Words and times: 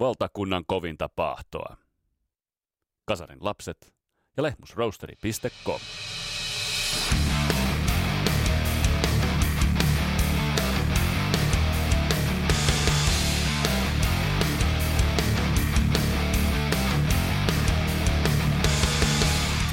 valtakunnan 0.00 0.64
kovinta 0.66 1.08
paahtoa. 1.16 1.76
Kasarin 3.04 3.38
lapset 3.40 3.94
ja 4.36 4.42
lehmusroasteri.com. 4.42 5.80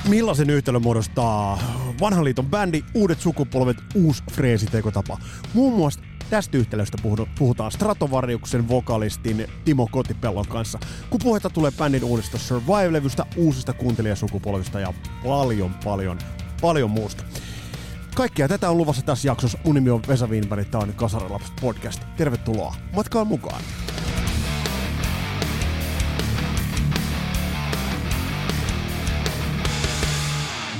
Millaisen 0.09 0.49
yhtälön 0.49 0.81
muodostaa 0.81 1.59
vanhan 1.99 2.25
liiton 2.25 2.45
bändi, 2.45 2.83
uudet 2.93 3.19
sukupolvet, 3.19 3.77
uusi 3.95 4.23
freesitekotapa? 4.31 5.17
Muun 5.53 5.73
muassa 5.73 5.99
tästä 6.35 6.57
yhtälöstä 6.57 6.97
puhutaan 7.37 7.71
Stratovariuksen 7.71 8.67
vokalistin 8.67 9.47
Timo 9.65 9.87
Kotipellon 9.91 10.47
kanssa, 10.47 10.79
kun 11.09 11.19
puhetta 11.23 11.49
tulee 11.49 11.71
bändin 11.71 12.03
uudesta 12.03 12.37
Survive-levystä, 12.37 13.25
uusista 13.37 13.73
kuuntelijasukupolvista 13.73 14.79
ja 14.79 14.93
paljon, 15.23 15.75
paljon, 15.83 16.19
paljon 16.61 16.89
muusta. 16.89 17.23
Kaikkea 18.15 18.47
tätä 18.47 18.69
on 18.69 18.77
luvassa 18.77 19.01
tässä 19.01 19.27
jaksossa. 19.27 19.57
Mun 19.65 19.75
nimi 19.75 19.89
on 19.89 20.01
Vesa 20.07 20.27
Wienberg, 20.27 20.67
tämä 20.67 20.83
on 20.83 20.93
Kasaralapset 20.93 21.53
podcast. 21.61 22.01
Tervetuloa 22.17 22.75
matkaan 22.95 23.27
mukaan. 23.27 23.61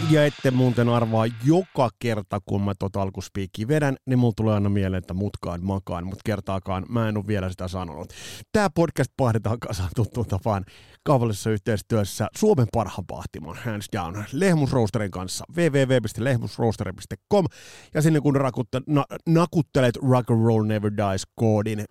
Ja 0.10 0.26
ette 0.26 0.52
muuten 0.52 0.90
arvaa 0.90 1.26
joka 1.46 1.90
kerta, 2.00 2.40
kun 2.46 2.62
mä 2.62 2.74
tota 2.80 3.02
alkuspiikki 3.02 3.68
vedän, 3.68 3.98
niin 4.06 4.20
mulla 4.20 4.34
tulee 4.38 4.54
aina 4.54 4.70
mieleen, 4.70 4.98
että 4.98 5.14
mutkaan 5.14 5.66
makaan, 5.66 6.06
mutta 6.06 6.22
kertaakaan 6.26 6.86
mä 6.90 7.10
en 7.10 7.18
ole 7.18 7.28
vielä 7.28 7.50
sitä 7.50 7.68
sanonut. 7.68 8.14
Tää 8.52 8.70
podcast 8.70 9.12
pahdetaan 9.18 9.60
kasaan 9.60 9.90
tuttuun 9.96 10.26
tapaan 10.26 10.66
kaupallisessa 11.06 11.50
yhteistyössä 11.50 12.28
Suomen 12.38 12.68
parhaan 12.74 13.06
pahtimon, 13.08 13.58
hands 13.66 13.88
down, 13.94 14.24
Lehmusroosterin 14.32 15.12
kanssa, 15.12 15.46
www.lehmusroosteri.com, 15.56 17.46
ja 17.94 18.02
sinne 18.02 18.22
kun 18.22 18.36
rakutte, 18.36 18.82
na, 18.88 19.06
nakuttelet 19.28 19.96
Rock 19.96 20.32
and 20.32 20.46
Roll 20.46 20.64
Never 20.64 20.92
Dies 20.98 21.24
koodin, 21.36 21.86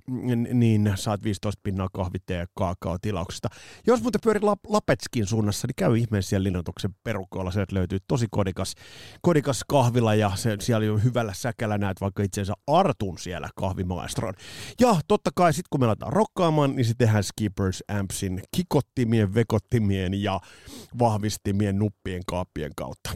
niin 0.52 0.92
saat 0.94 1.24
15 1.24 1.60
pinnaa 1.62 1.88
kahvitea 1.92 2.38
ja 2.38 2.46
kaakao 2.54 2.98
tilauksesta. 2.98 3.48
Jos 3.86 4.02
muuten 4.02 4.20
pyörit 4.24 4.42
Lap- 4.42 4.68
Lapetskin 4.68 5.26
suunnassa, 5.26 5.66
niin 5.66 5.74
käy 5.76 5.98
ihmeessä 5.98 6.28
siellä 6.28 6.44
linnoituksen 6.44 6.94
perukoilla, 7.04 7.50
sieltä 7.50 7.74
löytyy 7.74 7.98
tosi 8.08 8.26
kodikas, 8.30 8.74
kodikas 9.22 9.60
kahvila, 9.68 10.14
ja 10.14 10.32
se, 10.34 10.56
siellä 10.60 10.92
on 10.92 11.04
hyvällä 11.04 11.32
säkällä 11.34 11.78
näet 11.78 12.00
vaikka 12.00 12.22
itseensä 12.22 12.52
Artun 12.66 13.18
siellä 13.18 13.48
kahvimaestron. 13.56 14.34
Ja 14.80 14.96
totta 15.08 15.30
kai 15.34 15.52
sitten 15.52 15.68
kun 15.70 15.80
me 15.80 15.86
aletaan 15.86 16.12
rokkaamaan, 16.12 16.76
niin 16.76 16.84
sitten 16.84 17.06
tehdään 17.06 17.24
Skippers 17.24 17.84
Ampsin 17.88 18.42
kikotti 18.56 19.03
vekottimien, 19.04 19.34
vekottimien 19.34 20.22
ja 20.22 20.40
vahvistimien 20.98 21.78
nuppien 21.78 22.22
kaappien 22.26 22.72
kautta. 22.76 23.10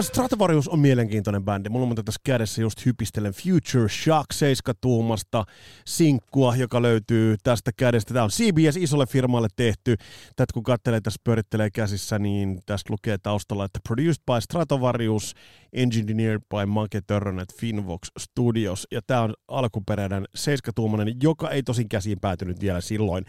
Stratovarius 0.00 0.68
on 0.68 0.78
mielenkiintoinen 0.78 1.44
bändi. 1.44 1.68
Mulla 1.68 1.86
on 1.86 2.04
tässä 2.04 2.20
kädessä 2.24 2.62
just 2.62 2.86
hypistelen 2.86 3.32
Future 3.32 3.88
Shock 3.88 4.26
7-tuumasta 4.34 5.44
sinkkua, 5.86 6.56
joka 6.56 6.82
löytyy 6.82 7.36
tästä 7.42 7.70
kädestä. 7.76 8.14
Tämä 8.14 8.24
on 8.24 8.30
CBS 8.30 8.76
isolle 8.76 9.06
firmalle 9.06 9.48
tehty. 9.56 9.96
Tätä 10.36 10.52
kun 10.54 10.62
katselee 10.62 11.00
tässä 11.00 11.20
pyörittelee 11.24 11.70
käsissä, 11.70 12.18
niin 12.18 12.60
tästä 12.66 12.92
lukee 12.92 13.18
taustalla, 13.18 13.64
että 13.64 13.80
produced 13.88 14.22
by 14.26 14.40
Stratovarius, 14.40 15.34
engineered 15.76 16.42
by 16.50 16.66
Make 16.66 17.00
Törrönet 17.06 17.54
Finvox 17.54 18.08
Studios. 18.18 18.86
Ja 18.90 19.00
tämä 19.06 19.22
on 19.22 19.34
alkuperäinen 19.48 20.24
7-tuumainen, 20.38 21.16
joka 21.22 21.50
ei 21.50 21.62
tosin 21.62 21.88
käsiin 21.88 22.20
päätynyt 22.20 22.60
vielä 22.60 22.80
silloin 22.80 23.24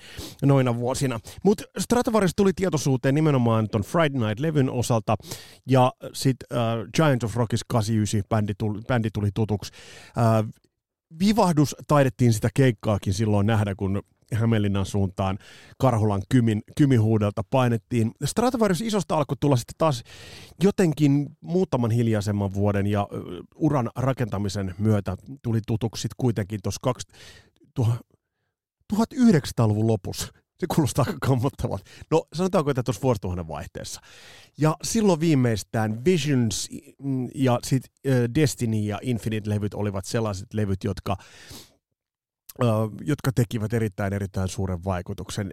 noina 0.46 0.76
vuosina. 0.76 1.20
Mutta 1.44 1.64
Stratovarius 1.78 2.36
tuli 2.36 2.52
tietoisuuteen 2.56 3.16
nimenomaan 3.16 3.70
ton 3.70 3.82
Friday 3.82 4.20
Night-levyn 4.20 4.70
osalta, 4.70 5.16
ja 5.68 5.92
sitten 6.14 6.58
uh, 6.58 6.90
Giant 6.94 7.24
of 7.24 7.36
Rockis 7.36 7.64
89 7.68 8.24
bändi 8.30 8.54
tuli, 8.58 8.82
bändi 8.88 9.10
tuli 9.14 9.30
tutuksi. 9.34 9.72
Uh, 10.18 10.54
vivahdus 11.20 11.76
taidettiin 11.88 12.34
sitä 12.34 12.50
keikkaakin 12.54 13.14
silloin 13.14 13.48
nähdä, 13.48 13.76
kun 13.76 14.04
Hämeenlinnan 14.34 14.86
suuntaan 14.86 15.38
Karhulan 15.78 16.22
kymin, 16.30 16.64
kymihuudelta 16.78 17.42
painettiin. 17.50 18.12
Stratovarius 18.26 18.82
isosta 18.82 19.18
alkoi 19.18 19.38
tulla 19.40 19.56
sitten 19.56 19.76
taas 19.78 20.04
jotenkin 20.64 21.38
muutaman 21.42 21.92
hiljaisemman 21.92 22.54
vuoden 22.54 22.88
ja 22.88 23.08
uran 23.56 23.90
rakentamisen 23.96 24.76
myötä 24.78 25.18
tuli 25.42 25.60
tutuksi 25.68 26.08
kuitenkin 26.18 26.60
tuossa 26.64 26.94
1900-luvun 28.94 29.88
lopussa 29.88 30.28
se 30.60 30.66
kuulostaa 30.76 31.06
aika 31.08 31.28
kammottavalta. 31.28 31.84
No 32.12 32.24
sanotaanko, 32.34 32.72
että 32.72 32.84
tuossa 32.84 33.02
vuosituhannen 33.02 33.48
vaihteessa. 33.48 34.02
Ja 34.58 34.76
silloin 34.84 35.20
viimeistään 35.20 36.06
Visions 36.06 36.70
ja 37.36 37.60
sit 37.64 37.84
Destiny 38.36 38.78
ja 38.78 39.00
Infinite-levyt 39.02 39.74
olivat 39.74 40.06
sellaiset 40.06 40.54
levyt, 40.54 40.84
jotka 40.84 41.18
jotka 43.06 43.32
tekivät 43.36 43.74
erittäin 43.74 44.14
erittäin 44.14 44.48
suuren 44.48 44.84
vaikutuksen. 44.84 45.52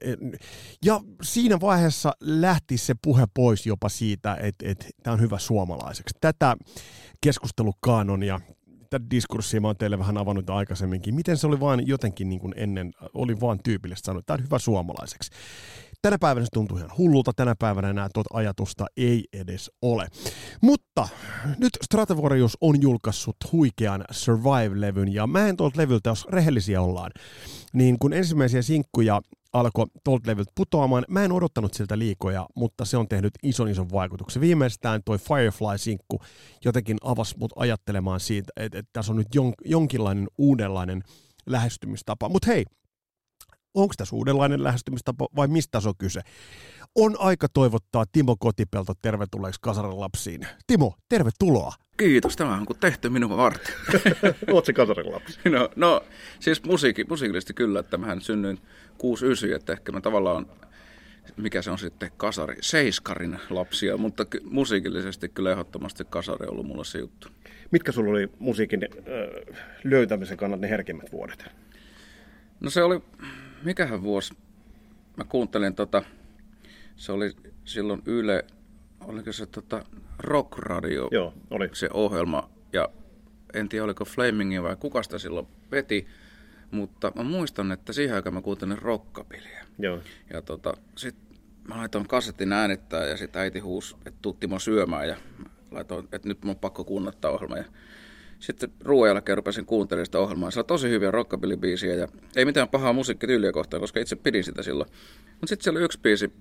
Ja 0.84 1.00
siinä 1.22 1.60
vaiheessa 1.60 2.12
lähti 2.20 2.78
se 2.78 2.94
puhe 3.02 3.24
pois 3.34 3.66
jopa 3.66 3.88
siitä, 3.88 4.36
että, 4.40 4.68
että 4.68 4.86
tämä 5.02 5.14
on 5.14 5.20
hyvä 5.20 5.38
suomalaiseksi. 5.38 6.14
Tätä 6.20 6.56
keskustelukanonia 7.20 8.40
tätä 8.90 9.10
diskurssia 9.10 9.60
mä 9.60 9.66
oon 9.68 9.76
teille 9.76 9.98
vähän 9.98 10.18
avannut 10.18 10.50
aikaisemminkin. 10.50 11.14
Miten 11.14 11.36
se 11.36 11.46
oli 11.46 11.60
vaan 11.60 11.86
jotenkin 11.86 12.28
niin 12.28 12.40
kuin 12.40 12.54
ennen, 12.56 12.92
oli 13.14 13.40
vaan 13.40 13.58
tyypillistä 13.64 14.06
sanoa, 14.06 14.18
että 14.18 14.26
tämä 14.26 14.42
on 14.42 14.44
hyvä 14.44 14.58
suomalaiseksi. 14.58 15.30
Tänä 16.04 16.18
päivänä 16.18 16.44
se 16.44 16.50
tuntuu 16.52 16.78
ihan 16.78 16.90
hullulta, 16.98 17.32
tänä 17.36 17.54
päivänä 17.58 17.90
enää 17.90 18.08
tuota 18.14 18.30
ajatusta 18.32 18.86
ei 18.96 19.24
edes 19.32 19.70
ole. 19.82 20.08
Mutta 20.60 21.08
nyt 21.58 21.70
Stratovarius 21.82 22.58
on 22.60 22.82
julkaissut 22.82 23.36
huikean 23.52 24.04
Survive-levyn, 24.10 25.14
ja 25.14 25.26
mä 25.26 25.48
en 25.48 25.56
tuolta 25.56 25.80
levyltä, 25.80 26.10
jos 26.10 26.26
rehellisiä 26.30 26.82
ollaan, 26.82 27.10
niin 27.72 27.98
kun 27.98 28.12
ensimmäisiä 28.12 28.62
sinkkuja 28.62 29.20
alkoi 29.52 29.86
tuolta 30.04 30.30
levyltä 30.30 30.52
putoamaan. 30.54 31.04
Mä 31.08 31.24
en 31.24 31.32
odottanut 31.32 31.74
siltä 31.74 31.98
liikoja, 31.98 32.46
mutta 32.56 32.84
se 32.84 32.96
on 32.96 33.08
tehnyt 33.08 33.32
ison 33.42 33.68
ison 33.68 33.90
vaikutuksen. 33.92 34.40
Viimeistään 34.42 35.00
toi 35.04 35.18
Firefly-sinkku 35.18 36.20
jotenkin 36.64 36.96
avasi 37.04 37.38
mut 37.38 37.52
ajattelemaan 37.56 38.20
siitä, 38.20 38.52
että, 38.56 38.78
että 38.78 38.90
tässä 38.92 39.12
on 39.12 39.16
nyt 39.16 39.34
jon, 39.34 39.52
jonkinlainen 39.64 40.28
uudenlainen 40.38 41.02
lähestymistapa. 41.46 42.28
Mutta 42.28 42.46
hei, 42.46 42.64
onko 43.74 43.94
tässä 43.96 44.16
uudenlainen 44.16 44.64
lähestymistapa 44.64 45.28
vai 45.36 45.48
mistä 45.48 45.70
tässä 45.70 45.88
on 45.88 45.96
kyse? 45.98 46.20
On 46.94 47.16
aika 47.18 47.48
toivottaa 47.48 48.04
Timo 48.12 48.36
Kotipelto 48.38 48.92
tervetulleeksi 49.02 49.60
Kasaran 49.60 50.00
lapsiin. 50.00 50.46
Timo, 50.66 50.94
tervetuloa. 51.08 51.72
Kiitos, 51.96 52.36
tämä 52.36 52.54
on 52.54 52.66
kuin 52.66 52.78
tehty 52.78 53.08
minun 53.08 53.36
varten. 53.36 53.74
Oletko 54.52 54.72
Kasarin 54.74 55.12
lapsi? 55.12 55.40
No, 55.44 55.68
no 55.76 56.00
siis 56.40 56.64
musiikki, 56.64 57.04
musiikillisesti 57.08 57.54
kyllä, 57.54 57.80
että 57.80 57.98
mähän 57.98 58.20
synnyin 58.20 58.58
69, 58.98 59.56
että 59.56 59.72
ehkä 59.72 59.92
mä 59.92 60.00
tavallaan, 60.00 60.46
mikä 61.36 61.62
se 61.62 61.70
on 61.70 61.78
sitten 61.78 62.10
kasari, 62.16 62.56
seiskarin 62.60 63.38
lapsia, 63.50 63.96
mutta 63.96 64.24
ky- 64.24 64.40
musiikillisesti 64.44 65.28
kyllä 65.28 65.50
ehdottomasti 65.50 66.04
kasari 66.10 66.46
on 66.46 66.52
ollut 66.52 66.66
mulle 66.66 66.84
se 66.84 66.98
juttu. 66.98 67.28
Mitkä 67.70 67.92
sulla 67.92 68.10
oli 68.10 68.30
musiikin 68.38 68.80
äh, 68.84 69.56
löytämisen 69.84 70.36
kannalta 70.36 70.60
ne 70.60 70.70
herkimmät 70.70 71.12
vuodet? 71.12 71.44
No 72.60 72.70
se 72.70 72.82
oli, 72.82 73.00
mikähän 73.64 74.02
vuosi, 74.02 74.34
mä 75.16 75.24
kuuntelin 75.24 75.74
tota, 75.74 76.02
se 76.96 77.12
oli 77.12 77.36
silloin 77.64 78.02
Yle, 78.06 78.44
oliko 79.00 79.32
se 79.32 79.46
tota 79.46 79.84
Rock 80.18 80.58
Radio, 80.58 81.08
Joo, 81.12 81.34
oli. 81.50 81.70
se 81.72 81.88
ohjelma, 81.92 82.50
ja 82.72 82.88
en 83.54 83.68
tiedä 83.68 83.84
oliko 83.84 84.04
Flamingia 84.04 84.62
vai 84.62 84.76
kuka 84.76 85.02
sitä 85.02 85.18
silloin 85.18 85.46
veti, 85.70 86.06
mutta 86.70 87.12
mä 87.16 87.22
muistan, 87.22 87.72
että 87.72 87.92
siihen 87.92 88.14
aikaan 88.16 88.34
mä 88.34 88.42
kuuntelin 88.42 88.78
rockabilia. 88.78 89.64
Joo. 89.78 90.00
Ja 90.32 90.42
tota, 90.42 90.74
sit 90.96 91.16
mä 91.68 91.76
laitoin 91.76 92.08
kasetin 92.08 92.52
äänittää 92.52 93.04
ja 93.06 93.16
sitten 93.16 93.42
äiti 93.42 93.58
huusi, 93.58 93.96
että 94.06 94.18
tuu 94.22 94.32
Timo 94.32 94.58
syömään 94.58 95.08
ja 95.08 95.16
laitoin, 95.70 96.08
että 96.12 96.28
nyt 96.28 96.44
mun 96.44 96.50
on 96.50 96.58
pakko 96.60 96.84
kuunnattaa 96.84 97.30
ohjelma. 97.30 97.56
Ja 97.56 97.64
sitten 98.44 98.72
ruoan 98.80 99.08
jälkeen 99.08 99.38
rupesin 99.38 99.66
kuuntelemaan 99.66 100.06
sitä 100.06 100.18
ohjelmaa. 100.18 100.50
Se 100.50 100.60
on 100.60 100.66
tosi 100.66 100.88
hyviä 100.88 101.10
rockabilly-biisiä 101.10 101.94
ja 101.94 102.08
ei 102.36 102.44
mitään 102.44 102.68
pahaa 102.68 102.92
musiikkityyliä 102.92 103.52
kohtaan, 103.52 103.80
koska 103.80 104.00
itse 104.00 104.16
pidin 104.16 104.44
sitä 104.44 104.62
silloin. 104.62 104.90
Mutta 105.30 105.46
sitten 105.46 105.64
siellä 105.64 105.78
oli 105.78 105.84
yksi 105.84 106.00
biisi 106.00 106.32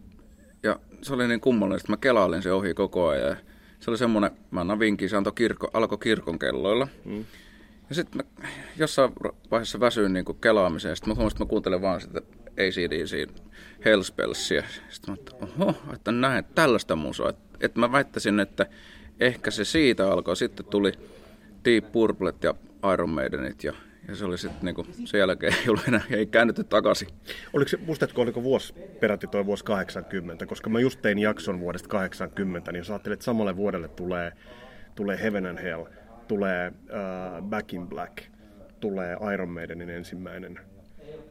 ja 0.63 0.79
se 1.01 1.13
oli 1.13 1.27
niin 1.27 1.41
kummallinen, 1.41 1.79
että 1.79 1.91
mä 1.91 1.97
kelailin 1.97 2.41
se 2.41 2.51
ohi 2.51 2.73
koko 2.73 3.07
ajan. 3.07 3.29
Ja 3.29 3.35
se 3.79 3.91
oli 3.91 3.97
semmoinen, 3.97 4.31
mä 4.51 4.61
annan 4.61 4.79
vinkin, 4.79 5.09
se 5.09 5.17
antoi 5.17 5.33
kirkko, 5.35 5.69
alkoi 5.73 5.97
kirkon 5.97 6.39
kelloilla. 6.39 6.87
Mm. 7.05 7.25
Ja 7.89 7.95
sitten 7.95 8.17
mä 8.17 8.47
jossain 8.77 9.11
vaiheessa 9.51 9.79
väsyin 9.79 10.13
niin 10.13 10.25
kuin 10.25 10.37
kelaamiseen. 10.41 10.95
Sitten 10.95 11.11
mä 11.11 11.15
huomasin, 11.15 11.35
että 11.35 11.43
mä 11.43 11.49
kuuntelen 11.49 11.81
vaan 11.81 12.01
sitä 12.01 12.21
ACDC 12.51 13.29
Hellspellsia. 13.85 14.63
Sitten 14.89 15.13
mä 15.13 15.17
että 15.19 15.31
oho, 15.59 15.93
että 15.93 16.11
näin, 16.11 16.45
tällaista 16.55 16.95
musaa. 16.95 17.29
Että, 17.29 17.57
että 17.61 17.79
mä 17.79 17.91
väittäisin, 17.91 18.39
että 18.39 18.65
ehkä 19.19 19.51
se 19.51 19.65
siitä 19.65 20.11
alkoi. 20.11 20.35
Sitten 20.35 20.65
tuli 20.65 20.91
Deep 21.65 21.91
Purplet 21.91 22.43
ja 22.43 22.53
Iron 22.93 23.09
Maidenit 23.09 23.63
ja, 23.63 23.73
ja 24.07 24.15
se 24.15 24.25
oli 24.25 24.37
sitten 24.37 24.65
niinku, 24.65 24.85
sen 25.05 25.19
jälkeen 25.19 25.53
ei 25.53 25.69
ollut 25.69 25.87
enää, 25.87 26.01
ei 26.09 26.25
käännytty 26.25 26.63
takaisin. 26.63 27.07
Oliko 27.53 27.69
se, 27.69 27.77
muistatko, 27.77 28.21
oliko 28.21 28.43
vuosi, 28.43 28.73
peräti 28.99 29.27
toi 29.27 29.45
vuosi 29.45 29.65
80, 29.65 30.45
koska 30.45 30.69
mä 30.69 30.79
just 30.79 31.01
tein 31.01 31.19
jakson 31.19 31.59
vuodesta 31.59 31.89
80, 31.89 32.71
niin 32.71 32.77
jos 32.77 32.89
ajattelet, 32.89 33.13
että 33.13 33.25
samalle 33.25 33.55
vuodelle 33.55 33.87
tulee, 33.87 34.31
tulee 34.95 35.19
Heaven 35.21 35.45
and 35.45 35.59
Hell, 35.59 35.85
tulee 36.27 36.69
uh, 36.69 37.49
Back 37.49 37.73
in 37.73 37.87
Black, 37.87 38.17
tulee 38.79 39.17
Iron 39.33 39.49
Maidenin 39.49 39.89
ensimmäinen, 39.89 40.59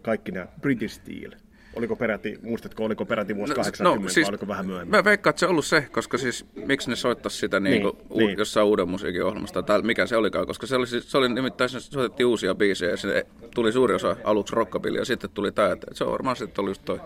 kaikki 0.02 0.32
nämä 0.32 0.46
British 0.60 0.94
Steel, 0.94 1.32
Oliko 1.76 1.96
peräti, 1.96 2.38
muistatko, 2.42 2.84
oliko 2.84 3.04
peräti 3.04 3.36
vuosi 3.36 3.52
no, 3.52 3.56
80 3.56 4.02
no, 4.02 4.08
siis, 4.08 4.26
vai 4.26 4.30
oliko 4.30 4.48
vähän 4.48 4.66
myöhemmin? 4.66 4.90
Mä 4.90 5.04
veikkaan, 5.04 5.30
että 5.30 5.40
se 5.40 5.46
on 5.46 5.50
ollut 5.50 5.64
se, 5.64 5.86
koska 5.92 6.18
siis 6.18 6.46
miksi 6.54 6.90
ne 6.90 6.96
soittaisi 6.96 7.36
sitä 7.36 7.60
niin, 7.60 7.82
niin, 7.82 7.86
u- 8.10 8.18
niin. 8.18 8.38
jossain 8.38 8.66
uuden 8.66 8.88
musiikin 8.88 9.24
ohjelmasta 9.24 9.62
tai 9.62 9.82
mikä 9.82 10.06
se 10.06 10.16
olikaan, 10.16 10.46
koska 10.46 10.66
se 10.66 10.76
oli, 10.76 10.86
siis, 10.86 11.10
se 11.10 11.18
oli 11.18 11.28
nimittäin, 11.28 11.70
se 11.70 11.80
soitettiin 11.80 12.26
uusia 12.26 12.54
biisejä 12.54 12.90
ja 12.90 12.96
se 12.96 13.26
tuli 13.54 13.72
suuri 13.72 13.94
osa 13.94 14.16
aluksi 14.24 14.54
rockabilly 14.54 14.98
ja 14.98 15.04
sitten 15.04 15.30
tuli 15.30 15.52
tämä, 15.52 15.72
että 15.72 15.86
se 15.92 16.04
on 16.04 16.12
varmaan 16.12 16.36
sitten 16.36 16.62
oli 16.62 16.70
just 16.70 16.84
toi. 16.84 17.00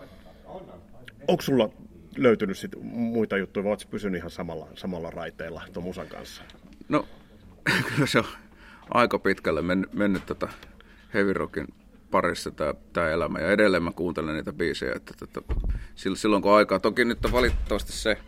Onko 1.29 1.43
sulla 1.43 1.71
löytynyt 2.17 2.59
sit 2.59 2.73
muita 2.83 3.37
juttuja 3.37 3.65
vai 3.65 3.71
oletko 3.71 3.91
pysynyt 3.91 4.19
ihan 4.19 4.31
samalla, 4.31 4.69
samalla 4.75 5.11
raiteella 5.11 5.63
tuon 5.73 5.85
musan 5.85 6.07
kanssa? 6.07 6.43
No, 6.89 7.09
kyllä 7.95 8.07
se 8.07 8.19
on 8.19 8.25
aika 8.91 9.19
pitkälle 9.19 9.63
mennyt, 9.63 9.93
mennyt 9.93 10.27
tätä 10.27 10.47
tota 10.47 10.53
heavy 11.15 11.33
rockin 11.33 11.67
parissa 12.11 12.50
tämä, 12.50 12.75
tämä 12.93 13.11
elämä. 13.11 13.38
Ja 13.38 13.50
edelleen 13.50 13.82
mä 13.82 13.93
kuuntelen 13.93 14.35
niitä 14.35 14.53
biisejä. 14.53 14.93
Että, 14.97 15.14
että, 15.23 15.55
silloin 15.94 16.43
kun 16.43 16.55
aikaa, 16.55 16.79
toki 16.79 17.05
nyt 17.05 17.25
on 17.25 17.32
valitettavasti 17.32 17.93
se 17.93 18.19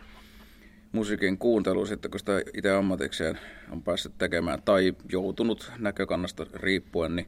musiikin 0.91 1.37
kuuntelu 1.37 1.85
sitten, 1.85 2.11
kun 2.11 2.19
sitä 2.19 2.41
itse 2.53 2.71
ammatikseen 2.71 3.39
on 3.71 3.83
päässyt 3.83 4.17
tekemään 4.17 4.61
tai 4.61 4.93
joutunut 5.11 5.71
näkökannasta 5.77 6.45
riippuen, 6.53 7.15
niin, 7.15 7.27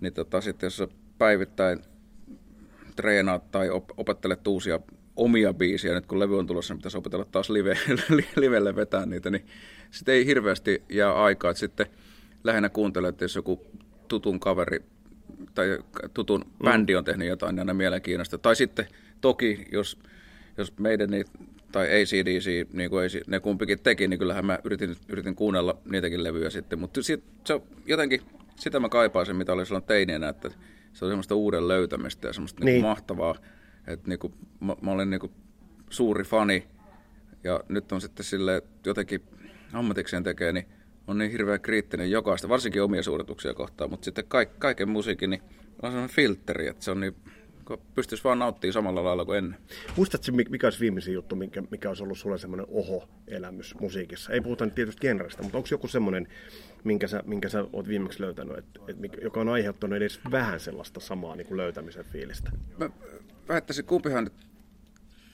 niin 0.00 0.12
tota, 0.12 0.40
sitten 0.40 0.66
jos 0.66 0.82
päivittäin 1.18 1.78
treenaat 2.96 3.50
tai 3.50 3.70
op- 3.70 3.98
opettelet 3.98 4.46
uusia 4.46 4.80
omia 5.16 5.54
biisiä, 5.54 5.94
nyt 5.94 6.06
kun 6.06 6.20
levy 6.20 6.38
on 6.38 6.46
tulossa, 6.46 6.74
niin 6.74 6.78
pitäisi 6.78 6.98
opetella 6.98 7.24
taas 7.24 7.50
live, 7.50 7.78
livelle 8.36 8.76
vetää 8.76 9.06
niitä, 9.06 9.30
niin 9.30 9.46
sitten 9.90 10.14
ei 10.14 10.26
hirveästi 10.26 10.82
jää 10.88 11.22
aikaa, 11.22 11.50
että 11.50 11.60
sitten 11.60 11.86
lähinnä 12.44 12.68
kuuntelet, 12.68 13.08
että 13.08 13.24
jos 13.24 13.36
joku 13.36 13.66
tutun 14.08 14.40
kaveri 14.40 14.84
tai 15.54 15.78
tutun 16.14 16.40
mm. 16.40 16.64
bändi 16.64 16.96
on 16.96 17.04
tehnyt 17.04 17.28
jotain, 17.28 17.54
niin 17.54 17.60
aina 17.60 17.74
mielenkiinnosta. 17.74 18.38
Tai 18.38 18.56
sitten 18.56 18.86
toki, 19.20 19.64
jos, 19.72 19.98
jos 20.56 20.78
meidän 20.78 21.10
niin, 21.10 21.24
tai 21.72 21.86
ACDC, 21.86 22.72
niin 22.72 22.90
kuin 22.90 23.10
ne 23.26 23.40
kumpikin 23.40 23.78
teki, 23.78 24.08
niin 24.08 24.18
kyllähän 24.18 24.46
mä 24.46 24.58
yritin, 24.64 24.96
yritin 25.08 25.34
kuunnella 25.34 25.78
niitäkin 25.90 26.24
levyjä 26.24 26.50
sitten. 26.50 26.78
Mutta 26.78 27.02
sit, 27.02 27.24
se 27.44 27.60
jotenkin, 27.86 28.20
sitä 28.56 28.80
mä 28.80 28.88
kaipaisin, 28.88 29.36
mitä 29.36 29.52
oli 29.52 29.66
silloin 29.66 29.84
teineenä, 29.84 30.28
että 30.28 30.50
se 30.92 31.04
on 31.04 31.10
semmoista 31.10 31.34
uuden 31.34 31.68
löytämistä 31.68 32.28
ja 32.28 32.32
semmoista 32.32 32.64
niin. 32.64 32.72
Niin 32.72 32.82
mahtavaa. 32.82 33.34
Että 33.86 34.08
niin 34.08 34.18
kuin, 34.18 34.34
mä, 34.60 34.76
mä 34.80 34.90
olen 34.90 35.10
niin 35.10 35.20
kuin 35.20 35.32
suuri 35.90 36.24
fani 36.24 36.66
ja 37.44 37.60
nyt 37.68 37.92
on 37.92 38.00
sitten 38.00 38.24
sille 38.24 38.62
jotenkin 38.86 39.22
ammatikseen 39.72 40.22
tekee, 40.22 40.52
niin 40.52 40.66
on 41.06 41.18
niin 41.18 41.30
hirveän 41.30 41.60
kriittinen 41.60 42.10
jokaista, 42.10 42.48
varsinkin 42.48 42.82
omia 42.82 43.02
suorituksia 43.02 43.54
kohtaan, 43.54 43.90
mutta 43.90 44.04
sitten 44.04 44.24
kaik, 44.28 44.58
kaiken 44.58 44.88
musiikin 44.88 45.30
niin 45.30 45.42
on 45.82 45.90
sellainen 45.90 46.16
filteri, 46.16 46.68
että 46.68 46.84
se 46.84 46.90
on 46.90 47.00
niin, 47.00 47.16
pystyisi 47.94 48.24
vaan 48.24 48.38
nauttimaan 48.38 48.72
samalla 48.72 49.04
lailla 49.04 49.24
kuin 49.24 49.38
ennen. 49.38 49.60
Muistatko, 49.96 50.32
mikä 50.48 50.66
olisi 50.66 50.80
viimeisin 50.80 51.14
juttu, 51.14 51.36
mikä, 51.36 51.62
mikä 51.70 51.88
olisi 51.88 52.02
ollut 52.02 52.18
sulle 52.18 52.38
semmoinen 52.38 52.66
oho-elämys 52.70 53.74
musiikissa? 53.80 54.32
Ei 54.32 54.40
puhuta 54.40 54.64
nyt 54.64 54.74
tietysti 54.74 55.00
genrestä, 55.00 55.42
mutta 55.42 55.58
onko 55.58 55.68
joku 55.70 55.88
semmoinen, 55.88 56.28
minkä 56.84 57.06
sä, 57.08 57.22
minkä 57.26 57.48
sä 57.48 57.64
oot 57.72 57.88
viimeksi 57.88 58.20
löytänyt, 58.20 58.58
et, 58.58 58.66
et, 58.88 58.96
joka 59.22 59.40
on 59.40 59.48
aiheuttanut 59.48 59.96
edes 59.96 60.20
vähän 60.30 60.60
sellaista 60.60 61.00
samaa 61.00 61.36
niin 61.36 61.46
kuin 61.46 61.56
löytämisen 61.56 62.04
fiilistä? 62.04 62.50
Mä 62.78 62.90
väittäisin, 63.48 63.84
kumpihan 63.84 64.30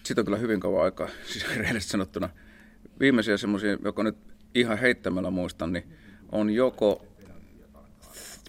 siitä 0.02 0.20
on 0.20 0.24
kyllä 0.24 0.38
hyvin 0.38 0.60
kauan 0.60 0.84
aikaa, 0.84 1.08
siis 1.32 1.56
rehellisesti 1.56 1.90
sanottuna, 1.90 2.28
viimeisiä 3.00 3.36
semmoisia, 3.36 3.78
joka 3.84 4.02
nyt 4.02 4.16
ihan 4.54 4.78
heittämällä 4.78 5.30
muistan, 5.30 5.72
niin 5.72 5.84
on 6.32 6.50
joko 6.50 7.06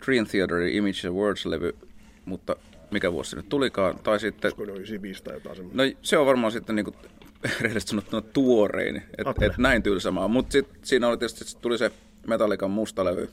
Dream 0.05 0.25
Theaterin 0.27 0.75
Image 0.75 1.07
and 1.07 1.15
Words-levy, 1.15 1.87
mutta 2.25 2.55
mikä 2.91 3.11
vuosi 3.11 3.29
se 3.29 3.35
nyt 3.35 3.49
tulikaan, 3.49 3.99
tai 3.99 4.19
sitten... 4.19 4.51
Olisiko 4.57 4.63
95 4.63 5.23
tai 5.23 5.33
jotain 5.33 5.55
semmoista? 5.55 5.83
No 5.83 5.91
se 6.01 6.17
on 6.17 6.25
varmaan 6.25 6.51
sitten 6.51 6.75
niin 6.75 6.83
kuin, 6.83 6.95
rehellisesti 7.61 7.89
sanottuna 7.89 8.21
tuorein, 8.21 9.03
että 9.17 9.45
et 9.45 9.57
näin 9.57 9.83
tylsämaa. 9.83 10.27
Mutta 10.27 10.51
sitten 10.51 10.79
siinä 10.83 11.07
oli 11.07 11.17
tietysti, 11.17 11.45
sit 11.45 11.61
tuli 11.61 11.77
se 11.77 11.91
Metallican 12.27 12.71
musta 12.71 13.05
levy, 13.05 13.29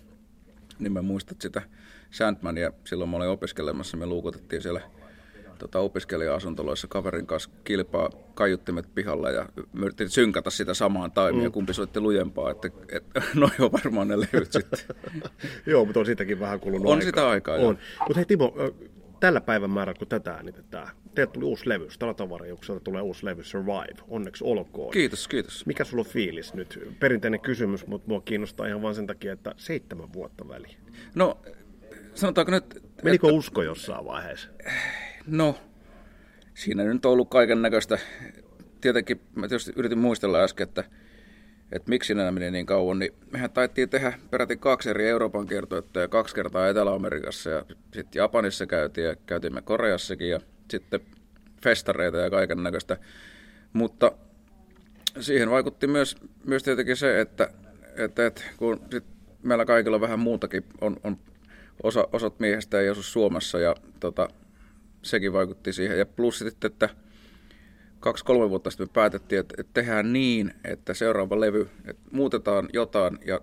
niin 0.79 0.93
mä 0.93 1.03
muistan 1.03 1.37
sitä 1.41 1.63
Sandmania, 2.11 2.73
silloin 2.85 3.11
mä 3.11 3.17
olin 3.17 3.29
opiskelemassa, 3.29 3.97
me 3.97 4.07
luukutettiin 4.07 4.63
siellä 4.63 4.81
tota, 5.57 5.79
opiskelija-asuntoloissa 5.79 6.89
kaverin 6.89 7.27
kanssa 7.27 7.51
kilpaa 7.65 8.11
kaiuttimet 8.35 8.95
pihalla 8.95 9.31
ja 9.31 9.49
yritin 9.83 10.09
synkata 10.09 10.51
sitä 10.51 10.75
samaan 10.75 11.13
taimia, 11.13 11.49
mm. 11.49 11.53
kumpi 11.53 11.75
soitti 11.75 12.01
lujempaa, 12.01 12.51
että 12.51 12.71
et, 12.89 13.05
no 13.35 13.51
joo, 13.59 13.73
varmaan 13.73 14.09
ne 14.09 14.21
levyt 14.21 14.53
sitten. 14.53 14.97
joo, 15.67 15.85
mutta 15.85 16.01
on 16.01 16.07
siitäkin 16.07 16.41
vähän 16.41 16.61
kulunut 16.61 16.87
On 16.87 16.93
aikaa. 16.93 17.07
sitä 17.07 17.29
aikaa, 17.29 17.55
On. 17.57 17.79
Mutta 18.01 18.15
hei 18.17 18.25
Timo, 18.25 18.55
tällä 19.21 19.41
päivän 19.41 19.71
määrällä, 19.71 19.99
kun 19.99 20.09
tätä 20.09 20.33
äänitetään, 20.33 20.89
teille 21.15 21.33
tuli 21.33 21.45
uusi 21.45 21.69
levy, 21.69 21.91
Stratavariukselta 21.91 22.81
tulee 22.81 23.03
uusi 23.03 23.25
levy, 23.25 23.45
Survive, 23.45 24.03
onneksi 24.09 24.45
olkoon. 24.45 24.91
Kiitos, 24.91 25.29
kiitos. 25.29 25.67
Mikä 25.67 25.85
sulla 25.85 26.01
on 26.01 26.07
fiilis 26.07 26.55
nyt? 26.55 26.97
Perinteinen 27.01 27.41
kysymys, 27.41 27.87
mutta 27.87 28.09
mua 28.09 28.21
kiinnostaa 28.21 28.67
ihan 28.67 28.83
vain 28.83 28.95
sen 28.95 29.07
takia, 29.07 29.33
että 29.33 29.55
seitsemän 29.57 30.13
vuotta 30.13 30.49
väliin. 30.49 30.77
No, 31.15 31.39
sanotaanko 32.15 32.53
nyt... 32.53 32.83
Menikö 33.03 33.27
että... 33.27 33.37
usko 33.37 33.63
jossain 33.63 34.05
vaiheessa? 34.05 34.49
No, 35.27 35.59
siinä 36.55 36.85
nyt 36.85 37.07
on 37.07 37.13
ollut 37.13 37.31
kaiken 37.31 37.63
näköistä. 37.63 37.99
Tietenkin 38.81 39.21
mä 39.35 39.49
tietysti 39.49 39.73
yritin 39.77 39.99
muistella 39.99 40.39
äsken, 40.39 40.69
että, 40.69 40.85
että 41.73 41.89
miksi 41.89 42.15
nämä 42.15 42.31
meni 42.31 42.51
niin 42.51 42.67
kauan, 42.67 42.99
niin 42.99 43.13
mehän 43.31 43.51
taittiin 43.51 43.89
tehdä 43.89 44.13
peräti 44.31 44.57
kaksi 44.57 44.91
eri 44.91 45.09
Euroopan 45.09 45.47
kiertoetta 45.47 46.01
ja 46.01 46.09
kaksi 46.09 46.35
kertaa 46.35 46.69
Etelä-Amerikassa 46.69 47.51
ja 47.51 47.65
sitten 47.69 48.21
Japanissa 48.21 48.67
käytiin 48.67 49.07
ja 49.07 49.17
käytimme 49.27 49.63
Koreassakin 49.63 50.31
ja 50.31 50.41
sitten 50.71 51.01
festareita 51.63 52.19
ja 52.19 52.31
kaiken 52.31 52.63
näköistä. 52.63 52.97
Mutta 53.73 54.13
siihen 55.21 55.51
vaikutti 55.51 55.87
myös, 55.87 56.17
myös 56.45 56.63
tietenkin 56.63 56.97
se, 56.97 57.21
että, 57.21 57.51
että, 57.97 58.27
että 58.27 58.43
kun 58.57 58.81
sit 58.91 59.05
meillä 59.43 59.65
kaikilla 59.65 60.01
vähän 60.01 60.19
muutakin, 60.19 60.65
on, 60.81 60.97
on 61.05 61.19
osa, 61.83 62.09
osat 62.13 62.41
miehistä 62.41 62.81
ei 62.81 62.89
asu 62.89 63.03
Suomessa 63.03 63.59
ja 63.59 63.75
tota, 64.01 64.29
sekin 65.03 65.33
vaikutti 65.33 65.73
siihen. 65.73 65.99
Ja 65.99 66.07
plus 66.07 66.39
sitten, 66.39 66.71
että 66.73 66.89
kaksi-kolme 68.01 68.51
vuotta 68.51 68.71
sitten 68.71 68.87
me 68.87 68.93
päätettiin, 68.93 69.41
että, 69.41 69.55
että 69.59 69.73
tehdään 69.75 70.13
niin, 70.13 70.55
että 70.65 70.95
seuraava 70.95 71.41
levy, 71.41 71.69
että 71.85 72.03
muutetaan 72.13 72.69
jotain 72.73 73.19
ja 73.27 73.41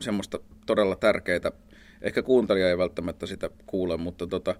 semmoista 0.00 0.38
todella 0.66 0.96
tärkeää. 0.96 1.52
Ehkä 2.02 2.22
kuuntelija 2.22 2.70
ei 2.70 2.78
välttämättä 2.78 3.26
sitä 3.26 3.50
kuule, 3.66 3.96
mutta 3.96 4.26
tota, 4.26 4.54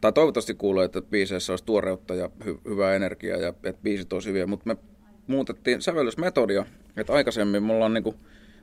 tai 0.00 0.12
toivottavasti 0.12 0.54
kuulee, 0.54 0.84
että 0.84 1.02
biiseissä 1.02 1.52
olisi 1.52 1.64
tuoreutta 1.64 2.14
ja 2.14 2.30
hy- 2.44 2.60
hyvää 2.68 2.94
energiaa 2.94 3.38
ja 3.38 3.48
että 3.48 3.82
biisit 3.82 4.12
olisi 4.12 4.28
hyviä, 4.28 4.46
mutta 4.46 4.66
me 4.66 4.76
muutettiin 5.26 5.82
sävellysmetodia, 5.82 6.66
että 6.96 7.12
aikaisemmin 7.12 7.62
me 7.62 7.72
ollaan 7.72 7.94
niinku 7.94 8.14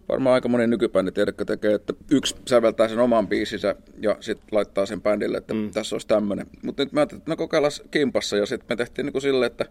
varmaan 0.10 0.34
aika 0.34 0.48
moni 0.48 0.68
nykypäin 0.68 1.14
tiedäkö 1.14 1.46
tekee, 1.46 1.74
että 1.74 1.94
yksi 2.12 2.36
säveltää 2.48 2.88
sen 2.88 3.00
oman 3.00 3.28
biisinsä 3.28 3.76
ja 4.02 4.18
sitten 4.20 4.48
laittaa 4.52 4.86
sen 4.86 5.02
bändille, 5.02 5.38
että 5.38 5.54
mm. 5.54 5.72
tässä 5.72 5.96
olisi 5.96 6.08
tämmöinen. 6.08 6.48
Mutta 6.64 6.84
nyt 6.84 6.94
mä 6.94 7.00
ajattelin, 7.00 7.20
että 7.20 7.32
no 7.32 7.38
kokeillaan 7.38 7.72
kimpassa 7.92 8.38
ja 8.38 8.46
sitten 8.46 8.66
me 8.70 8.76
tehtiin 8.76 9.06
niin 9.06 9.22
silleen, 9.22 9.52
että 9.52 9.66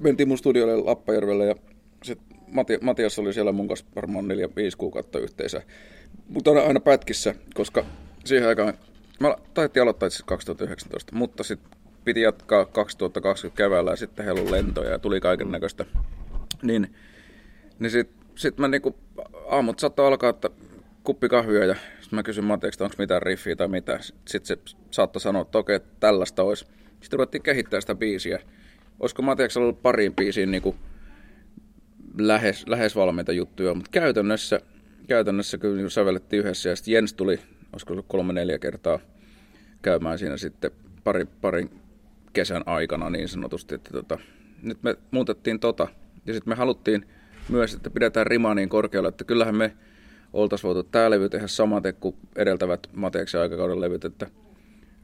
mentiin 0.00 0.28
mun 0.28 0.38
studiolle 0.38 0.76
Lappajärvelle 0.76 1.46
ja 1.46 1.54
sitten 2.02 2.38
Mati, 2.48 2.78
Matias 2.80 3.18
oli 3.18 3.32
siellä 3.32 3.52
mun 3.52 3.68
kanssa 3.68 3.86
varmaan 3.96 4.28
neljä, 4.28 4.48
viisi 4.56 4.76
kuukautta 4.76 5.18
yhteensä. 5.18 5.62
Mutta 6.28 6.50
aina 6.50 6.80
pätkissä, 6.80 7.34
koska 7.54 7.84
siihen 8.24 8.48
aikaan, 8.48 8.74
mä 9.20 9.36
taidettiin 9.54 9.82
aloittaa 9.82 10.06
itse 10.06 10.22
2019, 10.26 11.16
mutta 11.16 11.42
sitten 11.42 11.70
piti 12.04 12.20
jatkaa 12.20 12.64
2020 12.64 13.56
keväällä 13.56 13.90
ja 13.90 13.96
sitten 13.96 14.24
heillä 14.24 14.50
lentoja 14.50 14.90
ja 14.90 14.98
tuli 14.98 15.20
kaiken 15.20 15.50
näköistä. 15.50 15.84
Niin, 16.62 16.94
niin 17.78 17.90
sitten 17.90 18.23
sit 18.34 18.58
mä 18.58 18.68
niinku 18.68 18.96
aamut 19.48 19.78
saattoi 19.78 20.06
alkaa, 20.06 20.30
että 20.30 20.50
kuppi 21.04 21.28
kahvia 21.28 21.64
ja 21.64 21.74
sitten 21.74 22.16
mä 22.16 22.22
kysyin 22.22 22.44
Matiaksta, 22.44 22.84
onko 22.84 22.96
mitään 22.98 23.22
riffiä 23.22 23.56
tai 23.56 23.68
mitä. 23.68 23.98
Sitten 24.00 24.46
se 24.46 24.76
saattoi 24.90 25.20
sanoa, 25.20 25.42
että 25.42 25.58
okei, 25.58 25.80
tällaista 26.00 26.42
olisi. 26.42 26.66
Sitten 27.00 27.18
ruvettiin 27.18 27.42
kehittää 27.42 27.80
sitä 27.80 27.94
biisiä. 27.94 28.40
Olisiko 29.00 29.22
Matiaksella 29.22 29.64
ollut 29.64 29.82
pariin 29.82 30.14
biisiin 30.14 30.50
niin 30.50 30.62
kuin 30.62 30.76
lähes, 32.18 32.66
lähes 32.68 32.96
valmiita 32.96 33.32
juttuja, 33.32 33.74
mutta 33.74 33.90
käytännössä, 33.90 34.60
käytännössä 35.08 35.58
kyllä 35.58 35.76
niin 35.76 35.90
sävellettiin 35.90 36.40
yhdessä 36.40 36.68
ja 36.68 36.76
sitten 36.76 36.94
Jens 36.94 37.14
tuli, 37.14 37.40
olisiko 37.72 37.92
ollut 37.92 38.06
kolme 38.08 38.32
neljä 38.32 38.58
kertaa 38.58 38.98
käymään 39.82 40.18
siinä 40.18 40.36
sitten 40.36 40.70
pari, 41.04 41.24
parin 41.40 41.70
kesän 42.32 42.62
aikana 42.66 43.10
niin 43.10 43.28
sanotusti, 43.28 43.74
että 43.74 43.90
tota, 43.90 44.18
nyt 44.62 44.82
me 44.82 44.96
muutettiin 45.10 45.60
tota 45.60 45.88
ja 46.26 46.34
sitten 46.34 46.50
me 46.50 46.54
haluttiin 46.54 47.06
myös, 47.48 47.74
että 47.74 47.90
pidetään 47.90 48.26
rima 48.26 48.54
niin 48.54 48.68
korkealla, 48.68 49.08
että 49.08 49.24
kyllähän 49.24 49.56
me 49.56 49.76
oltaisiin 50.32 50.68
voitu 50.68 50.88
tämä 50.90 51.10
levy 51.10 51.28
tehdä 51.28 51.46
samaten 51.46 51.94
kuin 51.94 52.16
edeltävät 52.36 52.86
Mateeksen 52.92 53.40
aikakauden 53.40 53.80
levyt, 53.80 54.04
että, 54.04 54.26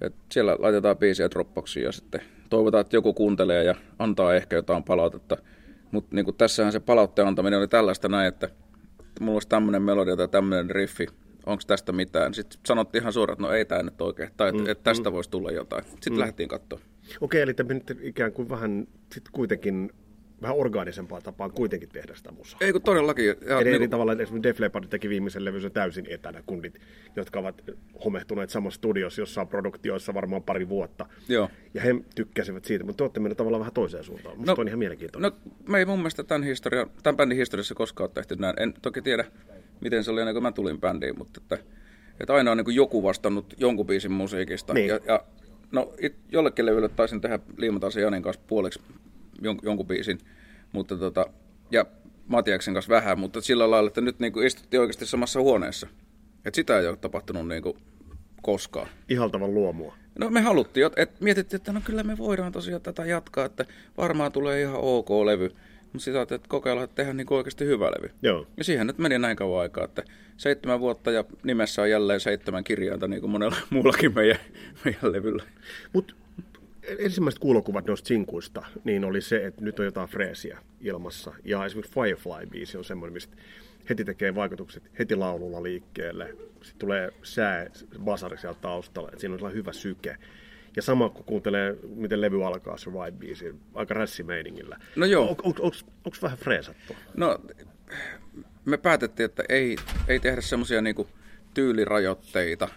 että 0.00 0.18
siellä 0.32 0.56
laitetaan 0.58 0.96
biisiä 0.96 1.30
Dropboxiin 1.30 1.84
ja 1.84 1.92
sitten 1.92 2.20
toivotaan, 2.50 2.80
että 2.80 2.96
joku 2.96 3.14
kuuntelee 3.14 3.64
ja 3.64 3.74
antaa 3.98 4.34
ehkä 4.34 4.56
jotain 4.56 4.84
palautetta. 4.84 5.36
Mutta 5.90 6.16
niin 6.16 6.34
tässähän 6.38 6.72
se 6.72 6.80
palautteen 6.80 7.28
antaminen 7.28 7.58
oli 7.58 7.68
tällaista 7.68 8.08
näin, 8.08 8.28
että 8.28 8.48
mulla 9.20 9.36
olisi 9.36 9.48
tämmöinen 9.48 9.82
melodia 9.82 10.16
tai 10.16 10.28
tämmöinen 10.28 10.70
riffi, 10.70 11.06
onko 11.46 11.62
tästä 11.66 11.92
mitään. 11.92 12.34
Sitten 12.34 12.60
sanottiin 12.66 13.02
ihan 13.02 13.12
suoraan, 13.12 13.34
että 13.34 13.46
no 13.46 13.52
ei 13.52 13.64
tämä 13.64 13.82
nyt 13.82 14.00
oikein, 14.00 14.30
tai 14.36 14.48
että 14.48 14.62
mm, 14.62 14.68
et 14.68 14.82
tästä 14.82 15.10
mm. 15.10 15.14
voisi 15.14 15.30
tulla 15.30 15.50
jotain. 15.50 15.84
Sitten 15.84 16.12
mm. 16.12 16.18
lähdettiin 16.18 16.48
katsomaan. 16.48 16.88
Okei, 17.20 17.42
eli 17.42 17.54
te 17.54 17.62
nyt 17.62 17.98
ikään 18.02 18.32
kuin 18.32 18.48
vähän 18.48 18.86
sit 19.12 19.24
kuitenkin 19.32 19.92
vähän 20.42 20.56
orgaanisempaa 20.56 21.20
tapaa 21.20 21.48
kuitenkin 21.48 21.88
tehdä 21.88 22.14
sitä 22.14 22.32
musaa. 22.32 22.58
Ei 22.60 22.72
kun 22.72 22.82
todellakin. 22.82 23.26
Ja, 23.26 23.34
Eli 23.34 23.64
niin 23.64 23.68
eri 23.68 23.78
kuin... 23.78 23.90
tavalla 23.90 24.12
esimerkiksi 24.12 24.42
Def 24.42 24.60
Leppard 24.60 24.84
teki 24.88 25.08
viimeisen 25.08 25.44
levynsä 25.44 25.70
täysin 25.70 26.06
etänä 26.08 26.42
kundit, 26.46 26.80
jotka 27.16 27.38
ovat 27.38 27.62
homehtuneet 28.04 28.50
samassa 28.50 28.76
studiossa 28.76 29.20
jossain 29.20 29.48
produktioissa 29.48 30.14
varmaan 30.14 30.42
pari 30.42 30.68
vuotta. 30.68 31.06
Joo. 31.28 31.50
Ja 31.74 31.82
he 31.82 31.94
tykkäsivät 32.14 32.64
siitä, 32.64 32.84
mutta 32.84 32.96
te 32.96 33.04
olette 33.04 33.20
menneet 33.20 33.36
tavallaan 33.36 33.60
vähän 33.60 33.74
toiseen 33.74 34.04
suuntaan. 34.04 34.36
Musta 34.36 34.52
no, 34.52 34.60
on 34.60 34.68
ihan 34.68 34.78
mielenkiintoinen. 34.78 35.30
No 35.30 35.52
me 35.68 35.78
ei 35.78 35.84
mun 35.84 35.98
mielestä 35.98 36.24
tämän, 36.24 36.42
historia, 36.42 36.86
tämän 37.02 37.16
bändin 37.16 37.38
historiassa 37.38 37.74
koskaan 37.74 38.08
ole 38.08 38.14
tehty 38.14 38.36
näin. 38.36 38.62
En 38.62 38.74
toki 38.82 39.02
tiedä, 39.02 39.24
miten 39.80 40.04
se 40.04 40.10
oli 40.10 40.20
ennen 40.20 40.34
kuin 40.34 40.42
mä 40.42 40.52
tulin 40.52 40.80
bändiin, 40.80 41.18
mutta 41.18 41.40
että, 41.42 41.58
että 42.20 42.34
aina 42.34 42.50
on 42.50 42.56
niin 42.56 42.74
joku 42.74 43.02
vastannut 43.02 43.54
jonkun 43.58 43.86
biisin 43.86 44.12
musiikista. 44.12 44.74
Niin. 44.74 44.88
Ja, 44.88 45.00
ja 45.06 45.24
no 45.72 45.92
it, 45.98 46.16
jollekin 46.32 46.66
levylle 46.66 46.88
taisin 46.88 47.20
tehdä 47.20 47.38
Liimataisen 47.56 48.02
Janin 48.02 48.22
kanssa 48.22 48.42
puoliksi 48.46 48.80
jon, 49.40 49.58
jonkun 49.62 49.86
biisin. 49.86 50.18
Mutta 50.72 50.96
tota, 50.96 51.26
ja 51.70 51.86
Matiaksen 52.26 52.74
kanssa 52.74 52.94
vähän, 52.94 53.18
mutta 53.18 53.40
sillä 53.40 53.70
lailla, 53.70 53.88
että 53.88 54.00
nyt 54.00 54.18
niin 54.18 54.32
kuin 54.32 54.46
istuttiin 54.46 54.80
oikeasti 54.80 55.06
samassa 55.06 55.40
huoneessa. 55.40 55.86
Että 56.44 56.56
sitä 56.56 56.78
ei 56.78 56.86
ole 56.86 56.96
tapahtunut 56.96 57.48
niin 57.48 57.62
kuin 57.62 57.76
koskaan. 58.42 58.88
Ihaltavan 59.08 59.54
luomua. 59.54 59.94
No 60.18 60.30
me 60.30 60.40
haluttiin, 60.40 60.86
että 60.96 61.24
mietittiin, 61.24 61.58
että 61.58 61.72
no 61.72 61.80
kyllä 61.84 62.02
me 62.02 62.18
voidaan 62.18 62.52
tosiaan 62.52 62.82
tätä 62.82 63.04
jatkaa, 63.04 63.44
että 63.44 63.64
varmaan 63.96 64.32
tulee 64.32 64.60
ihan 64.60 64.80
ok 64.80 65.10
levy. 65.10 65.50
Mutta 65.92 66.04
sitä 66.04 66.22
että 66.22 66.48
kokeillaan, 66.48 66.84
että 66.84 66.94
tehdään 66.94 67.16
niin 67.16 67.26
oikeasti 67.32 67.64
hyvä 67.64 67.86
levy. 67.86 68.10
Joo. 68.22 68.46
Ja 68.56 68.64
siihen 68.64 68.86
nyt 68.86 68.98
meni 68.98 69.18
näin 69.18 69.36
kauan 69.36 69.60
aikaa, 69.60 69.84
että 69.84 70.02
seitsemän 70.36 70.80
vuotta 70.80 71.10
ja 71.10 71.24
nimessä 71.42 71.82
on 71.82 71.90
jälleen 71.90 72.20
seitsemän 72.20 72.64
kirjainta, 72.64 73.08
niin 73.08 73.20
kuin 73.20 73.30
monella 73.30 73.56
muullakin 73.70 74.14
meidän, 74.14 74.38
meidän 74.84 75.12
levyllä. 75.12 75.42
Mutta 75.92 76.14
ensimmäiset 76.98 77.38
kuulokuvat 77.38 77.86
noista 77.86 78.08
sinkuista, 78.08 78.62
niin 78.84 79.04
oli 79.04 79.20
se, 79.20 79.46
että 79.46 79.64
nyt 79.64 79.78
on 79.78 79.84
jotain 79.84 80.08
freesiä 80.08 80.58
ilmassa. 80.80 81.32
Ja 81.44 81.64
esimerkiksi 81.64 81.92
Firefly-biisi 81.94 82.78
on 82.78 82.84
semmoinen, 82.84 83.12
mistä 83.12 83.36
heti 83.88 84.04
tekee 84.04 84.34
vaikutukset 84.34 84.82
heti 84.98 85.16
laululla 85.16 85.62
liikkeelle. 85.62 86.36
Sitten 86.62 86.78
tulee 86.78 87.12
sää, 87.22 87.66
basari 87.98 88.38
sieltä 88.38 88.60
taustalla, 88.60 89.08
että 89.08 89.20
siinä 89.20 89.32
on 89.32 89.38
sellainen 89.38 89.58
hyvä 89.58 89.72
syke. 89.72 90.16
Ja 90.76 90.82
sama 90.82 91.08
kun 91.08 91.24
kuuntelee, 91.24 91.76
miten 91.94 92.20
levy 92.20 92.46
alkaa 92.46 92.76
Survive-biisi, 92.76 93.54
aika 93.74 93.94
rässimeiningillä. 93.94 94.78
No 94.96 95.06
joo. 95.06 95.28
On, 95.28 95.54
on, 95.58 95.72
Onko 96.04 96.18
vähän 96.22 96.38
freesattu? 96.38 96.96
No, 97.16 97.38
me 98.64 98.76
päätettiin, 98.76 99.24
että 99.24 99.44
ei, 99.48 99.76
ei 100.08 100.20
tehdä 100.20 100.40
semmoisia 100.40 100.82
niinku 100.82 101.08
tyylirajoitteita 101.54 102.68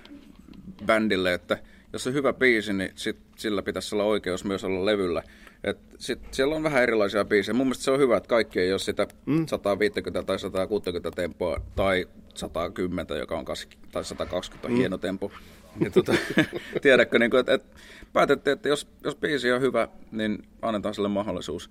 bändille, 0.85 1.33
että– 1.33 1.57
jos 1.93 2.07
on 2.07 2.13
hyvä 2.13 2.33
biisi, 2.33 2.73
niin 2.73 2.91
sit 2.95 3.17
sillä 3.35 3.61
pitäisi 3.61 3.95
olla 3.95 4.03
oikeus 4.03 4.45
myös 4.45 4.63
olla 4.63 4.85
levyllä. 4.85 5.23
Et 5.63 5.77
sit 5.97 6.19
siellä 6.31 6.55
on 6.55 6.63
vähän 6.63 6.83
erilaisia 6.83 7.25
biisejä. 7.25 7.53
Mun 7.53 7.67
mielestä 7.67 7.83
se 7.83 7.91
on 7.91 7.99
hyvä, 7.99 8.17
että 8.17 8.27
kaikki 8.29 8.59
ei 8.59 8.71
ole 8.71 8.79
sitä 8.79 9.07
mm. 9.25 9.45
150 9.47 10.23
tai 10.23 10.39
160 10.39 11.11
tempoa 11.11 11.61
tai 11.75 12.07
110, 12.33 13.17
joka 13.19 13.37
on 13.37 13.45
kas, 13.45 13.67
tai 13.91 14.03
120 14.03 14.69
mm. 14.69 14.75
hieno 14.75 14.97
tempo. 14.97 15.31
Ja 15.79 15.91
tuota, 15.91 16.13
tiedätkö, 16.81 17.19
niin 17.19 17.31
kuin, 17.31 17.39
että, 17.39 17.53
että 17.53 17.77
päätettiin, 18.13 18.51
että 18.51 18.69
jos, 18.69 18.87
jos 19.03 19.15
biisi 19.15 19.51
on 19.51 19.61
hyvä, 19.61 19.87
niin 20.11 20.43
annetaan 20.61 20.95
sille 20.95 21.07
mahdollisuus. 21.07 21.69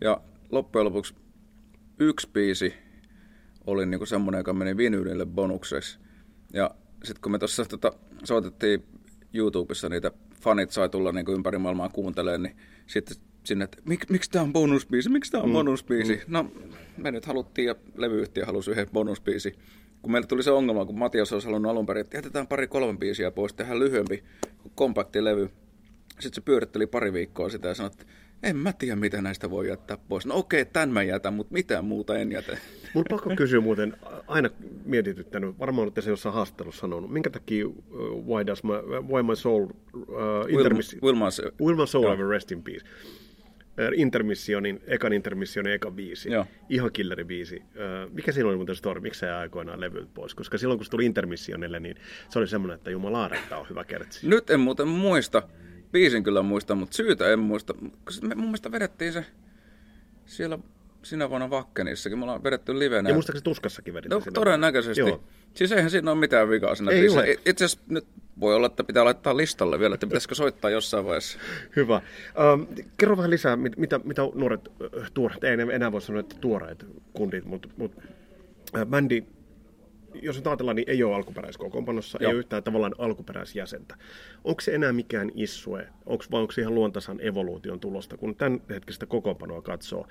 Ja 0.00 0.20
loppujen 0.50 0.84
lopuksi 0.84 1.14
yksi 1.98 2.28
biisi 2.32 2.74
oli 3.66 3.86
niin 3.86 3.98
kuin 3.98 4.08
semmoinen, 4.08 4.38
joka 4.38 4.52
meni 4.52 4.76
vinyylille 4.76 5.26
bonukseksi. 5.26 5.98
Ja 6.52 6.70
sitten 7.04 7.22
kun 7.22 7.32
me 7.32 7.38
tuossa 7.38 7.64
tota, 7.64 7.92
soitettiin 8.24 8.84
YouTubessa 9.34 9.88
niitä 9.88 10.10
fanit 10.42 10.70
sai 10.70 10.88
tulla 10.88 11.12
niin 11.12 11.24
kuin 11.24 11.36
ympäri 11.36 11.58
maailmaa 11.58 11.88
kuuntelemaan, 11.88 12.42
niin 12.42 12.56
sitten 12.86 13.16
sinne, 13.44 13.64
että 13.64 13.78
Mik, 13.84 14.10
miksi 14.10 14.30
tämä 14.30 14.42
on 14.42 14.52
bonusbiisi, 14.52 15.08
miksi 15.08 15.32
tämä 15.32 15.42
on 15.42 15.48
mm. 15.48 15.52
bonusbiisi? 15.52 16.14
Mm. 16.14 16.32
No, 16.32 16.52
me 16.96 17.10
nyt 17.10 17.26
haluttiin 17.26 17.66
ja 17.66 17.74
levyyhtiö 17.96 18.46
halusi 18.46 18.70
yhden 18.70 18.88
bonusbiisi. 18.92 19.54
Kun 20.02 20.12
meille 20.12 20.26
tuli 20.26 20.42
se 20.42 20.50
ongelma, 20.50 20.84
kun 20.84 20.98
Matias 20.98 21.32
olisi 21.32 21.46
halunnut 21.46 21.70
alun 21.70 21.86
perin, 21.86 22.00
että 22.00 22.16
jätetään 22.16 22.46
pari 22.46 22.66
kolme 22.66 22.98
biisiä 22.98 23.30
pois, 23.30 23.54
tehdään 23.54 23.78
lyhyempi 23.78 24.24
kompakti 24.74 25.24
levy. 25.24 25.50
Sitten 26.10 26.34
se 26.34 26.40
pyöritteli 26.40 26.86
pari 26.86 27.12
viikkoa 27.12 27.48
sitä 27.48 27.68
ja 27.68 27.74
sanoi, 27.74 27.90
että 27.92 28.04
en 28.42 28.56
mä 28.56 28.72
tiedä, 28.72 28.96
mitä 28.96 29.22
näistä 29.22 29.50
voi 29.50 29.68
jättää 29.68 29.98
pois. 30.08 30.26
No 30.26 30.36
okei, 30.36 30.64
tämän 30.64 30.88
mä 30.88 31.02
jätän, 31.02 31.34
mutta 31.34 31.52
mitään 31.52 31.84
muuta 31.84 32.18
en 32.18 32.32
jätä. 32.32 32.56
Mun 32.94 33.04
pakko 33.10 33.30
kysyä 33.36 33.60
muuten, 33.60 33.96
aina 34.26 34.50
mietityttänyt, 34.84 35.58
varmaan 35.58 35.82
olette 35.82 36.00
se 36.00 36.10
jossain 36.10 36.34
haastattelussa 36.34 36.80
sanonut, 36.80 37.12
minkä 37.12 37.30
takia 37.30 37.66
uh, 37.66 37.74
Why, 38.26 38.46
does 38.46 38.64
my, 38.64 38.72
why 39.08 39.22
My 39.22 39.36
Soul, 39.36 39.64
uh, 39.94 40.10
intermissi, 40.48 40.98
Will, 41.02 41.14
Will, 41.14 41.24
my, 41.24 41.66
Will 41.66 41.76
My 41.76 41.86
Soul 41.86 42.12
Ever 42.12 42.26
Rest 42.26 42.52
in 42.52 42.62
Peace, 42.62 42.86
intermissionin, 43.96 44.80
ekan 44.86 45.12
intermissionin 45.12 45.72
eka 45.72 45.90
biisi, 45.90 46.32
Joo. 46.32 46.46
ihan 46.68 46.92
killeri 46.92 47.24
biisi. 47.24 47.62
Mikä 48.12 48.32
siinä 48.32 48.48
oli 48.48 48.56
muuten 48.56 48.76
story, 48.76 49.00
miksi 49.00 49.20
se 49.20 49.30
aikoinaan 49.30 49.80
levyt 49.80 50.14
pois? 50.14 50.34
Koska 50.34 50.58
silloin 50.58 50.78
kun 50.78 50.84
se 50.84 50.90
tuli 50.90 51.06
intermissionille, 51.06 51.80
niin 51.80 51.96
se 52.28 52.38
oli 52.38 52.48
semmoinen, 52.48 52.74
että 52.74 52.90
jumala 52.90 53.30
että 53.34 53.58
on 53.58 53.66
hyvä 53.70 53.84
kertsi. 53.84 54.28
Nyt 54.28 54.50
en 54.50 54.60
muuten 54.60 54.88
muista 54.88 55.42
biisin 55.92 56.22
kyllä 56.22 56.42
muista, 56.42 56.74
mutta 56.74 56.96
syytä 56.96 57.32
en 57.32 57.38
muista. 57.38 57.74
Me 58.22 58.34
mun 58.34 58.44
mielestä 58.44 58.72
vedettiin 58.72 59.12
se 59.12 59.24
siellä 60.26 60.58
sinä 61.02 61.30
vuonna 61.30 61.50
Vakkenissakin. 61.50 62.18
Me 62.18 62.24
ollaan 62.24 62.44
vedetty 62.44 62.78
livenä. 62.78 63.10
Ja 63.10 63.14
muistaakseni 63.14 63.44
Tuskassakin 63.44 63.94
vedettiin 63.94 64.22
No 64.24 64.32
todennäköisesti. 64.34 65.00
Joo. 65.00 65.24
Siis 65.54 65.72
eihän 65.72 65.90
siinä 65.90 66.10
ole 66.10 66.20
mitään 66.20 66.48
vikaa 66.48 66.74
siinä 66.74 66.92
Ei 66.92 67.08
ole. 67.08 67.38
Itse 67.46 67.64
asiassa 67.64 67.84
nyt 67.88 68.06
voi 68.40 68.54
olla, 68.54 68.66
että 68.66 68.84
pitää 68.84 69.04
laittaa 69.04 69.36
listalle 69.36 69.78
vielä, 69.78 69.94
että 69.94 70.06
pitäisikö 70.06 70.34
soittaa 70.34 70.70
jossain 70.70 71.04
vaiheessa. 71.04 71.38
Hyvä. 71.76 71.94
Ähm, 71.94 72.62
kerro 72.96 73.16
vähän 73.16 73.30
lisää, 73.30 73.56
mitä, 73.56 74.00
mitä 74.04 74.22
nuoret, 74.34 74.68
tuoreet, 75.14 75.44
ei 75.44 75.56
enää 75.72 75.92
voi 75.92 76.02
sanoa, 76.02 76.20
että 76.20 76.36
tuoreet 76.40 76.86
kundit, 77.12 77.44
mutta, 77.44 77.68
mutta 77.76 78.02
äh, 78.76 78.86
bändi 78.86 79.24
jos 80.22 80.36
nyt 80.36 80.46
ajatellaan, 80.46 80.76
niin 80.76 80.90
ei 80.90 81.02
ole 81.02 81.14
alkuperäiskokoonpanossa, 81.14 82.18
ei 82.20 82.26
ole 82.26 82.34
yhtään 82.34 82.62
tavallaan 82.62 82.94
alkuperäisjäsentä. 82.98 83.94
Onko 84.44 84.60
se 84.60 84.74
enää 84.74 84.92
mikään 84.92 85.30
issue, 85.34 85.88
onko, 86.06 86.24
vai 86.30 86.40
onko 86.40 86.52
se 86.52 86.60
ihan 86.60 86.74
luontaisan 86.74 87.20
evoluution 87.20 87.80
tulosta? 87.80 88.16
Kun 88.16 88.36
tämän 88.36 88.60
hetkistä 88.70 89.06
kokoonpanoa 89.06 89.62
katsoo, 89.62 90.06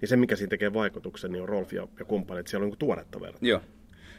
niin 0.00 0.08
se, 0.08 0.16
mikä 0.16 0.36
siinä 0.36 0.50
tekee 0.50 0.72
vaikutuksen, 0.72 1.32
niin 1.32 1.42
on 1.42 1.48
Rolf 1.48 1.72
ja, 1.72 1.88
ja 1.98 2.04
kumppanit, 2.04 2.46
siellä 2.46 2.64
on 2.64 2.70
niin 2.70 2.78
tuoretta 2.78 3.20
verta. 3.20 3.38
Joo. 3.42 3.60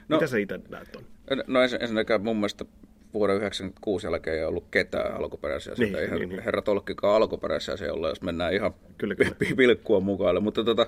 No, 0.07 0.17
Mitä 0.17 0.27
sä 0.27 0.37
itse 0.37 0.59
näet 0.69 0.95
on? 0.95 1.03
No 1.47 1.61
ensinnäkään 1.61 2.21
mun 2.21 2.35
mielestä 2.35 2.65
vuoden 3.13 3.35
1996 3.35 4.07
jälkeen 4.07 4.37
ei 4.37 4.43
ollut 4.43 4.67
ketään 4.71 5.17
alkuperäisiä. 5.17 5.73
Niin, 5.77 5.95
ei 5.95 6.09
niin, 6.09 6.29
niin. 6.29 6.43
herra 6.43 6.61
Tolkkikaan 6.61 7.15
alkuperäisiä 7.15 7.77
se 7.77 7.91
olla, 7.91 8.09
jos 8.09 8.21
mennään 8.21 8.53
ihan 8.53 8.73
kyllä, 8.97 9.15
kyllä. 9.15 9.35
pilkkua 9.57 9.99
mukaan. 9.99 10.43
Mutta, 10.43 10.63
tota, 10.63 10.87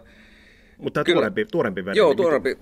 Mutta 0.77 1.04
tämä 1.04 1.13
tuorempi, 1.13 1.46
tuorempi 1.46 1.86
verran. 1.86 1.98
Joo, 1.98 2.10
niin 2.10 2.18
tuorempi. 2.18 2.58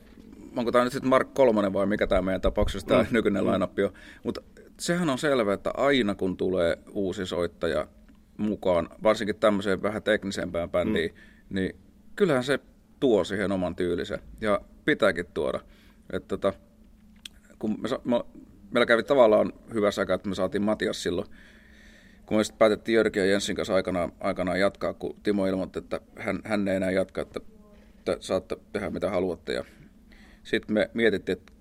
Onko 0.56 0.72
tämä 0.72 0.84
nyt 0.84 0.94
sitten 0.94 1.10
Mark 1.10 1.34
kolmonen 1.34 1.74
vai 1.74 1.86
mikä 1.86 2.08
tämä 2.08 2.22
meidän 2.22 2.42
tapauksessa 2.42 2.88
tämä 2.88 3.04
mm. 3.04 3.08
nykyinen 3.12 3.44
mm. 3.44 3.50
lainappi 3.50 3.84
on. 3.84 3.94
Mutta 4.24 4.42
sehän 4.80 5.10
on 5.10 5.18
selvää, 5.18 5.54
että 5.54 5.72
aina 5.78 6.16
kun 6.16 6.38
tulee 6.38 6.78
uusi 6.92 7.26
soittaja 7.26 7.88
mukaan, 8.38 8.90
varsinkin 9.04 9.36
tämmöiseen 9.36 9.84
vähän 9.84 10.04
teknisempään 10.04 10.70
bändiin, 10.70 11.12
mm. 11.12 11.56
niin 11.56 11.76
kyllähän 12.16 12.44
se 12.44 12.60
tuo 13.00 13.24
siihen 13.24 13.52
oman 13.52 13.76
tyylisen. 13.76 14.20
Ja 14.42 14.62
pitääkin 14.86 15.26
tuoda. 15.34 15.60
Että 16.14 16.28
tota, 16.28 16.54
kun 17.60 17.72
me, 17.82 17.90
me, 18.04 18.24
meillä 18.72 18.86
kävi 18.86 19.04
tavallaan 19.04 19.54
hyvä 19.74 19.92
säkä, 19.92 20.14
että 20.14 20.30
me 20.30 20.36
saatiin 20.36 20.62
Matias 20.62 21.04
silloin, 21.04 21.28
kun 22.26 22.38
me 22.38 22.44
sitten 22.44 22.60
päätettiin 22.60 22.96
Jörki 22.96 23.20
ja 23.20 23.26
Jenssin 23.26 23.56
kanssa 23.56 23.76
aikanaan, 23.76 24.12
aikanaan 24.20 24.60
jatkaa, 24.60 24.94
kun 24.94 25.16
Timo 25.24 25.48
ilmoitti, 25.48 25.80
että 25.80 26.00
hän, 26.20 26.40
hän 26.44 26.68
ei 26.68 26.76
enää 26.76 26.92
jatka, 26.92 27.22
että, 27.22 27.40
että 28.00 28.18
saatte 28.20 28.58
tehdä 28.74 28.90
mitä 28.90 29.10
haluatte. 29.10 29.54
Ja 29.54 29.66
sitten 30.46 30.74
me 30.74 30.90
mietittiin, 30.94 31.38
että 31.38 31.54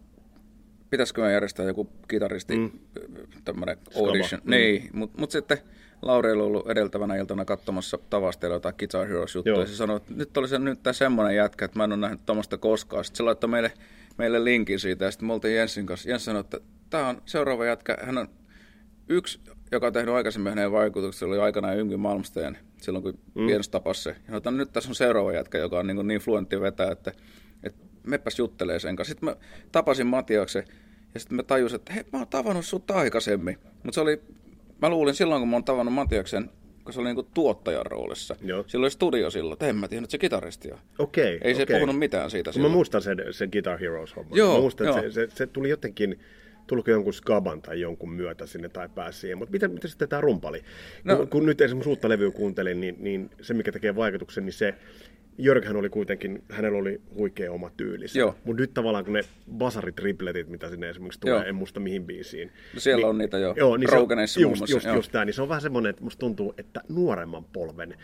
pitäisikö 0.90 1.22
me 1.22 1.32
järjestää 1.32 1.66
joku 1.66 1.84
kitaristi 2.08 2.56
mm. 2.56 2.70
tämmöinen 3.44 3.78
audition. 3.96 4.40
Mm. 4.44 4.50
Niin, 4.50 4.90
mutta 4.92 5.20
mut 5.20 5.30
sitten 5.30 5.58
Lauri 6.02 6.32
oli 6.32 6.42
ollut 6.42 6.70
edeltävänä 6.70 7.16
iltana 7.16 7.44
katsomassa 7.44 7.98
tavasteella 8.10 8.56
jotain 8.56 8.74
Guitar 8.78 9.06
Heroes 9.06 9.34
juttuja. 9.34 9.60
Ja 9.60 9.66
se 9.66 9.76
sanoi, 9.76 9.96
että 9.96 10.12
nyt 10.14 10.36
oli 10.36 10.48
se 10.48 10.58
nyt 10.58 10.82
tämä 10.82 10.92
semmoinen 10.92 11.36
jätkä, 11.36 11.64
että 11.64 11.78
mä 11.78 11.84
en 11.84 11.92
ole 11.92 12.00
nähnyt 12.00 12.26
tuommoista 12.26 12.58
koskaan. 12.58 13.04
Sitten 13.04 13.16
se 13.16 13.22
laittoi 13.22 13.50
meille, 13.50 13.72
meille 14.18 14.44
linkin 14.44 14.80
siitä 14.80 15.04
ja 15.04 15.10
sitten 15.10 15.26
me 15.26 15.32
oltiin 15.32 15.56
Jenssin 15.56 15.86
kanssa. 15.86 16.10
Jens 16.10 16.24
sanoi, 16.24 16.40
että 16.40 16.60
tämä 16.90 17.08
on 17.08 17.22
seuraava 17.26 17.64
jätkä. 17.64 17.98
Hän 18.02 18.18
on 18.18 18.28
yksi, 19.08 19.40
joka 19.72 19.86
on 19.86 19.92
tehnyt 19.92 20.14
aikaisemmin 20.14 20.50
hänen 20.50 20.72
vaikutuksia, 20.72 21.28
oli 21.28 21.38
aikanaan 21.38 21.78
Ynky 21.78 21.96
Malmsteen, 21.96 22.58
silloin 22.76 23.02
kun 23.02 23.18
mm. 23.34 23.48
Jens 23.48 23.68
tapasi 23.68 24.02
se. 24.02 24.16
Ja 24.44 24.50
nyt 24.50 24.72
tässä 24.72 24.90
on 24.90 24.94
seuraava 24.94 25.32
jätkä, 25.32 25.58
joka 25.58 25.78
on 25.78 25.86
niin, 25.86 26.06
niin 26.06 26.20
fluentti 26.20 26.60
vetää, 26.60 26.92
että 26.92 27.12
meppäs 28.04 28.38
juttelee 28.38 28.78
sen 28.78 28.96
kanssa. 28.96 29.10
Sitten 29.10 29.28
mä 29.28 29.36
tapasin 29.72 30.06
Matiaksen 30.06 30.64
ja 31.14 31.20
sitten 31.20 31.36
mä 31.36 31.42
tajusin, 31.42 31.76
että 31.76 31.92
hei, 31.92 32.04
mä 32.12 32.18
oon 32.18 32.28
tavannut 32.28 32.66
sut 32.66 32.90
aikaisemmin. 32.90 33.58
Mutta 33.82 33.92
se 33.94 34.00
oli, 34.00 34.20
mä 34.82 34.88
luulin 34.88 35.14
silloin, 35.14 35.40
kun 35.40 35.48
mä 35.48 35.56
oon 35.56 35.64
tavannut 35.64 35.94
Matiaksen, 35.94 36.50
kun 36.84 36.92
se 36.94 37.00
oli 37.00 37.08
niinku 37.08 37.22
tuottajan 37.34 37.86
roolissa. 37.86 38.36
Joo. 38.42 38.64
Silloin 38.66 38.84
oli 38.84 38.90
studio 38.90 39.30
silloin, 39.30 39.52
että 39.52 39.66
en 39.66 39.76
mä 39.76 39.88
tiennyt, 39.88 40.06
että 40.06 40.12
se 40.12 40.18
kitaristi 40.18 40.72
on. 40.72 40.78
Okei, 40.98 41.38
Ei 41.42 41.54
se 41.54 41.62
okei. 41.62 41.76
puhunut 41.76 41.98
mitään 41.98 42.30
siitä 42.30 42.48
Mä 42.48 42.52
silloin. 42.52 42.72
muistan 42.72 43.02
sen, 43.02 43.18
sen 43.30 43.48
Guitar 43.52 43.78
Heroes. 43.78 44.14
Joo, 44.32 44.54
Mä 44.54 44.60
muistan, 44.60 44.86
joo. 44.86 45.00
se, 45.00 45.10
se, 45.10 45.28
se, 45.34 45.46
tuli 45.46 45.68
jotenkin, 45.70 46.18
tuliko 46.66 46.90
jonkun 46.90 47.14
skaban 47.14 47.62
tai 47.62 47.80
jonkun 47.80 48.10
myötä 48.12 48.46
sinne 48.46 48.68
tai 48.68 48.88
pääsi 48.94 49.20
siihen. 49.20 49.38
Mutta 49.38 49.52
miten, 49.52 49.70
miten 49.70 49.90
sitten 49.90 50.08
tämä 50.08 50.20
rumpali? 50.20 50.62
No- 51.04 51.16
kun, 51.16 51.28
kun, 51.28 51.46
nyt 51.46 51.60
esimerkiksi 51.60 51.90
uutta 51.90 52.08
levyä 52.08 52.30
kuuntelin, 52.30 52.80
niin, 52.80 52.96
niin 52.98 53.30
se 53.42 53.54
mikä 53.54 53.72
tekee 53.72 53.96
vaikutuksen, 53.96 54.44
niin 54.44 54.52
se 54.52 54.74
Jörghän 55.38 55.76
oli 55.76 55.88
kuitenkin, 55.88 56.42
hänellä 56.50 56.78
oli 56.78 57.00
huikea 57.14 57.52
oma 57.52 57.70
tyylinsä. 57.76 58.18
Joo. 58.18 58.34
Mutta 58.44 58.62
nyt 58.62 58.74
tavallaan 58.74 59.04
kun 59.04 59.12
ne 59.12 59.22
basaritripletit, 59.52 60.48
mitä 60.48 60.68
sinne 60.68 60.88
esimerkiksi 60.88 61.20
tulee, 61.20 61.34
Joo. 61.34 61.44
en 61.44 61.54
muista 61.54 61.80
mihin 61.80 62.04
biisiin. 62.04 62.52
No 62.74 62.80
siellä 62.80 63.06
on 63.06 63.18
niitä 63.18 63.38
jo. 63.38 63.54
Joo, 63.56 63.76
niin 63.76 63.88
se, 63.90 63.96
muun 63.96 64.50
just, 64.50 64.60
muassa, 64.60 64.76
just, 64.76 64.86
joo. 64.86 64.96
just 64.96 65.12
tämä, 65.12 65.24
niin 65.24 65.34
se 65.34 65.42
on 65.42 65.48
vähän 65.48 65.62
semmoinen, 65.62 65.90
että 65.90 66.04
musta 66.04 66.20
tuntuu, 66.20 66.54
että 66.58 66.80
nuoremman 66.88 67.44
polven 67.44 67.94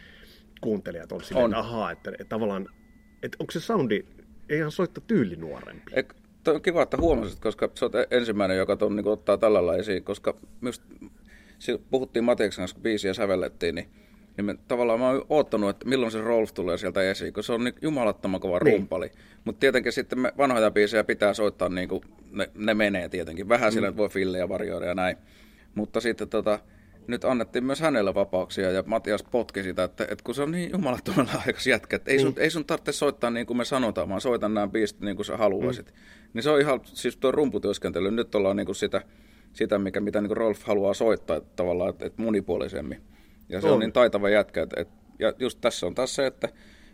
kuuntelijat 0.60 1.12
on 1.12 1.24
silleen, 1.24 1.44
On. 1.44 1.50
että 1.50 1.58
ahaa, 1.58 1.90
että, 1.90 2.10
että 2.10 2.24
tavallaan, 2.24 2.68
että 3.22 3.36
onko 3.40 3.50
se 3.50 3.60
soundi, 3.60 4.04
eihän 4.48 4.70
soittaa 4.70 5.04
tyyli 5.06 5.36
nuorempi. 5.36 5.92
Eik, 5.92 6.14
toi 6.44 6.54
on 6.54 6.62
kiva, 6.62 6.82
että 6.82 6.96
huomasit, 6.96 7.40
koska 7.40 7.70
sä 7.74 7.84
oot 7.84 7.92
ensimmäinen, 8.10 8.56
joka 8.56 8.76
ton 8.76 8.96
niin 8.96 9.08
ottaa 9.08 9.38
tällä 9.38 9.56
lailla 9.56 9.76
esiin, 9.76 10.04
koska 10.04 10.36
myös 10.60 10.82
puhuttiin 11.90 12.24
Matiaksen 12.24 12.62
kanssa, 12.62 12.74
kun 12.74 12.82
biisiä 12.82 13.14
sävellettiin, 13.14 13.74
niin, 13.74 13.90
niin 14.36 14.44
me, 14.44 14.54
tavallaan 14.68 15.00
mä 15.00 15.08
oon 15.08 15.26
oottanut, 15.28 15.70
että 15.70 15.88
milloin 15.88 16.12
se 16.12 16.20
Rolf 16.20 16.52
tulee 16.54 16.78
sieltä 16.78 17.02
esiin, 17.02 17.32
kun 17.32 17.44
se 17.44 17.52
on 17.52 17.64
niin 17.64 17.74
jumalattoman 17.82 18.40
kova 18.40 18.58
Niin. 18.58 18.76
rumpali. 18.76 19.10
Mutta 19.44 19.60
tietenkin 19.60 19.92
sitten 19.92 20.18
me 20.18 20.32
vanhoja 20.38 20.70
biisejä 20.70 21.04
pitää 21.04 21.34
soittaa 21.34 21.68
niin 21.68 21.88
kuin 21.88 22.02
ne, 22.30 22.50
ne 22.54 22.74
menee 22.74 23.08
tietenkin. 23.08 23.48
Vähän 23.48 23.70
mm. 23.70 23.74
sillä, 23.74 23.96
voi 23.96 24.08
fillejä 24.08 24.48
varjoida 24.48 24.86
ja 24.86 24.94
näin. 24.94 25.16
Mutta 25.74 26.00
sitten 26.00 26.28
tota, 26.28 26.58
nyt 27.06 27.24
annettiin 27.24 27.64
myös 27.64 27.80
hänelle 27.80 28.14
vapauksia 28.14 28.70
ja 28.70 28.84
Matias 28.86 29.22
potki 29.22 29.62
sitä, 29.62 29.84
että, 29.84 30.04
että 30.04 30.24
kun 30.24 30.34
se 30.34 30.42
on 30.42 30.50
niin 30.50 30.70
jumalattoman 30.70 31.28
lahjakas 31.34 31.66
jätkä, 31.66 31.96
että 31.96 32.10
ei 32.10 32.18
sun, 32.18 32.34
ei 32.36 32.50
sun 32.50 32.64
tarvitse 32.64 32.92
soittaa 32.92 33.30
niin 33.30 33.46
kuin 33.46 33.56
me 33.56 33.64
sanotaan, 33.64 34.08
vaan 34.08 34.20
soita 34.20 34.48
nämä 34.48 34.68
biisit 34.68 35.00
niin 35.00 35.16
kuin 35.16 35.26
sä 35.26 35.36
haluaisit. 35.36 35.86
Mm. 35.86 35.92
Niin 36.34 36.42
se 36.42 36.50
on 36.50 36.60
ihan, 36.60 36.80
siis 36.84 37.16
tuo 37.16 37.32
rumputyöskentely, 37.32 38.10
nyt 38.10 38.34
ollaan 38.34 38.56
niin 38.56 38.66
kuin 38.66 38.76
sitä, 38.76 39.02
sitä 39.52 39.78
mikä, 39.78 40.00
mitä 40.00 40.20
niin 40.20 40.28
kuin 40.28 40.36
Rolf 40.36 40.62
haluaa 40.62 40.94
soittaa 40.94 41.40
tavallaan, 41.56 41.90
että, 41.90 42.06
että 42.06 42.22
monipuolisemmin. 42.22 43.02
Ja 43.50 43.60
se 43.60 43.66
on, 43.66 43.70
On. 43.70 43.74
on 43.74 43.80
niin 43.80 43.92
taitava 43.92 44.28
jätkä, 44.28 44.62
että, 44.62 44.80
että, 44.80 44.94
ja 45.18 45.32
just 45.38 45.58
tässä 45.60 45.86
on 45.86 45.94
taas 45.94 46.14
se, 46.14 46.26
että 46.26 46.48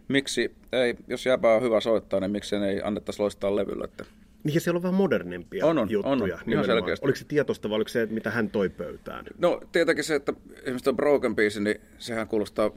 miksi 0.08 0.54
ei, 0.72 0.94
jos 1.08 1.26
jäbää 1.26 1.54
on 1.54 1.62
hyvä 1.62 1.80
soittaa, 1.80 2.20
niin 2.20 2.30
miksi 2.30 2.50
sen 2.50 2.62
ei 2.62 2.80
annettaisi 2.84 3.20
loistaa 3.22 3.56
levyllä, 3.56 3.84
että 3.84 4.04
Niin 4.44 4.54
ja 4.54 4.60
siellä 4.60 4.78
on 4.78 4.82
vähän 4.82 4.94
modernempia 4.94 5.66
On, 5.66 5.78
on, 5.78 5.90
juttuja. 5.90 6.12
on, 6.12 6.22
on. 6.22 6.28
Ihan 6.28 6.40
nimenomaan. 6.46 6.78
selkeästi. 6.78 7.06
Oliko 7.06 7.16
se 7.16 7.25
tietoista 7.25 7.68
vai 7.70 7.76
oliko 7.76 7.88
se, 7.88 8.06
mitä 8.06 8.30
hän 8.30 8.50
toi 8.50 8.68
pöytään? 8.68 9.25
No 9.38 9.60
tietenkin 9.72 10.04
se, 10.04 10.14
että 10.14 10.32
esimerkiksi 10.56 10.84
tuo 10.84 10.92
Broken 10.92 11.36
biisi, 11.36 11.60
niin 11.60 11.80
sehän 11.98 12.28
kuulostaa 12.28 12.70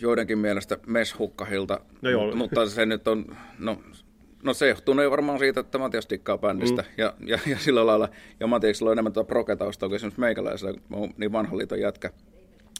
joidenkin 0.00 0.38
mielestä 0.38 0.78
meshukkahilta, 0.86 1.80
No 2.02 2.10
joo. 2.10 2.22
mutta, 2.22 2.36
mutta 2.36 2.66
se 2.66 2.86
nyt 2.86 3.08
on, 3.08 3.36
no, 3.58 3.82
no 4.42 4.54
se 4.54 4.68
johtuu 4.68 4.94
nyt 4.94 5.10
varmaan 5.10 5.38
siitä, 5.38 5.60
että 5.60 5.78
Matias 5.78 6.06
dikkaa 6.10 6.38
bändistä 6.38 6.82
mm. 6.82 6.88
ja, 6.98 7.14
ja, 7.26 7.38
ja, 7.46 7.58
sillä 7.58 7.86
lailla, 7.86 8.08
ja 8.40 8.46
Matiaksella 8.46 8.90
on 8.90 8.94
enemmän 8.94 9.12
tuota 9.12 9.28
proketausta 9.28 9.86
kuin 9.86 9.96
esimerkiksi 9.96 10.20
meikäläisellä, 10.20 10.80
kun 10.88 10.98
oon 10.98 11.10
niin 11.16 11.32
vanhan 11.32 11.58
liiton 11.58 11.80
jätkä. 11.80 12.10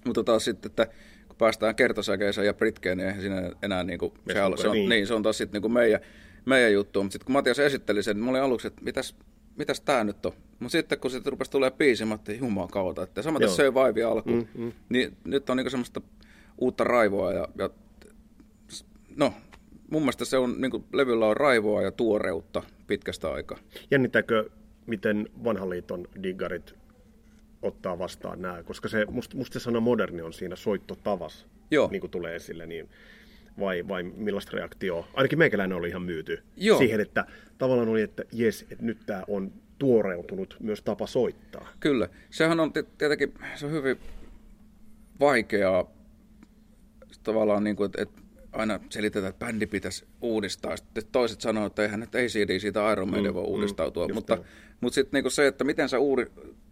Mutta 0.06 0.25
taas 0.25 0.44
sitten, 0.44 0.70
että 0.70 0.86
kun 1.28 1.36
päästään 1.36 1.75
kertosäkeeseen 1.75 2.46
ja 2.46 2.54
britkeen, 2.54 2.98
niin 2.98 3.06
eihän 3.08 3.20
siinä 3.20 3.50
enää 3.62 3.84
niin 3.84 3.98
kuin, 3.98 4.12
se, 4.32 4.42
on, 4.42 4.58
se, 4.58 4.68
on, 4.68 4.75
niin. 4.75 4.88
niin. 4.88 5.06
se 5.06 5.14
on 5.14 5.22
taas 5.22 5.38
sitten 5.38 5.52
niin 5.52 5.62
kuin 5.62 5.72
meidän, 5.72 6.00
meidän 6.44 6.72
juttu. 6.72 7.02
Mutta 7.02 7.12
sitten 7.12 7.26
kun 7.26 7.32
Matias 7.32 7.58
esitteli 7.58 8.02
sen, 8.02 8.16
niin 8.16 8.25
mä 8.25 8.30
olin 8.30 8.42
aluksi, 8.42 8.66
että 8.66 8.84
mitäs, 8.84 9.16
mitäs 9.56 9.80
tää 9.80 10.04
nyt 10.04 10.26
on? 10.26 10.32
Mutta 10.58 10.72
sitten 10.72 11.00
kun 11.00 11.10
sitten 11.10 11.30
rupesi 11.30 11.50
tulee 11.50 11.70
biisi, 11.70 12.04
mä 12.04 12.14
ajattelin, 12.14 12.40
jumaa 12.40 12.68
kautta, 12.68 13.02
että 13.02 13.22
samaten 13.22 13.46
Joo. 13.46 13.56
se 13.56 13.75
vaivi 13.75 14.02
alku. 14.02 14.30
Mm, 14.30 14.47
mm. 14.54 14.73
Niin 14.88 15.16
nyt 15.25 15.50
on 15.50 15.56
niinku 15.56 15.71
semmoista 15.71 16.00
uutta 16.58 16.84
raivoa 16.84 17.32
ja, 17.32 17.49
ja 17.58 17.71
no, 19.16 19.34
mun 19.90 20.02
mielestä 20.02 20.25
se 20.25 20.38
on, 20.38 20.60
niinku, 20.60 20.84
levyllä 20.92 21.26
on 21.26 21.36
raivoa 21.36 21.82
ja 21.82 21.90
tuoreutta 21.90 22.62
pitkästä 22.86 23.32
aikaa. 23.32 23.58
Jännittääkö, 23.90 24.50
miten 24.86 25.28
vanhan 25.45 25.71
liiton 25.71 26.08
diggarit 26.23 26.75
ottaa 27.62 27.99
vastaan 27.99 28.42
nämä? 28.42 28.62
Koska 28.62 28.88
se, 28.88 29.06
musta, 29.10 29.36
musta 29.36 29.58
se 29.58 29.62
sana 29.62 29.80
moderni 29.80 30.23
on 30.23 30.32
siinä 30.32 30.56
soittotavas, 30.56 31.47
Joo. 31.71 31.88
niin 31.90 32.00
kuin 32.00 32.10
tulee 32.10 32.36
esille, 32.36 32.66
niin 32.66 32.88
vai, 33.60 33.88
vai 33.88 34.02
millaista 34.02 34.56
reaktioa? 34.56 35.08
Ainakin 35.14 35.38
meikäläinen 35.38 35.76
oli 35.78 35.88
ihan 35.88 36.02
myyty 36.02 36.42
Joo. 36.56 36.78
siihen, 36.78 37.00
että 37.00 37.25
tavallaan 37.58 37.88
oli, 37.88 38.02
että 38.02 38.23
jes, 38.32 38.66
että 38.71 38.84
nyt 38.84 38.99
tämä 39.06 39.23
on 39.28 39.52
tuoreutunut 39.78 40.56
myös 40.60 40.82
tapa 40.82 41.06
soittaa. 41.06 41.69
Kyllä. 41.80 42.08
Sehän 42.30 42.60
on 42.60 42.73
ti- 42.73 42.86
tietenkin 42.99 43.34
se 43.54 43.66
on 43.66 43.73
hyvin 43.73 43.99
vaikeaa 45.21 45.90
tavallaan, 47.23 47.64
niin 47.64 47.76
kuin, 47.76 47.86
että, 47.86 48.02
että 48.02 48.21
aina 48.56 48.80
selitetään, 48.90 49.30
että 49.30 49.47
bändi 49.47 49.66
pitäisi 49.66 50.04
uudistaa. 50.21 50.76
Sitten 50.76 51.04
toiset 51.12 51.40
sanoo, 51.40 51.66
että 51.66 51.82
eihän 51.82 52.00
nyt 52.00 52.14
ACD 52.14 52.58
siitä 52.58 52.92
Iron 52.92 53.10
Maiden 53.10 53.34
voi 53.34 53.45
uudistautua. 53.45 54.04
just 54.04 54.14
mutta 54.14 54.38
mutta 54.80 54.95
sitten 54.95 55.23
niin 55.23 55.30
se, 55.30 55.47
että 55.47 55.64
miten 55.64 55.88
sä 55.88 55.99
uuri, 55.99 56.26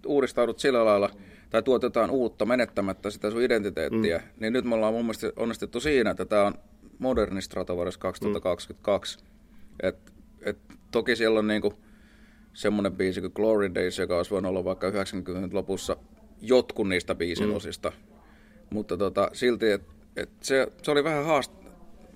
uudistaudut 0.06 0.58
sillä 0.58 0.84
lailla, 0.84 1.10
tai 1.50 1.62
tuot 1.62 1.82
jotain 1.82 2.10
uutta 2.10 2.46
menettämättä 2.46 3.10
sitä 3.10 3.30
sun 3.30 3.42
identiteettiä, 3.42 4.18
mm. 4.18 4.24
niin 4.40 4.52
nyt 4.52 4.64
me 4.64 4.74
ollaan 4.74 4.94
mun 4.94 5.04
mielestä 5.04 5.32
onnistuttu 5.36 5.80
siinä, 5.80 6.10
että 6.10 6.24
tämä 6.24 6.46
on 6.46 6.54
moderni 6.98 7.42
Stratovarius 7.42 7.98
2022. 7.98 9.18
Mm. 9.18 9.24
Et, 9.82 10.12
et, 10.42 10.58
toki 10.90 11.16
siellä 11.16 11.38
on 11.38 11.46
niinku 11.46 11.74
semmoinen 12.52 12.92
biisi 12.92 13.20
kuin 13.20 13.32
Glory 13.34 13.74
Days, 13.74 13.98
joka 13.98 14.16
olisi 14.16 14.30
voinut 14.30 14.50
olla 14.50 14.64
vaikka 14.64 14.90
90-lopussa 14.90 15.96
jotkut 16.40 16.88
niistä 16.88 17.14
biisin 17.14 17.48
mm. 17.48 17.54
osista. 17.54 17.92
Mutta 18.70 18.96
tota, 18.96 19.30
silti, 19.32 19.70
että 19.70 19.92
et 20.16 20.30
se, 20.40 20.66
se 20.82 20.90
oli 20.90 21.04
vähän 21.04 21.24
haast, 21.24 21.52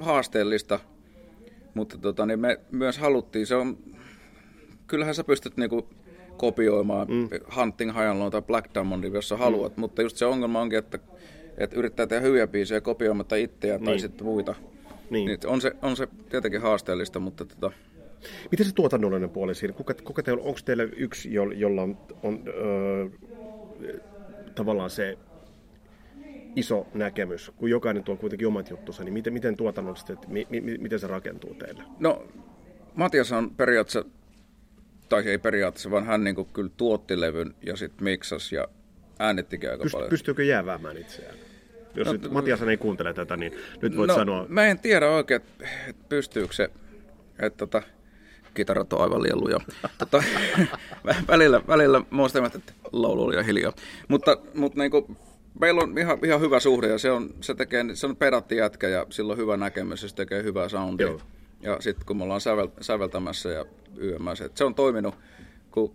haasteellista, 0.00 0.80
mutta 1.74 1.98
tota, 1.98 2.26
niin 2.26 2.40
me 2.40 2.61
myös 2.70 2.98
haluttiin, 2.98 3.46
se 3.46 3.54
on, 3.54 3.78
kyllähän 4.87 5.14
sä 5.14 5.24
pystyt 5.24 5.56
niinku 5.56 5.88
kopioimaan 6.37 7.08
mm. 7.11 7.28
Hunting 7.56 7.90
High 7.90 8.30
tai 8.30 8.42
Black 8.42 8.74
Diamondin, 8.74 9.12
jos 9.14 9.28
sä 9.28 9.37
haluat, 9.37 9.76
mm. 9.76 9.80
mutta 9.80 10.02
just 10.02 10.16
se 10.16 10.26
ongelma 10.26 10.61
onkin, 10.61 10.78
että, 10.78 10.98
että 11.58 11.76
yrittää 11.76 12.06
tehdä 12.06 12.22
hyviä 12.26 12.46
biisejä 12.46 12.80
kopioimatta 12.80 13.37
itseä 13.37 13.78
tai 13.78 13.87
Niin. 13.87 14.00
sitten 14.00 14.26
muita. 14.26 14.54
Niin. 15.11 15.26
Niin 15.26 15.38
on, 15.46 15.61
se, 15.61 15.72
on 15.82 15.96
se 15.96 16.08
tietenkin 16.30 16.61
haasteellista, 16.61 17.20
mutta 17.20 17.44
tota, 17.44 17.72
Miten 18.50 18.66
se 18.66 18.74
tuotannollinen 18.74 19.30
puoli 19.30 19.54
siinä? 19.54 19.74
Kuka, 19.74 19.94
kuka 20.04 20.22
teillä, 20.22 20.42
onko 20.42 20.58
teillä 20.64 20.82
yksi, 20.82 21.34
jo- 21.34 21.50
jolla 21.50 21.82
on, 21.82 21.98
on 22.22 22.42
öö, 22.46 23.08
tavallaan 24.54 24.90
se 24.90 25.18
iso 26.56 26.87
näkemys, 26.94 27.52
kun 27.56 27.70
jokainen 27.70 28.04
tuo 28.04 28.16
kuitenkin 28.16 28.48
omat 28.48 28.70
juttunsa, 28.70 29.04
niin 29.04 29.12
miten, 29.12 29.32
miten 29.32 29.56
tuotannollisesti, 29.56 30.12
että 30.12 30.28
mi, 30.28 30.46
mi, 30.50 30.61
miten 30.61 30.98
se 30.98 31.06
rakentuu 31.06 31.54
teillä? 31.54 31.82
No, 31.98 32.24
Matias 32.94 33.32
on 33.32 33.50
periaatteessa, 33.50 34.04
tai 35.08 35.28
ei 35.28 35.38
periaatteessa, 35.38 35.90
vaan 35.90 36.06
hän 36.06 36.24
niinku 36.24 36.44
kyllä 36.44 36.70
tuotti 36.76 37.20
levyn 37.20 37.54
ja 37.66 37.76
sitten 37.76 38.04
miksas 38.04 38.52
ja 38.52 38.68
äänittikin 39.18 39.70
aika 39.70 39.82
Pyst, 39.82 39.92
paljon. 39.92 40.11
pystyykö 40.11 40.44
jääväämään 40.44 40.96
itseään? 40.96 41.34
Jos 41.94 42.06
no, 42.06 42.12
nyt 42.12 42.30
Matias 42.30 42.62
ei 42.62 42.76
kuuntele 42.76 43.14
tätä, 43.14 43.37
niin 43.37 43.52
nyt 43.82 43.96
voit 43.96 44.08
no, 44.08 44.14
sanoa, 44.14 44.46
Mä 44.48 44.66
en 44.66 44.78
tiedä 44.78 45.11
oikein, 45.11 45.42
että 45.42 45.64
et 45.88 46.08
pystyykö 46.08 46.54
se, 46.54 46.70
että 47.38 47.56
tota, 47.56 47.82
kitarat 48.54 48.92
on 48.92 49.00
aivan 49.00 49.22
liian 49.22 49.40
luja. 49.40 49.58
tota, 49.98 50.22
vä- 51.06 51.24
välillä, 51.28 51.61
välillä 51.68 52.02
muistan, 52.11 52.44
että 52.46 52.72
laulu 52.92 53.24
oli 53.24 53.46
hiljaa. 53.46 53.72
Mutta, 54.08 54.37
mutta 54.54 54.78
niinku, 54.78 55.16
meillä 55.61 55.83
on 55.83 55.99
ihan, 55.99 56.18
ihan 56.25 56.40
hyvä 56.40 56.61
suhde 56.61 56.88
ja 56.88 56.99
se 56.99 57.11
on, 57.11 57.31
se 57.40 57.55
tekee, 57.55 57.85
se 57.94 58.07
on 58.07 58.16
pedatti 58.16 58.57
jätkä 58.57 58.88
ja 58.88 59.07
sillä 59.11 59.33
on 59.33 59.38
hyvä 59.38 59.57
näkemys 59.57 60.03
ja 60.03 60.09
se 60.09 60.14
tekee 60.14 60.42
hyvää 60.42 60.68
soundia. 60.68 61.07
Joo. 61.07 61.21
Ja 61.61 61.77
sitten 61.81 62.07
kun 62.07 62.16
me 62.16 62.25
ollaan 62.25 62.40
sävel, 62.40 62.68
säveltämässä 62.81 63.49
ja 63.49 63.64
yömässä, 64.03 64.44
että 64.44 64.59
se 64.59 64.64
on 64.64 64.75
toiminut, 64.75 65.14
kun 65.71 65.92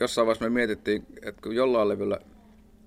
jossain 0.00 0.26
vaiheessa 0.26 0.44
me 0.44 0.50
mietittiin, 0.50 1.06
että 1.22 1.42
kun 1.42 1.54
jollain 1.54 1.88
levyllä 1.88 2.18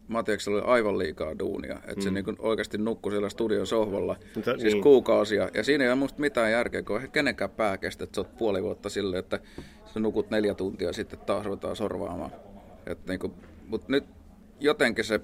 Matiaksella 0.07 0.57
oli 0.57 0.67
aivan 0.67 0.97
liikaa 0.97 1.39
duunia, 1.39 1.75
että 1.75 1.95
mm. 1.95 2.01
se 2.01 2.11
niin 2.11 2.25
oikeasti 2.39 2.77
nukkui 2.77 3.11
siellä 3.11 3.29
studion 3.29 3.67
sohvalla, 3.67 4.15
Mutta 4.35 4.57
siis 4.57 4.73
niin. 4.73 4.83
kuukausia. 4.83 5.49
Ja 5.53 5.63
siinä 5.63 5.83
ei 5.83 5.89
ole 5.89 5.95
musta 5.95 6.21
mitään 6.21 6.51
järkeä, 6.51 6.83
kun 6.83 6.95
eihän 6.95 7.11
kenenkään 7.11 7.49
pää 7.49 7.77
kestä, 7.77 8.03
että 8.03 8.15
sä 8.15 8.21
oot 8.21 8.37
puoli 8.37 8.63
vuotta 8.63 8.89
silleen, 8.89 9.19
että 9.19 9.39
sä 9.93 9.99
nukut 9.99 10.29
neljä 10.29 10.53
tuntia 10.53 10.87
ja 10.87 10.93
sitten 10.93 11.19
taas 11.19 11.45
ruvetaan 11.45 11.75
sorvaamaan. 11.75 12.31
Et 12.85 13.05
niin 13.07 13.19
kuin, 13.19 13.33
mutta 13.67 13.87
nyt 13.89 14.03
jotenkin 14.59 15.05
se 15.05 15.21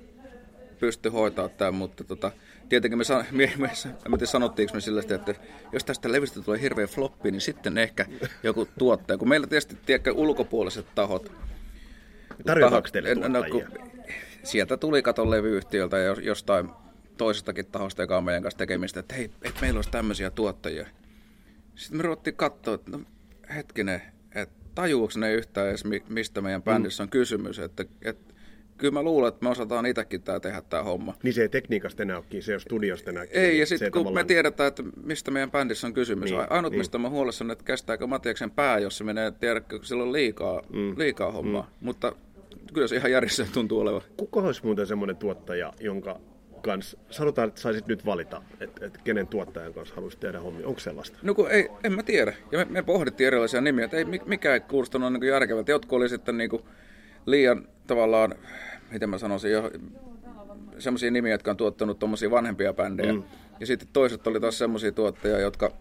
pystyi 0.79 1.11
hoitaa 1.11 1.49
tämän, 1.49 1.75
mutta 1.75 2.03
tota, 2.03 2.31
tietenkin 2.69 2.97
me, 2.97 3.03
san, 3.03 3.25
me, 3.31 3.53
me, 3.57 3.71
me 4.07 4.17
tiedä, 4.17 4.25
sanottiinko 4.25 4.73
me 4.73 4.81
sillä 4.81 5.01
sitä, 5.01 5.15
että 5.15 5.35
jos 5.71 5.83
tästä 5.83 6.11
levystä 6.11 6.41
tulee 6.41 6.61
hirveä 6.61 6.87
floppi, 6.87 7.31
niin 7.31 7.41
sitten 7.41 7.77
ehkä 7.77 8.05
joku 8.43 8.67
tuottaja. 8.79 9.17
Kun 9.17 9.29
meillä 9.29 9.47
tietysti 9.47 9.77
tiedätkö, 9.85 10.13
ulkopuoliset 10.13 10.85
tahot, 10.95 11.31
tarjotaanko 12.45 12.89
teille 12.91 13.15
no, 13.15 13.27
no, 13.27 13.43
kun 13.51 13.61
tuottajia? 13.61 13.93
sieltä 14.43 14.77
tuli 14.77 15.01
katon 15.01 15.31
levyyhtiöltä 15.31 15.97
ja 15.97 16.15
jostain 16.21 16.69
toisestakin 17.17 17.65
tahosta, 17.65 18.01
joka 18.01 18.17
on 18.17 18.23
meidän 18.23 18.43
kanssa 18.43 18.57
tekemistä, 18.57 18.99
että 18.99 19.15
hei, 19.15 19.31
että 19.41 19.61
meillä 19.61 19.77
olisi 19.77 19.91
tämmöisiä 19.91 20.31
tuottajia. 20.31 20.87
Sitten 21.75 21.97
me 21.97 22.03
ruvettiin 22.03 22.35
katsoa, 22.35 22.73
että 22.73 22.91
no, 22.91 23.01
hetkinen, 23.55 24.01
että 24.35 24.55
tajuuks 24.75 25.17
ne 25.17 25.33
yhtään 25.33 25.67
edes, 25.67 25.83
mistä 26.09 26.41
meidän 26.41 26.63
bändissä 26.63 27.03
on 27.03 27.09
kysymys. 27.09 27.59
Että, 27.59 27.85
että 28.01 28.32
kyllä 28.77 28.93
mä 28.93 29.03
luulen, 29.03 29.27
että 29.27 29.43
me 29.43 29.49
osataan 29.49 29.85
itsekin 29.85 30.21
tää 30.21 30.39
tehdä 30.39 30.61
tämä 30.61 30.83
homma. 30.83 31.13
Niin 31.23 31.33
se 31.33 31.41
ei 31.41 31.49
tekniikasta 31.49 32.03
enää 32.03 32.17
olekin, 32.17 32.43
se 32.43 32.51
ei 32.51 32.53
ole 32.53 32.59
studiosta 32.59 33.09
enää. 33.09 33.25
Ei, 33.31 33.59
ja 33.59 33.65
sitten 33.65 33.91
kun 33.91 34.01
tavallaan... 34.01 34.25
me 34.25 34.27
tiedetään, 34.27 34.67
että 34.67 34.83
mistä 35.03 35.31
meidän 35.31 35.51
bändissä 35.51 35.87
on 35.87 35.93
kysymys. 35.93 36.31
Niin, 36.31 36.51
Ainut, 36.51 36.71
niin. 36.71 36.79
mistä 36.79 36.97
mä 36.97 37.09
huolissani, 37.09 37.51
että 37.51 37.63
kestääkö 37.63 38.07
Matiaksen 38.07 38.51
pää, 38.51 38.79
jos 38.79 38.97
se 38.97 39.03
menee, 39.03 39.31
tiedä, 39.31 39.61
kun 39.61 39.79
sillä 39.83 40.03
on 40.03 40.13
liikaa, 40.13 40.61
mm. 40.69 40.93
liikaa 40.97 41.31
hommaa. 41.31 41.61
Mm. 41.61 41.85
Mutta 41.85 42.15
kyllä 42.73 42.87
se 42.87 42.95
ihan 42.95 43.11
järjessä 43.11 43.45
tuntuu 43.53 43.79
olevan. 43.79 44.01
Kuka 44.17 44.39
olisi 44.39 44.61
muuten 44.63 44.87
semmoinen 44.87 45.15
tuottaja, 45.15 45.73
jonka 45.79 46.19
kanssa, 46.61 46.97
sanotaan, 47.09 47.47
että 47.47 47.61
saisit 47.61 47.87
nyt 47.87 48.05
valita, 48.05 48.41
että, 48.59 48.85
että 48.85 48.99
kenen 49.03 49.27
tuottajan 49.27 49.73
kanssa 49.73 49.95
haluaisit 49.95 50.19
tehdä 50.19 50.39
hommia. 50.39 50.67
Onko 50.67 50.79
sellaista? 50.79 51.17
No 51.21 51.33
kun 51.33 51.51
ei, 51.51 51.69
en 51.83 51.93
mä 51.93 52.03
tiedä. 52.03 52.33
Ja 52.51 52.57
me, 52.57 52.65
me 52.69 52.83
pohdittiin 52.83 53.27
erilaisia 53.27 53.61
nimiä, 53.61 53.85
että 53.85 53.97
ei, 53.97 54.05
mikä 54.25 54.53
ei 54.53 54.59
kuulostanut 54.59 55.13
niin 55.13 55.23
järkevältä. 55.23 55.71
Jotkut 55.71 55.97
oli 55.97 56.09
sitten 56.09 56.37
niin 56.37 56.49
kuin 56.49 56.63
liian 57.25 57.67
tavallaan, 57.87 58.35
miten 58.91 59.09
mä 59.09 59.17
sanoisin, 59.17 59.51
jo, 59.51 59.71
semmoisia 60.79 61.11
nimiä, 61.11 61.31
jotka 61.31 61.51
on 61.51 61.57
tuottanut 61.57 61.99
tuommoisia 61.99 62.31
vanhempia 62.31 62.73
bändejä. 62.73 63.13
Mm. 63.13 63.23
Ja 63.59 63.65
sitten 63.65 63.87
toiset 63.93 64.27
oli 64.27 64.39
taas 64.39 64.57
semmoisia 64.57 64.91
tuottajia, 64.91 65.39
jotka, 65.39 65.71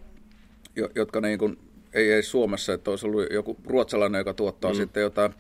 jo, 0.77 0.89
jotka 0.95 1.21
niin 1.21 1.39
kuin, 1.39 1.59
ei, 1.93 2.13
ei 2.13 2.23
Suomessa, 2.23 2.73
että 2.73 2.91
olisi 2.91 3.07
ollut 3.07 3.25
joku 3.31 3.57
ruotsalainen, 3.67 4.19
joka 4.19 4.35
tuottaa 4.35 4.71
mm. 4.71 4.77
sitten 4.77 5.01
jotain 5.01 5.35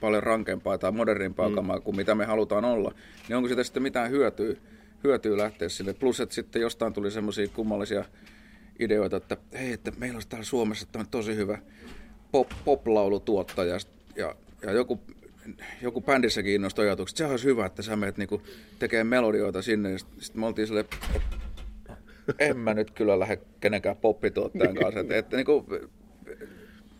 paljon 0.00 0.22
rankempaa 0.22 0.78
tai 0.78 0.92
modernimpaa 0.92 1.48
mm. 1.48 1.54
kamaa 1.54 1.80
kuin 1.80 1.96
mitä 1.96 2.14
me 2.14 2.24
halutaan 2.24 2.64
olla, 2.64 2.94
niin 3.28 3.36
onko 3.36 3.48
siitä 3.48 3.64
sitten 3.64 3.82
mitään 3.82 4.10
hyötyä, 4.10 4.56
hyötyä 5.04 5.36
lähteä 5.36 5.68
sinne. 5.68 5.92
Plus, 5.92 6.20
että 6.20 6.34
sitten 6.34 6.62
jostain 6.62 6.92
tuli 6.92 7.10
semmoisia 7.10 7.48
kummallisia 7.48 8.04
ideoita, 8.78 9.16
että 9.16 9.36
hei, 9.52 9.72
että 9.72 9.92
meillä 9.98 10.16
olisi 10.16 10.28
täällä 10.28 10.44
Suomessa 10.44 10.86
tämä 10.92 11.04
tosi 11.10 11.36
hyvä 11.36 11.58
pop, 12.32 12.48
pop-laulutuottaja 12.64 13.78
ja, 14.16 14.34
ja 14.62 14.72
joku 14.72 15.00
joku 15.82 16.00
bändissä 16.00 16.42
innostui 16.44 16.84
ajatukset, 16.84 17.14
että 17.14 17.26
se 17.26 17.30
olisi 17.30 17.44
hyvä, 17.44 17.66
että 17.66 17.82
sä 17.82 17.96
menet 17.96 18.16
niinku 18.16 18.42
tekemään 18.78 19.06
melodioita 19.06 19.62
sinne. 19.62 19.98
Sitten 19.98 20.40
me 20.40 20.46
oltiin 20.46 20.66
silleen, 20.66 20.86
en 22.38 22.58
mä 22.58 22.74
nyt 22.74 22.90
kyllä 22.90 23.18
lähde 23.18 23.38
kenenkään 23.60 23.96
poppituottajan 23.96 24.74
kanssa. 24.82 25.00
Että, 25.00 25.16
että 25.16 25.36
niinku, 25.36 25.66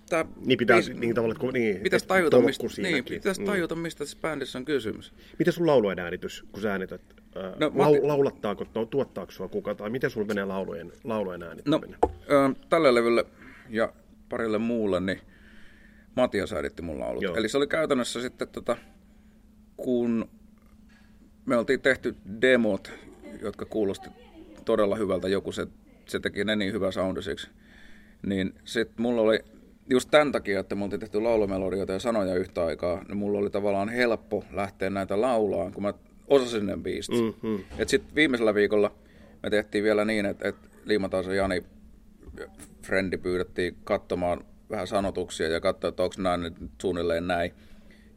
tää, 0.08 0.24
niin 0.46 0.58
pitää 0.58 0.80
niin, 0.80 1.00
niin 1.00 1.14
tavallaan, 1.14 1.52
niin, 1.52 1.80
pitäisi 1.80 2.06
tajuta, 2.06 2.40
mistä, 2.40 2.66
niin, 2.82 3.04
pitäisi 3.04 3.40
mm. 3.40 3.46
tajuta, 3.46 3.74
mistä 3.74 3.98
tässä 3.98 4.18
bändissä 4.22 4.58
on 4.58 4.64
kysymys. 4.64 5.12
Miten 5.38 5.52
sun 5.52 5.66
laulujen 5.66 5.98
äänitys, 5.98 6.44
kun 6.52 6.62
sä 6.62 6.72
äänität? 6.72 7.00
no, 7.60 7.72
lau, 7.74 7.92
Matti... 7.92 8.06
Laulattaako, 8.06 8.66
no, 8.74 8.86
tuottaako 8.86 9.32
sua 9.32 9.48
kuka, 9.48 9.74
tai 9.74 9.90
miten 9.90 10.10
sulla 10.10 10.26
menee 10.26 10.44
laulujen, 10.44 10.92
laulujen 11.04 11.42
äänittäminen? 11.42 11.98
No, 12.02 12.10
äh, 12.46 12.56
tälle 12.68 12.94
levylle 12.94 13.24
ja 13.70 13.92
parille 14.28 14.58
muulle, 14.58 15.00
niin 15.00 15.20
Matias 16.16 16.52
äänitti 16.52 16.82
mun 16.82 17.00
laulut. 17.00 17.22
Joo. 17.22 17.36
Eli 17.36 17.48
se 17.48 17.56
oli 17.56 17.66
käytännössä 17.66 18.20
sitten, 18.20 18.48
tota, 18.48 18.76
kun 19.76 20.28
me 21.46 21.56
oltiin 21.56 21.80
tehty 21.80 22.16
demot, 22.40 22.92
jotka 23.42 23.64
kuulosti 23.64 24.08
todella 24.64 24.96
hyvältä, 24.96 25.28
joku 25.28 25.52
se, 25.52 25.66
se 26.06 26.20
teki 26.20 26.44
ne 26.44 26.56
niin 26.56 26.72
hyvä 26.72 26.90
soundisiksi, 26.90 27.48
niin 28.26 28.54
sitten 28.64 29.02
mulla 29.02 29.20
oli 29.20 29.44
just 29.90 30.10
tämän 30.10 30.32
takia, 30.32 30.60
että 30.60 30.74
me 30.74 30.84
oltiin 30.84 31.00
tehty 31.00 31.20
laulumelodioita 31.20 31.92
ja 31.92 31.98
sanoja 31.98 32.34
yhtä 32.34 32.64
aikaa, 32.64 33.04
niin 33.08 33.16
mulla 33.16 33.38
oli 33.38 33.50
tavallaan 33.50 33.88
helppo 33.88 34.44
lähteä 34.52 34.90
näitä 34.90 35.20
laulaan, 35.20 35.72
kun 35.72 35.82
mä 35.82 35.94
osasin 36.28 36.66
ne 36.66 36.76
biisit. 36.76 37.14
Mm-hmm. 37.14 37.64
Et 37.78 37.88
sitten 37.88 38.14
viimeisellä 38.14 38.54
viikolla 38.54 38.92
me 39.42 39.50
tehtiin 39.50 39.84
vielä 39.84 40.04
niin, 40.04 40.26
että, 40.26 40.48
että 40.48 40.68
Liimataisen 40.84 41.36
Jani 41.36 41.64
frendi 42.82 43.16
pyydettiin 43.16 43.76
katsomaan 43.84 44.44
vähän 44.70 44.86
sanotuksia 44.86 45.48
ja 45.48 45.60
katsoa, 45.60 45.88
että 45.88 46.02
onko 46.02 46.14
nämä 46.18 46.36
nyt 46.36 46.54
suunnilleen 46.80 47.26
näin. 47.26 47.54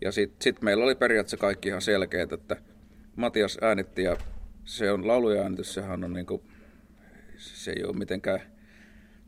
Ja 0.01 0.11
sitten 0.11 0.41
sit 0.41 0.61
meillä 0.61 0.83
oli 0.83 0.95
periaatteessa 0.95 1.37
kaikki 1.37 1.69
ihan 1.69 1.81
selkeät, 1.81 2.33
että 2.33 2.57
Matias 3.15 3.57
äänitti 3.61 4.03
ja 4.03 4.17
se 4.65 4.91
on 4.91 5.07
laulujen 5.07 5.43
äänitys, 5.43 5.73
sehän 5.73 6.03
on 6.03 6.13
niinku, 6.13 6.43
se 7.37 7.71
ei 7.71 7.83
ole 7.83 7.97
mitenkään 7.97 8.41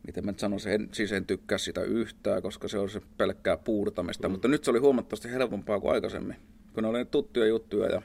miten 0.05 0.25
mä 0.25 0.33
sanoisin, 0.37 0.71
en, 0.71 0.89
siis 0.91 1.11
en 1.11 1.25
tykkää 1.25 1.57
sitä 1.57 1.81
yhtään, 1.81 2.41
koska 2.41 2.67
se 2.67 2.77
on 2.77 2.89
se 2.89 3.01
pelkkää 3.17 3.57
puurtamista, 3.57 4.27
mm. 4.27 4.31
mutta 4.31 4.47
nyt 4.47 4.63
se 4.63 4.71
oli 4.71 4.79
huomattavasti 4.79 5.31
helpompaa 5.31 5.79
kuin 5.79 5.93
aikaisemmin, 5.93 6.35
kun 6.73 6.83
ne 6.83 6.89
oli 6.89 7.05
tuttuja 7.05 7.45
juttuja 7.45 7.89
ja 7.89 8.01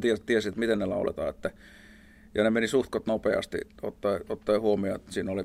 tiesin, 0.00 0.26
tiesin 0.26 0.48
että 0.48 0.58
miten 0.58 0.78
ne 0.78 0.86
lauletaan, 0.86 1.28
että, 1.28 1.50
ja 2.34 2.44
ne 2.44 2.50
meni 2.50 2.68
suhtkot 2.68 3.06
nopeasti, 3.06 3.58
ottaen, 3.82 4.20
ottaen 4.28 4.60
huomioon, 4.60 4.96
että 4.96 5.12
siinä 5.12 5.32
oli, 5.32 5.44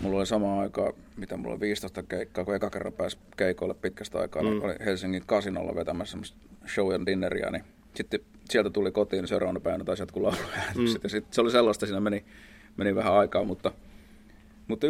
mulla 0.00 0.18
oli 0.18 0.26
sama 0.26 0.60
aikaa, 0.60 0.92
mitä 1.16 1.36
mulla 1.36 1.52
oli 1.52 1.60
15 1.60 2.02
keikkaa, 2.02 2.44
kun 2.44 2.54
eka 2.54 2.70
kerran 2.70 2.92
pääsi 2.92 3.18
keikoille 3.36 3.74
pitkästä 3.74 4.18
aikaa, 4.18 4.42
niin 4.42 4.54
mm. 4.54 4.62
oli 4.62 4.74
Helsingin 4.84 5.22
kasinolla 5.26 5.74
vetämässä 5.74 6.18
show 6.74 6.94
and 6.94 7.06
dinneria, 7.06 7.50
niin 7.50 7.64
sitten 7.94 8.20
sieltä 8.50 8.70
tuli 8.70 8.92
kotiin 8.92 9.28
seuraavana 9.28 9.60
päivänä 9.60 9.84
taisi 9.84 10.02
jotkut 10.02 10.22
lauluja. 10.22 10.46
Mm. 10.76 10.86
Sitten, 10.86 11.10
sitten 11.10 11.34
se 11.34 11.40
oli 11.40 11.50
sellaista, 11.50 11.86
siinä 11.86 12.00
meni, 12.00 12.24
meni 12.76 12.94
vähän 12.94 13.12
aikaa, 13.12 13.44
mutta 13.44 13.72
mutta 14.68 14.86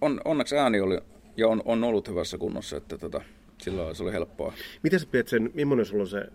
on, 0.00 0.20
onneksi 0.24 0.56
ääni 0.56 0.80
oli 0.80 0.98
ja 1.36 1.48
on, 1.48 1.62
on 1.64 1.84
ollut 1.84 2.08
hyvässä 2.08 2.38
kunnossa, 2.38 2.76
että 2.76 2.98
tota, 2.98 3.20
sillä 3.58 3.94
se 3.94 4.02
oli 4.02 4.12
helppoa. 4.12 4.52
Miten 4.82 5.00
sä 5.00 5.06
pidät 5.10 5.28
sen, 5.28 5.50
millainen 5.54 5.86
sulla 5.86 6.02
on 6.02 6.08
se, 6.08 6.26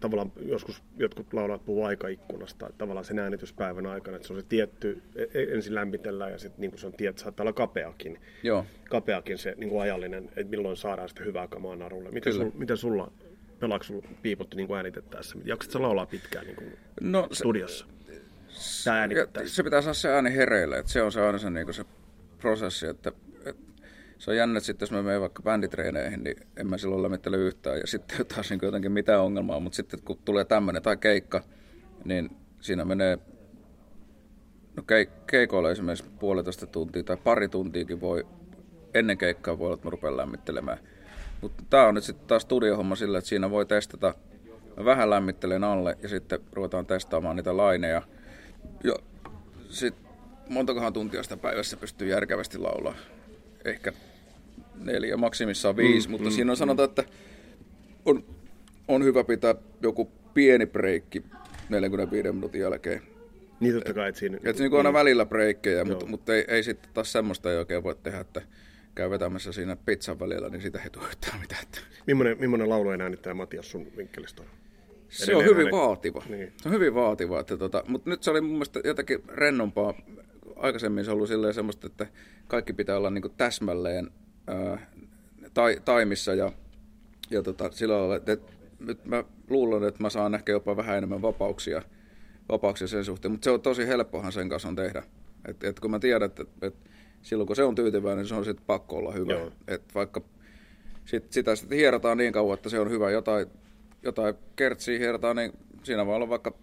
tavallaan 0.00 0.32
joskus 0.40 0.82
jotkut 0.96 1.32
laulat 1.32 1.64
puhuu 1.64 1.84
aikaikkunasta, 1.84 2.66
että 2.66 2.78
tavallaan 2.78 3.04
sen 3.04 3.18
äänityspäivän 3.18 3.86
aikana, 3.86 4.16
että 4.16 4.28
se 4.28 4.32
on 4.32 4.40
se 4.40 4.46
tietty, 4.48 5.02
e, 5.16 5.22
e, 5.22 5.54
ensin 5.54 5.74
lämmitellään 5.74 6.32
ja 6.32 6.38
sitten 6.38 6.60
niin 6.60 6.78
se 6.78 6.86
on 6.86 6.92
tietty, 6.92 7.22
saattaa 7.22 7.44
olla 7.44 7.52
kapeakin, 7.52 8.20
Joo. 8.42 8.66
kapeakin 8.90 9.38
se 9.38 9.54
niin 9.56 9.70
kuin 9.70 9.82
ajallinen, 9.82 10.24
että 10.24 10.50
milloin 10.50 10.76
saadaan 10.76 11.08
sitä 11.08 11.24
hyvää 11.24 11.48
kamaa 11.48 11.76
narulle. 11.76 12.10
Miten, 12.10 12.32
sul, 12.32 12.50
miten 12.54 12.76
sulla, 12.76 13.12
pelaako 13.60 13.84
sulla 13.84 14.08
piipotti 14.22 14.56
niin 14.56 14.74
äänitettäessä? 14.74 15.38
Jaksat 15.44 15.72
sä 15.72 15.82
laulaa 15.82 16.06
pitkään 16.06 16.46
niin 16.46 16.56
kuin 16.56 16.72
no, 17.00 17.28
se, 17.32 17.38
studiossa? 17.38 17.86
Se, 18.50 18.90
se 19.46 19.62
pitää 19.62 19.82
saada 19.82 19.94
se 19.94 20.08
ääni 20.08 20.34
hereille, 20.34 20.78
että 20.78 20.92
se 20.92 21.02
on 21.02 21.12
se 21.12 21.20
aina 21.20 21.38
se, 21.38 21.50
niin 21.50 21.74
se 21.74 21.84
prosessi, 22.38 22.86
että 22.86 23.12
se 24.20 24.30
on 24.30 24.36
jännä, 24.36 24.58
että 24.58 24.66
sitten 24.66 24.86
jos 24.86 24.90
mä 24.90 25.02
menen 25.02 25.20
vaikka 25.20 25.42
bänditreeneihin, 25.42 26.24
niin 26.24 26.36
en 26.56 26.66
mä 26.66 26.78
silloin 26.78 27.02
lämmittele 27.02 27.36
yhtään 27.36 27.78
ja 27.78 27.86
sitten 27.86 28.26
taas 28.34 28.50
niin 28.50 28.60
jotenkin 28.62 28.92
mitään 28.92 29.20
ongelmaa, 29.20 29.60
mutta 29.60 29.76
sitten 29.76 30.00
kun 30.04 30.18
tulee 30.24 30.44
tämmöinen 30.44 30.82
tai 30.82 30.96
keikka, 30.96 31.42
niin 32.04 32.30
siinä 32.60 32.84
menee, 32.84 33.18
no 34.76 34.82
keik- 34.82 35.24
keikoilla 35.26 35.70
esimerkiksi 35.70 36.04
puolitoista 36.18 36.66
tuntia 36.66 37.02
tai 37.02 37.16
pari 37.16 37.48
tuntiakin 37.48 38.00
voi, 38.00 38.26
ennen 38.94 39.18
keikkaa 39.18 39.58
voi 39.58 39.66
olla, 39.66 39.74
että 39.74 39.86
mä 39.86 39.90
rupean 39.90 40.16
lämmittelemään. 40.16 40.78
Mutta 41.40 41.64
tämä 41.70 41.86
on 41.86 41.94
nyt 41.94 42.04
sitten 42.04 42.26
taas 42.26 42.42
studiohomma 42.42 42.96
sillä, 42.96 43.18
että 43.18 43.28
siinä 43.28 43.50
voi 43.50 43.66
testata, 43.66 44.14
mä 44.76 44.84
vähän 44.84 45.10
lämmittelen 45.10 45.64
alle 45.64 45.98
ja 46.02 46.08
sitten 46.08 46.40
ruvetaan 46.52 46.86
testaamaan 46.86 47.36
niitä 47.36 47.56
laineja. 47.56 48.02
Ja 48.84 48.94
sitten 49.68 50.10
montakohan 50.48 50.92
tuntia 50.92 51.22
sitä 51.22 51.36
päivässä 51.36 51.76
pystyy 51.76 52.08
järkevästi 52.08 52.58
laulaa. 52.58 52.94
Ehkä 53.64 53.92
neljä, 54.80 55.16
maksimissaan 55.16 55.76
viisi, 55.76 56.08
mm, 56.08 56.10
mutta 56.10 56.28
mm, 56.28 56.32
siinä 56.32 56.50
on 56.50 56.56
sanotaan, 56.56 56.88
että 56.88 57.04
on, 58.04 58.24
on 58.88 59.04
hyvä 59.04 59.24
pitää 59.24 59.54
joku 59.82 60.10
pieni 60.34 60.66
breikki 60.66 61.22
45 61.68 62.32
minuutin 62.32 62.60
jälkeen. 62.60 63.02
Niin 63.60 63.74
totta 63.74 63.94
kai, 63.94 64.08
että 64.08 64.18
siinä... 64.18 64.38
Että 64.44 64.62
niin 64.62 64.76
aina 64.76 64.92
välillä 64.92 65.26
breikkejä, 65.26 65.84
mutta, 65.84 66.06
mutta 66.06 66.34
ei, 66.34 66.44
ei 66.48 66.62
sitten 66.62 66.90
taas 66.94 67.12
semmoista 67.12 67.50
ei 67.50 67.58
oikein 67.58 67.82
voi 67.82 67.96
tehdä, 68.02 68.20
että 68.20 68.42
käy 68.94 69.10
vetämässä 69.10 69.52
siinä 69.52 69.76
pizzan 69.76 70.20
välillä, 70.20 70.48
niin 70.48 70.62
sitä 70.62 70.80
ei 70.84 70.90
tule 70.90 71.04
yhtään 71.08 71.40
mitään. 71.40 71.64
Millainen, 72.06 72.36
millainen 72.40 72.68
laulujen 72.68 73.00
äänittäjä 73.00 73.34
Matias 73.34 73.70
sun 73.70 73.86
vinkkelistä 73.96 74.42
on? 74.42 74.48
Se 75.08 75.36
on 75.36 75.44
hyvin 75.44 75.56
hänen... 75.56 75.72
vaativa. 75.72 76.22
Niin. 76.28 76.52
Se 76.56 76.68
on 76.68 76.74
hyvin 76.74 76.94
vaativa. 76.94 77.40
Että 77.40 77.56
tota, 77.56 77.84
mutta 77.88 78.10
nyt 78.10 78.22
se 78.22 78.30
oli 78.30 78.40
mun 78.40 78.50
mielestä 78.50 78.80
jotenkin 78.84 79.22
rennompaa 79.28 79.94
aikaisemmin 80.56 81.04
se 81.04 81.10
on 81.10 81.14
ollut 81.14 81.28
silleen 81.28 81.54
semmoista, 81.54 81.86
että 81.86 82.06
kaikki 82.46 82.72
pitää 82.72 82.96
olla 82.96 83.10
niin 83.10 83.22
kuin 83.22 83.34
täsmälleen 83.36 84.10
ää, 84.50 84.86
tai, 85.54 85.80
taimissa 85.84 86.34
ja, 86.34 86.52
ja 87.30 87.42
tota, 87.42 87.70
sillä 87.72 87.98
lailla, 87.98 88.16
että 88.16 88.36
nyt 88.80 89.04
mä 89.04 89.24
luulen, 89.50 89.88
että 89.88 90.02
mä 90.02 90.10
saan 90.10 90.34
ehkä 90.34 90.52
jopa 90.52 90.76
vähän 90.76 90.98
enemmän 90.98 91.22
vapauksia, 91.22 91.82
vapauksia 92.48 92.88
sen 92.88 93.04
suhteen, 93.04 93.32
mutta 93.32 93.44
se 93.44 93.50
on 93.50 93.60
tosi 93.60 93.86
helppohan 93.86 94.32
sen 94.32 94.48
kanssa 94.48 94.68
on 94.68 94.76
tehdä. 94.76 95.02
Et, 95.48 95.64
et 95.64 95.80
kun 95.80 95.90
mä 95.90 95.98
tiedän, 95.98 96.26
että 96.26 96.44
et 96.62 96.74
silloin 97.22 97.46
kun 97.46 97.56
se 97.56 97.64
on 97.64 97.74
tyytyväinen, 97.74 98.18
niin 98.18 98.28
se 98.28 98.34
on 98.34 98.44
sitten 98.44 98.66
pakko 98.66 98.96
olla 98.96 99.12
hyvä. 99.12 99.50
Et 99.68 99.94
vaikka 99.94 100.20
sit, 101.04 101.32
sitä 101.32 101.56
sitten 101.56 101.78
hierotaan 101.78 102.18
niin 102.18 102.32
kauan, 102.32 102.54
että 102.54 102.68
se 102.68 102.80
on 102.80 102.90
hyvä, 102.90 103.10
jotain, 103.10 103.46
jotain 104.02 104.34
kertsiä 104.56 104.98
hierotaan, 104.98 105.36
niin 105.36 105.52
siinä 105.82 106.06
voi 106.06 106.16
olla 106.16 106.28
vaikka, 106.28 106.54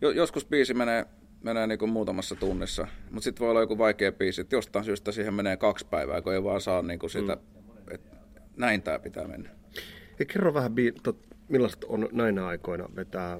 joskus 0.00 0.44
biisi 0.44 0.74
menee 0.74 1.06
menee 1.44 1.66
niin 1.66 1.78
kuin 1.78 1.90
muutamassa 1.90 2.34
tunnissa. 2.34 2.86
Mutta 3.10 3.24
sitten 3.24 3.40
voi 3.40 3.50
olla 3.50 3.60
joku 3.60 3.78
vaikea 3.78 4.12
biisi, 4.12 4.40
että 4.40 4.56
jostain 4.56 4.84
syystä 4.84 5.12
siihen 5.12 5.34
menee 5.34 5.56
kaksi 5.56 5.86
päivää, 5.90 6.22
kun 6.22 6.34
ei 6.34 6.44
vaan 6.44 6.60
saa 6.60 6.82
niin 6.82 6.98
kuin 6.98 7.10
sitä, 7.10 7.34
mm. 7.36 7.94
että 7.94 8.16
näin 8.56 8.82
tämä 8.82 8.98
pitää 8.98 9.28
mennä. 9.28 9.50
Ja 10.18 10.24
kerro 10.24 10.54
vähän, 10.54 10.72
millaista 11.48 11.86
on 11.86 12.08
näinä 12.12 12.46
aikoina 12.46 12.88
vetää 12.96 13.38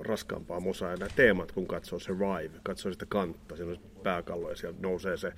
raskaampaa 0.00 0.60
musaa 0.60 0.90
ja 0.90 0.96
nämä 0.96 1.10
teemat, 1.16 1.52
kun 1.52 1.66
katsoo 1.66 1.98
se 1.98 2.12
Rive, 2.12 2.60
katsoo 2.62 2.92
sitä 2.92 3.06
kantta, 3.08 3.56
siinä 3.56 3.72
on 3.72 3.78
pääkallo 4.02 4.50
ja 4.50 4.56
sieltä 4.56 4.78
nousee 4.82 5.16
se 5.16 5.32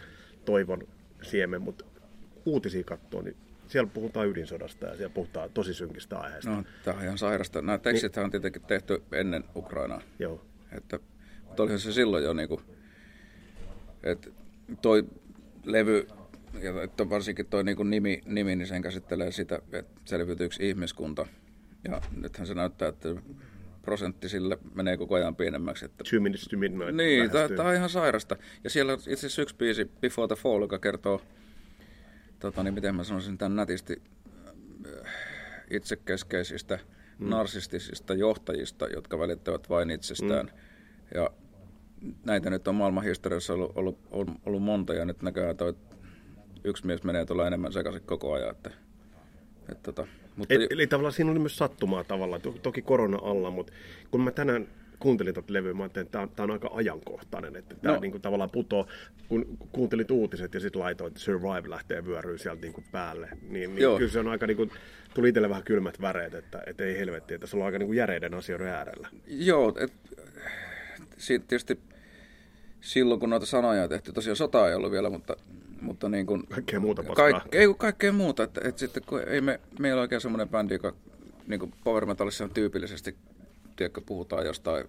toivon 0.44 0.88
siemen, 1.22 1.62
mutta 1.62 1.84
uutisia 2.46 2.84
katsoo, 2.84 3.22
niin 3.22 3.36
siellä 3.68 3.90
puhutaan 3.94 4.28
ydinsodasta 4.28 4.86
ja 4.86 4.96
siellä 4.96 5.14
puhutaan 5.14 5.50
tosi 5.54 5.74
synkistä 5.74 6.18
aiheista. 6.18 6.50
No, 6.50 6.64
tämä 6.84 6.96
on 6.96 7.04
ihan 7.04 7.18
sairasta. 7.18 7.62
Nämä 7.62 7.78
tekstit 7.78 8.16
niin. 8.16 8.24
on 8.24 8.30
tietenkin 8.30 8.62
tehty 8.62 9.02
ennen 9.12 9.44
Ukrainaa. 9.56 10.00
Joo. 10.18 10.44
Että, 10.72 10.98
mutta 11.50 11.62
olihan 11.62 11.80
se 11.80 11.92
silloin 11.92 12.24
jo 12.24 12.32
niin 12.32 12.48
kuin, 12.48 12.60
että 14.02 14.30
toi 14.82 15.04
levy, 15.64 16.06
ja 16.62 16.82
että 16.82 17.10
varsinkin 17.10 17.46
toi 17.46 17.64
niin 17.64 17.76
kuin 17.76 17.90
nimi, 17.90 18.20
nimi, 18.24 18.56
niin 18.56 18.66
sen 18.66 18.82
käsittelee 18.82 19.32
sitä, 19.32 19.62
että 19.72 20.00
selviytyy 20.04 20.46
yksi 20.46 20.68
ihmiskunta. 20.68 21.26
Ja 21.84 22.00
nythän 22.16 22.46
se 22.46 22.54
näyttää, 22.54 22.88
että 22.88 23.08
prosentti 23.82 24.28
sille 24.28 24.58
menee 24.74 24.96
koko 24.96 25.14
ajan 25.14 25.36
pienemmäksi. 25.36 25.84
Että... 25.84 26.04
Two 26.10 26.20
minutes 26.20 26.48
to 26.48 26.56
midnight. 26.56 26.94
Niin, 26.94 27.30
tämä 27.30 27.68
on 27.68 27.74
ihan 27.74 27.90
sairasta. 27.90 28.36
Ja 28.64 28.70
siellä 28.70 28.92
itse 28.92 29.12
asiassa 29.12 29.42
yksi 29.42 29.56
biisi, 29.56 29.90
Before 30.00 30.28
the 30.28 30.42
Fall, 30.42 30.62
joka 30.62 30.78
kertoo, 30.78 31.22
tota, 32.38 32.62
niin 32.62 32.74
miten 32.74 32.94
mä 32.94 33.04
sanoisin 33.04 33.38
tämän 33.38 33.56
nätisti, 33.56 34.02
äh, 34.86 35.12
itsekeskeisistä, 35.70 36.78
mm. 37.18 37.28
narsistisista 37.28 38.14
johtajista, 38.14 38.86
jotka 38.88 39.18
välittävät 39.18 39.70
vain 39.70 39.90
itsestään. 39.90 40.46
Mm. 40.46 40.69
Ja 41.14 41.30
näitä 42.24 42.50
nyt 42.50 42.68
on 42.68 42.74
maailman 42.74 43.04
historiassa 43.04 43.52
ollut, 43.52 43.72
ollut, 43.74 43.98
ollut, 44.10 44.34
ollut 44.46 44.62
monta, 44.62 44.94
ja 44.94 45.04
nyt 45.04 45.22
näköjään 45.22 45.56
toi 45.56 45.74
yksi 46.64 46.86
mies 46.86 47.02
menee 47.02 47.26
tuolla 47.26 47.46
enemmän 47.46 47.72
sekaisin 47.72 48.02
koko 48.02 48.32
ajan. 48.32 48.50
Että, 48.50 48.70
että, 49.68 49.82
tota, 49.82 50.06
mutta... 50.36 50.54
Eli, 50.54 50.66
eli 50.70 50.86
tavallaan 50.86 51.12
siinä 51.12 51.30
oli 51.30 51.38
myös 51.38 51.56
sattumaa 51.56 52.04
tavallaan, 52.04 52.40
toki 52.62 52.82
korona 52.82 53.18
alla, 53.22 53.50
mutta 53.50 53.72
kun 54.10 54.20
mä 54.20 54.30
tänään 54.30 54.68
kuuntelin 54.98 55.34
tuota 55.34 55.52
levyä, 55.52 55.74
mä 55.74 55.82
ajattelin, 55.82 56.06
että 56.06 56.12
tämä 56.12 56.22
on, 56.22 56.30
tämä 56.30 56.44
on 56.44 56.50
aika 56.50 56.70
ajankohtainen, 56.74 57.56
että 57.56 57.74
tämä 57.74 57.94
no. 57.94 58.00
niin 58.00 58.10
kuin, 58.10 58.22
tavallaan 58.22 58.50
putoo, 58.50 58.86
kun 59.28 59.58
kuuntelit 59.72 60.10
uutiset 60.10 60.54
ja 60.54 60.60
sitten 60.60 60.82
laitoit, 60.82 61.10
että 61.10 61.20
Survive 61.20 61.70
lähtee 61.70 62.04
vyöryyn 62.04 62.38
sieltä 62.38 62.62
niin 62.62 62.72
kuin 62.72 62.84
päälle, 62.92 63.28
niin, 63.48 63.74
niin 63.74 63.96
kyllä 63.98 64.12
se 64.12 64.18
on 64.18 64.28
aika, 64.28 64.46
niin 64.46 64.56
kuin, 64.56 64.70
tuli 65.14 65.28
itselle 65.28 65.48
vähän 65.48 65.64
kylmät 65.64 66.00
väreet, 66.00 66.34
että, 66.34 66.62
että 66.66 66.84
ei 66.84 66.98
helvetti, 66.98 67.34
että 67.34 67.46
se 67.46 67.56
on 67.56 67.62
aika 67.62 67.78
niin 67.78 67.86
kuin 67.86 67.96
järeiden 67.96 68.34
asioiden 68.34 68.66
äärellä. 68.66 69.08
Joo, 69.26 69.74
et, 69.80 69.92
siitä 71.20 71.44
tietysti 71.48 71.78
silloin 72.80 73.20
kun 73.20 73.30
noita 73.30 73.46
sanoja 73.46 73.88
tehty, 73.88 74.12
tosiaan 74.12 74.36
sota 74.36 74.68
ei 74.68 74.74
ollut 74.74 74.90
vielä, 74.90 75.10
mutta 75.10 75.36
mutta 75.80 76.08
niin 76.08 76.26
kuin, 76.26 76.46
kaikkea 76.46 76.80
muuta 76.80 77.02
paskaa. 77.02 77.30
Kaik, 77.30 77.54
ei 77.54 77.74
kaikkea 77.78 78.12
muuta. 78.12 78.42
Että, 78.42 78.60
että 78.64 78.78
sitten, 78.78 79.02
kun 79.06 79.22
ei 79.28 79.40
me, 79.40 79.60
meillä 79.78 79.96
ole 79.96 80.02
oikein 80.02 80.20
semmoinen 80.20 80.48
bändi, 80.48 80.74
joka 80.74 80.92
niin 81.46 81.60
kuin 81.60 81.74
Power 81.84 82.06
Metalissa 82.06 82.44
on 82.44 82.50
tyypillisesti, 82.50 83.16
tiedätkö, 83.76 84.00
puhutaan 84.06 84.46
jostain 84.46 84.84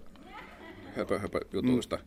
höpö, 0.96 1.18
höpö 1.18 1.40
jutuista. 1.52 1.96
Mm. 1.96 2.02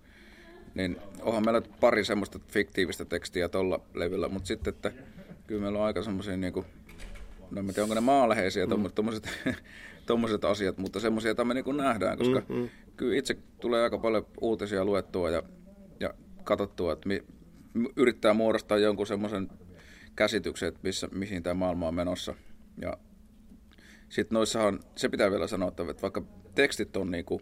Niin 0.75 0.97
onhan 1.21 1.45
meillä 1.45 1.61
pari 1.79 2.05
semmoista 2.05 2.39
fiktiivistä 2.47 3.05
tekstiä 3.05 3.49
tuolla 3.49 3.79
levyllä, 3.93 4.29
mutta 4.29 4.47
sitten, 4.47 4.73
että 4.73 4.91
kyllä 5.47 5.61
meillä 5.61 5.79
on 5.79 5.85
aika 5.85 6.03
semmoisia, 6.03 6.37
niin 6.37 6.53
kuin, 6.53 6.65
no 7.51 7.59
en 7.59 7.67
tiedä, 7.67 7.81
onko 7.81 7.95
ne 7.95 8.01
maaleheisiä, 8.01 8.65
mm. 8.65 8.91
tuommoiset 10.05 10.45
asiat, 10.51 10.77
mutta 10.77 10.99
semmoisia, 10.99 11.29
joita 11.29 11.45
me 11.45 11.53
niin 11.53 11.65
kuin 11.65 11.77
nähdään, 11.77 12.17
koska 12.17 12.41
mm, 12.49 12.55
mm. 12.55 12.69
Kyllä 12.97 13.15
itse 13.15 13.37
tulee 13.61 13.83
aika 13.83 13.97
paljon 13.97 14.27
uutisia 14.41 14.85
luettua 14.85 15.29
ja, 15.29 15.43
ja 15.99 16.13
katsottua, 16.43 16.93
että 16.93 17.07
mi, 17.07 17.23
yrittää 17.95 18.33
muodostaa 18.33 18.77
jonkun 18.77 19.07
semmoisen 19.07 19.49
käsityksen, 20.15 20.67
että 20.67 20.79
missä, 20.83 21.07
mihin 21.11 21.43
tämä 21.43 21.53
maailma 21.53 21.87
on 21.87 21.95
menossa. 21.95 22.35
Ja 22.81 22.97
sitten 24.09 24.35
noissahan, 24.35 24.79
se 24.95 25.09
pitää 25.09 25.31
vielä 25.31 25.47
sanoa, 25.47 25.69
että 25.69 25.85
vaikka 26.01 26.23
tekstit 26.55 26.97
on 26.97 27.11
niinku 27.11 27.41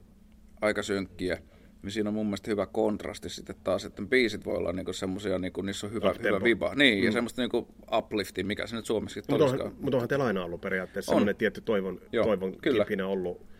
aika 0.62 0.84
synkkiä, 0.84 1.38
niin 1.82 1.92
siinä 1.92 2.10
on 2.10 2.14
mun 2.14 2.26
mielestä 2.26 2.52
hyvä 2.52 2.66
kontrasti 2.66 3.30
sitten 3.30 3.56
taas, 3.64 3.86
että 3.86 4.02
biisit 4.02 4.46
voi 4.46 4.58
olla 4.58 4.74
niinku 4.74 4.94
semmoisia, 4.94 5.40
niinku, 5.40 5.62
niissä 5.62 5.88
on 5.88 5.94
hyvä, 5.94 6.14
hyvä 6.24 6.44
viba. 6.44 6.76
Niin, 6.76 6.98
mm. 6.98 7.06
ja 7.06 7.12
semmoista 7.12 7.42
niinku 7.42 7.68
uplifti, 7.98 8.44
mikä 8.44 8.68
se 8.68 8.76
nyt 8.76 8.86
suomeksi 8.86 9.22
mutta 9.30 9.46
onhan, 9.46 9.74
mutta 9.80 9.98
onhan 9.98 10.08
teillä 10.10 10.26
aina 10.26 10.46
ollut 10.46 10.62
periaatteessa 10.62 11.12
on. 11.12 11.16
semmoinen 11.16 11.36
tietty 11.36 11.62
toivon, 11.62 12.02
Joo, 12.12 12.26
toivon 12.26 12.58
kyllä. 12.62 12.86
kipinä 12.86 13.08
ollut. 13.08 13.53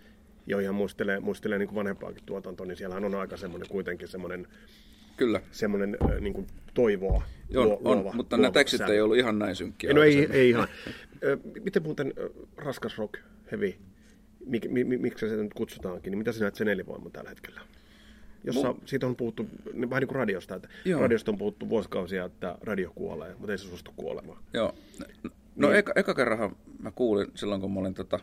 Jo 0.48 0.60
ihan 0.60 0.76
muistelee, 0.76 1.20
muistelee 1.20 1.60
niin 1.60 1.76
vanhempaakin 1.76 2.24
tuotantoa, 2.26 2.66
niin 2.66 2.78
siellähän 2.78 3.06
on 3.06 3.16
aika 3.16 3.38
semmoinen 3.38 3.70
kuitenkin 3.70 4.08
semmoinen 4.08 4.48
Kyllä. 5.18 5.42
semmoinen 5.52 5.98
niin 6.20 6.34
kuin 6.34 6.48
toivoa 6.74 7.24
on, 7.56 7.70
luova, 7.70 8.10
on, 8.10 8.16
mutta 8.16 8.38
luova 8.38 8.48
ne 8.48 8.54
tekstit 8.54 8.90
ei 8.90 9.02
ollut 9.02 9.18
ihan 9.18 9.40
näin 9.40 9.56
synkkiä. 9.56 9.94
No 9.94 10.04
ei, 10.04 10.28
ei 10.32 10.50
ihan. 10.50 10.68
Miten 11.64 11.84
muuten 11.84 12.14
raskas 12.58 12.98
rock, 12.98 13.20
heavy, 13.52 13.74
mik, 14.46 14.70
mi, 14.70 14.84
mi, 14.84 14.98
miksi 14.98 15.30
se 15.30 15.36
nyt 15.36 15.54
kutsutaankin, 15.54 16.12
niin 16.12 16.18
mitä 16.18 16.32
sinä 16.32 16.44
näet 16.44 16.56
sen 16.56 16.68
elinvoiman 16.68 17.12
tällä 17.12 17.30
hetkellä? 17.30 17.62
Jossa 18.44 18.68
Mun... 18.68 18.82
siitä 18.86 19.08
on 19.08 19.16
puhuttu, 19.16 19.46
niin 19.74 19.90
vähän 19.90 20.02
niin 20.02 20.08
kuin 20.08 20.16
radiosta, 20.16 20.56
että 20.56 20.70
Joo. 20.86 21.02
radiosta 21.02 21.32
on 21.32 21.38
puhuttu 21.38 21.70
vuosikausia, 21.70 22.26
että 22.26 22.58
radio 22.62 22.92
kuolee, 22.96 23.36
mutta 23.38 23.52
ei 23.52 23.58
se 23.58 23.68
suostu 23.68 23.92
kuolemaan. 23.96 24.44
Joo. 24.54 24.76
No 25.56 25.68
niin. 25.68 25.78
eka, 25.78 25.94
eka 25.96 26.14
kerran 26.14 26.56
mä 26.80 26.92
kuulin 26.92 27.28
silloin, 27.36 27.62
kun 27.62 27.74
mä 27.74 27.80
olin 27.80 27.94
tota, 27.94 28.20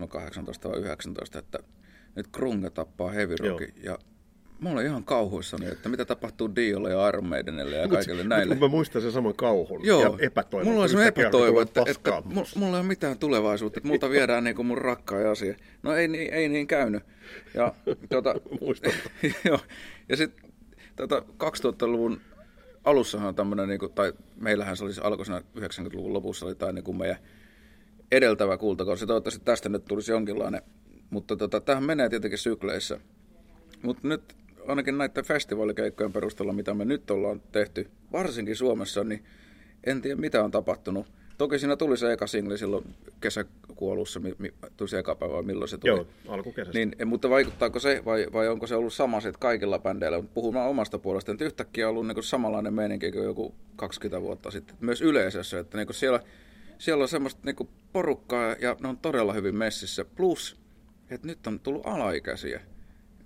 mä 0.00 0.06
18 0.06 0.68
vai 0.68 0.78
19, 0.78 1.38
että 1.38 1.58
nyt 2.14 2.26
Krunge 2.32 2.70
tappaa 2.70 3.10
heavy 3.10 3.36
rockin. 3.36 3.74
Ja 3.82 3.98
Mä 4.60 4.70
olen 4.70 4.86
ihan 4.86 5.04
kauhuissani, 5.04 5.66
että 5.66 5.88
mitä 5.88 6.04
tapahtuu 6.04 6.56
Diolle 6.56 6.90
ja 6.90 7.08
Iron 7.08 7.26
Maidenille 7.26 7.76
ja 7.76 7.88
kaikille 7.88 8.22
mut, 8.22 8.28
näille. 8.28 8.54
Mut 8.54 8.60
mä 8.60 8.68
muistan 8.68 9.02
sen 9.02 9.12
saman 9.12 9.34
kauhun 9.34 9.84
Joo, 9.84 10.02
ja 10.02 10.10
epätoivon. 10.18 10.72
Mulla 10.72 10.82
on 10.82 10.88
se 10.88 11.06
epätoivo, 11.06 11.60
että, 11.60 11.80
että, 11.80 11.90
että 11.90 12.58
mulla 12.58 12.76
ei 12.76 12.80
ole 12.80 12.88
mitään 12.88 13.18
tulevaisuutta, 13.18 13.78
että 13.78 13.88
multa 13.88 14.10
viedään 14.10 14.44
niin 14.44 14.56
kuin 14.56 14.66
mun 14.66 14.78
rakkaan 14.78 15.26
asia. 15.26 15.54
No 15.82 15.94
ei, 15.94 16.08
niin, 16.08 16.32
ei 16.32 16.48
niin 16.48 16.66
käynyt. 16.66 17.02
Ja, 17.54 17.74
tuota, 18.10 18.34
jo, 19.50 19.60
ja 20.08 20.16
sitten 20.16 20.50
tuota, 20.96 21.18
2000-luvun 21.20 22.20
alussahan 22.84 23.28
on 23.28 23.34
tämmöinen, 23.34 23.68
niin 23.68 23.80
kuin, 23.80 23.92
tai 23.92 24.12
meillähän 24.40 24.76
se 24.76 24.84
oli 24.84 24.94
se 24.94 25.00
alkoi 25.00 25.26
90-luvun 25.26 26.12
lopussa, 26.12 26.46
oli 26.46 26.54
tämä 26.54 26.72
niin 26.72 26.84
kuin 26.84 26.96
meidän 26.96 27.18
edeltävä 28.12 28.56
kultakausi. 28.56 29.06
Toivottavasti 29.06 29.44
tästä 29.44 29.68
nyt 29.68 29.84
tulisi 29.84 30.12
jonkinlainen. 30.12 30.62
Mutta 31.10 31.36
tota, 31.36 31.60
tähän 31.60 31.84
menee 31.84 32.08
tietenkin 32.08 32.38
sykleissä. 32.38 33.00
Mutta 33.82 34.08
nyt 34.08 34.22
ainakin 34.68 34.98
näiden 34.98 35.24
festivaalikeikkojen 35.24 36.12
perusteella, 36.12 36.52
mitä 36.52 36.74
me 36.74 36.84
nyt 36.84 37.10
ollaan 37.10 37.42
tehty, 37.52 37.90
varsinkin 38.12 38.56
Suomessa, 38.56 39.04
niin 39.04 39.24
en 39.84 40.02
tiedä 40.02 40.20
mitä 40.20 40.44
on 40.44 40.50
tapahtunut. 40.50 41.06
Toki 41.38 41.58
siinä 41.58 41.76
tuli 41.76 41.96
se 41.96 42.12
eka 42.12 42.26
singli 42.26 42.58
silloin 42.58 42.94
kesäkuun 43.20 43.92
alussa, 43.92 44.20
mi, 44.20 44.34
mi, 44.38 44.54
tuli 44.76 44.88
se 44.88 44.98
eka 44.98 45.14
päivä, 45.14 45.42
milloin 45.42 45.68
se 45.68 45.78
tuli. 45.78 45.90
Joo, 45.90 46.06
alkukesästä. 46.28 46.78
Niin, 46.78 46.94
mutta 47.04 47.30
vaikuttaako 47.30 47.78
se 47.78 48.02
vai, 48.04 48.26
vai 48.32 48.48
onko 48.48 48.66
se 48.66 48.74
ollut 48.74 48.92
sama 48.92 49.20
sit 49.20 49.36
kaikilla 49.36 49.78
bändeillä? 49.78 50.22
Puhumaan 50.34 50.70
omasta 50.70 50.98
puolesta, 50.98 51.32
että 51.32 51.44
yhtäkkiä 51.44 51.88
on 51.88 51.90
ollut 51.90 52.06
niin 52.06 52.22
samanlainen 52.22 52.74
meininki 52.74 53.12
kuin 53.12 53.24
joku 53.24 53.54
20 53.76 54.22
vuotta 54.22 54.50
sitten. 54.50 54.76
Myös 54.80 55.02
yleisössä, 55.02 55.58
että 55.58 55.78
niin 55.78 55.94
siellä, 55.94 56.20
siellä 56.78 57.02
on 57.02 57.08
semmoista 57.08 57.40
niin 57.44 57.68
porukkaa 57.92 58.56
ja 58.60 58.76
ne 58.80 58.88
on 58.88 58.98
todella 58.98 59.32
hyvin 59.32 59.56
messissä. 59.56 60.04
Plus, 60.04 60.60
että 61.10 61.26
nyt 61.26 61.46
on 61.46 61.60
tullut 61.60 61.86
alaikäisiä. 61.86 62.60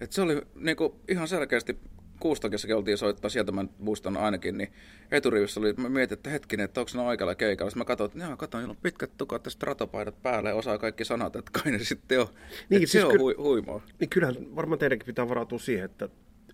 Et 0.00 0.12
se 0.12 0.22
oli 0.22 0.42
niinku 0.54 1.00
ihan 1.08 1.28
selkeästi 1.28 1.78
Kuustokissakin 2.20 2.76
oltiin 2.76 2.98
soittaa, 2.98 3.30
sieltä 3.30 3.52
mä 3.52 3.64
muistan 3.78 4.16
ainakin, 4.16 4.58
niin 4.58 4.72
eturivissä 5.10 5.60
oli, 5.60 5.72
mä 5.72 5.88
mietin, 5.88 6.18
että 6.18 6.30
hetkinen, 6.30 6.64
että 6.64 6.80
onko 6.80 6.90
ne 6.94 7.00
oikealla 7.02 7.34
keikalla. 7.34 7.70
Sitten 7.70 7.80
mä 7.80 7.84
katsoin, 7.84 8.10
että 8.10 8.24
joo, 8.24 8.36
katsoin, 8.36 8.62
niillä 8.62 8.72
on 8.72 8.82
pitkät 8.82 9.10
tukat 9.18 9.44
ja 9.44 9.50
stratopaidat 9.50 10.22
päälle 10.22 10.48
ja 10.48 10.54
osaa 10.54 10.78
kaikki 10.78 11.04
sanat, 11.04 11.36
että 11.36 11.60
kai 11.62 11.72
ne 11.72 11.78
sitten 11.78 12.20
on. 12.20 12.26
Niin, 12.68 12.78
siis 12.78 12.92
se 12.92 13.04
on 13.04 13.18
hui, 13.18 13.34
huimaa. 13.38 13.80
Niin 14.00 14.10
kyllähän 14.10 14.56
varmaan 14.56 14.78
teidänkin 14.78 15.06
pitää 15.06 15.28
varautua 15.28 15.58
siihen, 15.58 15.84
että, 15.84 16.04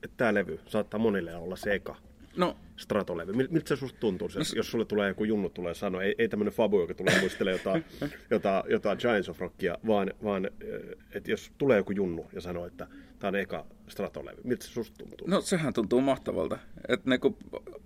että 0.03 0.17
tämä 0.17 0.35
levy 0.35 0.61
saattaa 0.67 1.01
monille 1.01 1.37
olla 1.37 1.57
se 1.57 1.75
eka 1.75 1.97
no, 2.39 2.57
Stratolevy. 2.77 3.33
Miltä 3.33 3.69
se 3.69 3.77
susta 3.77 4.01
tuntuu, 4.01 4.29
se, 4.29 4.39
no, 4.39 4.45
jos 4.57 4.71
sulle 4.71 4.85
tulee 4.85 5.09
joku 5.09 5.25
junnu 5.25 5.49
tulee 5.49 5.75
sanoa, 5.75 6.03
ei, 6.03 6.15
ei 6.19 6.29
tämmöinen 6.29 6.55
Fabu, 6.55 6.81
joka 6.81 6.95
tulee 6.95 7.21
muistelemaan 7.21 7.59
jotain, 7.59 7.85
jotain, 8.31 8.63
jotain 8.69 8.99
Giants 8.99 9.29
of 9.29 9.41
Rockia, 9.41 9.79
vaan, 9.87 10.11
vaan 10.25 10.45
eh, 10.47 10.81
että 11.13 11.31
jos 11.31 11.53
tulee 11.59 11.77
joku 11.77 11.93
junnu 11.93 12.27
ja 12.33 12.41
sanoo, 12.41 12.67
että 12.67 12.87
tämä 13.19 13.29
on 13.29 13.37
eka 13.37 13.67
Stratolevy, 13.89 14.41
miltä 14.45 14.65
se 14.65 14.73
susta 14.73 14.99
tuntuu? 14.99 15.27
No 15.27 15.41
sehän 15.41 15.73
tuntuu 15.73 16.01
mahtavalta. 16.01 16.59
Että 16.89 17.11
niinku, 17.11 17.39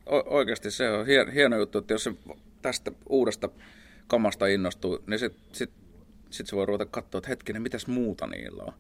oikeasti 0.07 0.71
se 0.71 0.91
on 0.91 1.07
hieno, 1.07 1.33
hieno 1.33 1.57
juttu, 1.57 1.79
että 1.79 1.95
jos 1.95 2.05
se 2.05 2.15
tästä 2.63 2.93
uudesta 3.09 3.49
kamasta 4.07 4.47
innostuu, 4.47 4.99
niin 5.07 5.19
sitten 5.19 5.43
sit, 5.53 5.71
sit 6.31 6.47
se 6.47 6.57
voi 6.57 6.67
ruveta 6.67 6.87
katsoa, 6.87 7.19
että 7.19 7.29
hetkinen, 7.29 7.63
mitäs 7.63 7.87
muuta 7.87 8.27
niillä 8.27 8.63
on. 8.63 8.73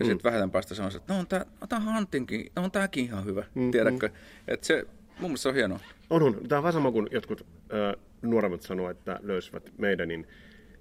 Ja 0.00 0.06
mm. 0.06 0.10
sitten 0.10 0.24
vähemmän 0.24 0.50
päästä 0.50 0.74
sanoa, 0.74 0.90
että 0.96 1.14
no 1.14 1.20
on 1.20 1.26
tämä 1.26 1.84
no, 1.84 1.92
Huntingkin, 1.94 2.52
no 2.56 2.64
on 2.64 2.70
tämäkin 2.70 3.04
ihan 3.04 3.24
hyvä, 3.24 3.44
mm, 3.54 3.70
tiedätkö? 3.70 4.08
Mm. 4.08 4.14
Että 4.48 4.66
se, 4.66 4.86
Mun 5.20 5.30
mielestä 5.30 5.42
se 5.42 5.48
on 5.48 5.54
hienoa. 5.54 5.80
On, 6.10 6.22
on. 6.22 6.34
Tämä 6.48 6.58
on 6.58 6.62
vähän 6.62 6.72
sama 6.72 6.92
kuin 6.92 7.08
jotkut 7.10 7.40
äh, 7.40 8.02
nuoremmat 8.22 8.62
sanoo, 8.62 8.90
että 8.90 9.20
löysivät 9.22 9.72
meidänin 9.78 10.26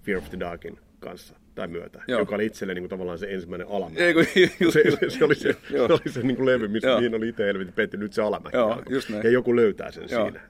Fear 0.03 0.17
of 0.17 0.29
the 0.29 0.39
Darkin 0.39 0.79
kanssa 0.99 1.35
tai 1.55 1.67
myötä, 1.67 2.01
Joo. 2.07 2.19
joka 2.19 2.35
oli 2.35 2.45
itselle 2.45 2.73
niin 2.73 2.81
kuin, 2.81 2.89
tavallaan 2.89 3.19
se 3.19 3.33
ensimmäinen 3.33 3.67
alamäki. 3.67 4.03
Ei, 4.03 4.13
kun, 4.13 4.25
just, 4.59 4.73
se, 4.73 4.83
se, 4.99 5.09
se, 5.09 5.25
oli 5.25 5.35
se, 5.35 5.53
se, 5.71 5.81
oli 5.81 6.11
se 6.11 6.21
niin 6.21 6.35
kuin 6.35 6.45
levy, 6.45 6.67
missä 6.67 6.95
mihin 6.95 7.15
oli 7.15 7.29
itse 7.29 7.45
helvetin 7.45 7.73
petty, 7.73 7.97
nyt 7.97 8.13
se 8.13 8.21
alamäki 8.21 8.57
Joo, 8.57 8.83
just 8.89 9.09
näin. 9.09 9.23
Ja 9.23 9.29
joku 9.29 9.55
löytää 9.55 9.91
sen 9.91 10.07
Joo. 10.11 10.23
siinä. 10.23 10.41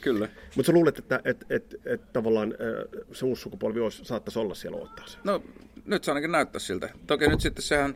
Kyllä. 0.00 0.28
Mutta 0.56 0.66
sä 0.66 0.72
luulet, 0.72 0.98
että 0.98 1.20
et, 1.24 1.44
et, 1.50 1.74
et, 1.84 2.12
tavallaan 2.12 2.54
se 3.12 3.26
uusi 3.26 3.42
sukupolvi 3.42 3.80
olisi, 3.80 4.04
saattaisi 4.04 4.38
olla 4.38 4.54
siellä 4.54 4.78
ottaa 4.78 5.06
sen? 5.06 5.20
No 5.24 5.42
nyt 5.84 6.04
se 6.04 6.10
ainakin 6.10 6.32
näyttää 6.32 6.58
siltä. 6.58 6.90
Toki 7.06 7.28
nyt 7.28 7.40
sitten 7.40 7.62
sehän 7.62 7.94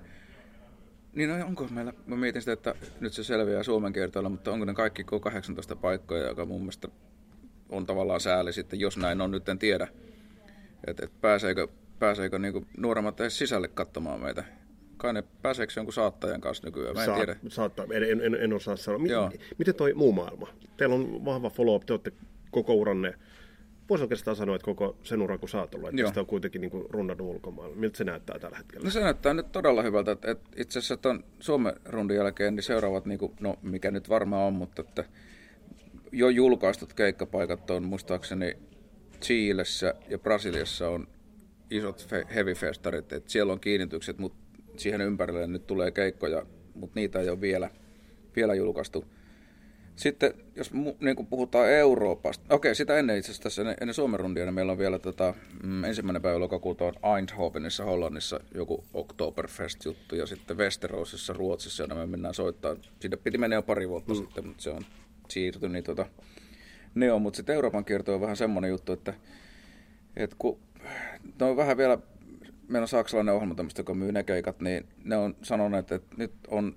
niin 1.14 1.28
no, 1.28 1.46
onko 1.46 1.68
meillä, 1.70 1.92
mä 2.06 2.16
mietin 2.16 2.42
sitä, 2.42 2.52
että 2.52 2.74
nyt 3.00 3.12
se 3.12 3.24
selviää 3.24 3.62
Suomen 3.62 3.92
kertoilla, 3.92 4.28
mutta 4.28 4.52
onko 4.52 4.64
ne 4.64 4.74
kaikki 4.74 5.02
K18 5.02 5.76
paikkoja, 5.76 6.28
joka 6.28 6.46
mun 6.46 6.60
mielestä 6.60 6.88
on 7.68 7.86
tavallaan 7.86 8.20
sääli 8.20 8.52
sitten, 8.52 8.80
jos 8.80 8.96
näin 8.96 9.20
on, 9.20 9.30
nyt 9.30 9.48
en 9.48 9.58
tiedä. 9.58 9.88
Että 10.86 11.04
et 11.04 11.20
pääseekö, 11.20 11.68
pääseekö 11.98 12.38
niinku 12.38 12.66
nuoremmat 12.76 13.20
edes 13.20 13.38
sisälle 13.38 13.68
katsomaan 13.68 14.20
meitä. 14.20 14.44
Kai 14.96 15.12
ne 15.12 15.24
pääseekö 15.42 15.72
jonkun 15.76 15.92
saattajan 15.92 16.40
kanssa 16.40 16.66
nykyään, 16.66 16.94
mä 16.94 17.00
en 17.00 17.06
Saat- 17.06 17.16
tiedä. 17.18 17.36
Saattaa, 17.48 17.86
en, 17.90 18.02
en, 18.02 18.20
en, 18.20 18.34
en 18.34 18.52
osaa 18.52 18.76
sanoa. 18.76 18.98
Miten, 18.98 19.40
miten 19.58 19.74
toi 19.74 19.94
muu 19.94 20.12
maailma? 20.12 20.48
Teillä 20.76 20.94
on 20.94 21.24
vahva 21.24 21.50
follow-up, 21.50 21.86
te 21.86 21.92
olette 21.92 22.12
koko 22.50 22.74
uranne, 22.74 23.14
voisi 23.92 24.04
oikeastaan 24.04 24.36
sanoa, 24.36 24.56
että 24.56 24.64
koko 24.64 24.96
sen 25.02 25.22
uran 25.22 25.38
kun 25.38 25.48
sä 25.48 25.60
oot 25.60 25.74
ollut, 25.74 25.88
että 25.88 26.00
Joo. 26.00 26.08
sitä 26.08 26.20
on 26.20 26.26
kuitenkin 26.26 26.60
niin 26.60 26.70
kuin 26.70 26.84
rundannut 26.90 27.28
ulkomailla. 27.28 27.76
Miltä 27.76 27.98
se 27.98 28.04
näyttää 28.04 28.38
tällä 28.38 28.56
hetkellä? 28.56 28.84
No 28.84 28.90
se 28.90 29.00
näyttää 29.00 29.34
nyt 29.34 29.52
todella 29.52 29.82
hyvältä, 29.82 30.12
että, 30.12 30.30
että 30.30 30.50
itse 30.56 30.78
asiassa 30.78 30.96
tuon 30.96 31.24
Suomen 31.40 31.72
rundin 31.84 32.16
jälkeen 32.16 32.54
niin 32.54 32.62
seuraavat, 32.62 33.06
niin 33.06 33.18
kuin, 33.18 33.32
no 33.40 33.58
mikä 33.62 33.90
nyt 33.90 34.08
varmaan 34.08 34.46
on, 34.46 34.52
mutta 34.52 34.82
että 34.82 35.04
jo 36.12 36.28
julkaistut 36.28 36.92
keikkapaikat 36.92 37.70
on 37.70 37.84
muistaakseni 37.84 38.56
Chiilessä 39.22 39.94
ja 40.08 40.18
Brasiliassa 40.18 40.88
on 40.88 41.08
isot 41.70 42.06
fe- 42.10 42.34
heavy 42.34 42.54
festarit, 42.54 43.12
että 43.12 43.30
siellä 43.30 43.52
on 43.52 43.60
kiinnitykset, 43.60 44.18
mutta 44.18 44.38
siihen 44.76 45.00
ympärille 45.00 45.46
nyt 45.46 45.66
tulee 45.66 45.90
keikkoja, 45.90 46.46
mutta 46.74 47.00
niitä 47.00 47.20
ei 47.20 47.28
ole 47.28 47.40
vielä, 47.40 47.70
vielä 48.36 48.54
julkaistu. 48.54 49.04
Sitten 49.96 50.34
jos 50.56 50.72
mu- 50.72 50.96
niin 51.00 51.16
kuin 51.16 51.26
puhutaan 51.26 51.70
Euroopasta, 51.70 52.54
okei 52.54 52.74
sitä 52.74 52.98
ennen 52.98 53.18
itse 53.18 53.30
asiassa 53.30 53.42
tässä 53.42 53.62
ennen, 53.80 53.94
Suomen 53.94 54.20
rundia, 54.20 54.44
niin 54.44 54.54
meillä 54.54 54.72
on 54.72 54.78
vielä 54.78 54.98
tota, 54.98 55.34
mm, 55.62 55.84
ensimmäinen 55.84 56.22
päivä 56.22 56.40
lokakuuta 56.40 56.84
on 56.84 57.16
Eindhovenissa 57.16 57.84
Hollannissa 57.84 58.40
joku 58.54 58.84
Oktoberfest-juttu 58.94 60.16
ja 60.16 60.26
sitten 60.26 60.56
Westerosissa 60.56 61.32
Ruotsissa, 61.32 61.82
jonne 61.82 61.94
me 61.94 62.06
mennään 62.06 62.34
soittaa. 62.34 62.76
Sinne 63.00 63.16
piti 63.16 63.38
mennä 63.38 63.56
jo 63.56 63.62
pari 63.62 63.88
vuotta 63.88 64.12
mm. 64.14 64.16
sitten, 64.16 64.46
mutta 64.46 64.62
se 64.62 64.70
on 64.70 64.84
siirtynyt. 65.28 65.72
Niin 65.72 65.84
tota, 65.84 66.06
ne 66.94 67.12
on, 67.12 67.22
mutta 67.22 67.36
sitten 67.36 67.54
Euroopan 67.54 67.84
kierto 67.84 68.14
on 68.14 68.20
vähän 68.20 68.36
semmoinen 68.36 68.70
juttu, 68.70 68.92
että, 68.92 69.14
että 70.16 70.36
kun 70.38 70.58
ne 71.40 71.46
on 71.46 71.56
vähän 71.56 71.76
vielä, 71.76 71.98
meillä 72.68 72.84
on 72.84 72.88
saksalainen 72.88 73.34
ohjelma 73.34 73.54
tämmöistä, 73.54 73.80
joka 73.80 73.94
myy 73.94 74.12
ne 74.12 74.22
keikat, 74.22 74.60
niin 74.60 74.86
ne 75.04 75.16
on 75.16 75.36
sanoneet, 75.42 75.92
että 75.92 76.16
nyt 76.16 76.32
on, 76.48 76.76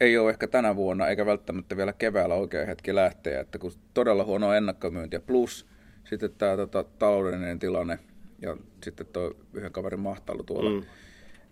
ei 0.00 0.18
ole 0.18 0.30
ehkä 0.30 0.48
tänä 0.48 0.76
vuonna 0.76 1.08
eikä 1.08 1.26
välttämättä 1.26 1.76
vielä 1.76 1.92
keväällä 1.92 2.34
oikea 2.34 2.66
hetki 2.66 2.94
lähteä, 2.94 3.40
että 3.40 3.58
kun 3.58 3.72
todella 3.94 4.24
huono 4.24 4.52
ennakkomyyntiä, 4.52 5.20
plus 5.20 5.66
sitten 6.04 6.30
tämä 6.38 6.56
tota, 6.56 6.84
taloudellinen 6.98 7.58
tilanne 7.58 7.98
ja 8.42 8.56
sitten 8.84 9.06
tuo 9.06 9.32
yhden 9.52 9.72
kaverin 9.72 10.00
mahtailu 10.00 10.42
tuolla, 10.42 10.80
mm. 10.80 10.86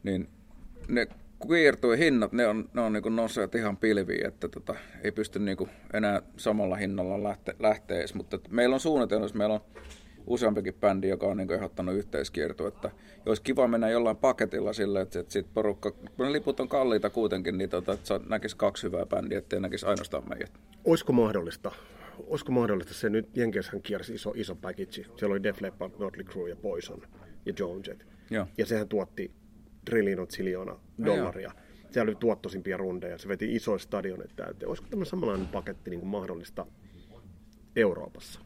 niin 0.02 0.28
ne 0.88 1.07
kiertuen 1.48 1.98
hinnat, 1.98 2.33
ne 2.33 2.46
on, 2.46 2.70
ne 2.74 2.81
on 2.81 2.92
niin 2.92 3.16
nousseet 3.16 3.55
ihan 3.55 3.76
pilviin, 3.76 4.26
että 4.26 4.48
tota, 4.48 4.74
ei 5.05 5.12
pysty 5.12 5.38
niin 5.38 5.57
enää 5.92 6.22
samalla 6.37 6.76
hinnalla 6.76 7.22
lähte, 7.22 7.57
lähteä 7.59 7.98
edes, 7.98 8.14
mutta 8.14 8.38
meillä 8.50 8.74
on 8.74 8.81
suunnitelma, 8.81 9.24
jos 9.24 9.35
meillä 9.35 9.55
on 9.55 9.61
useampikin 10.26 10.74
bändi, 10.74 11.08
joka 11.08 11.26
on 11.26 11.37
niin 11.37 11.52
ehdottanut 11.52 11.94
yhteiskiertoa, 11.94 12.68
että 12.68 12.90
olisi 13.26 13.42
kiva 13.42 13.68
mennä 13.68 13.90
jollain 13.90 14.16
paketilla 14.16 14.72
sille, 14.72 15.00
että, 15.00 15.20
että 15.20 15.32
sit 15.32 15.46
porukka, 15.54 15.90
kun 15.90 16.26
ne 16.26 16.32
liput 16.32 16.61
on 16.61 16.68
kalliita 16.68 17.11
kuitenkin, 17.11 17.58
niin 17.58 17.70
tota, 17.70 17.92
että 17.92 18.20
näkisi 18.28 18.56
kaksi 18.56 18.82
hyvää 18.82 19.06
bändiä, 19.06 19.38
ettei 19.38 19.61
näkisi 19.61 19.87
ainoastaan 19.87 20.28
meidät. 20.28 20.52
Olisiko 20.85 21.12
mahdollista? 21.12 21.72
Olisiko 22.26 22.52
mahdollista 22.52 22.94
se 22.94 23.11
nyt, 23.11 23.37
Jenkeissähän 23.37 23.82
kiersi 23.82 24.14
iso, 24.14 24.32
iso 24.37 24.54
package. 24.54 25.04
Siellä 25.16 25.32
oli 25.32 25.42
Def 25.42 25.61
Leppard, 25.61 25.92
Notley 25.98 26.24
Crue 26.24 26.50
ja 26.50 26.56
Poison 26.56 27.02
ja 27.46 27.52
Joan 27.58 27.80
Jett. 27.87 28.02
Joo. 28.30 28.46
Ja 28.58 28.66
sehän 28.66 28.88
tuotti 28.88 29.30
trillion 29.85 30.26
ziljoona 30.30 30.78
dollaria. 31.04 31.52
Siellä 31.90 32.11
oli 32.11 32.16
tuottoisimpia 32.20 32.76
rundeja, 32.76 33.18
se 33.18 33.28
veti 33.28 33.54
isoja 33.54 33.78
stadionit 33.78 34.37
täyteen. 34.37 34.68
Olisiko 34.68 34.88
tämmöinen 34.88 35.11
samanlainen 35.11 35.48
paketti 35.48 35.90
niin 35.90 36.00
kuin 36.00 36.11
mahdollista 36.11 36.66
Euroopassa? 37.76 38.40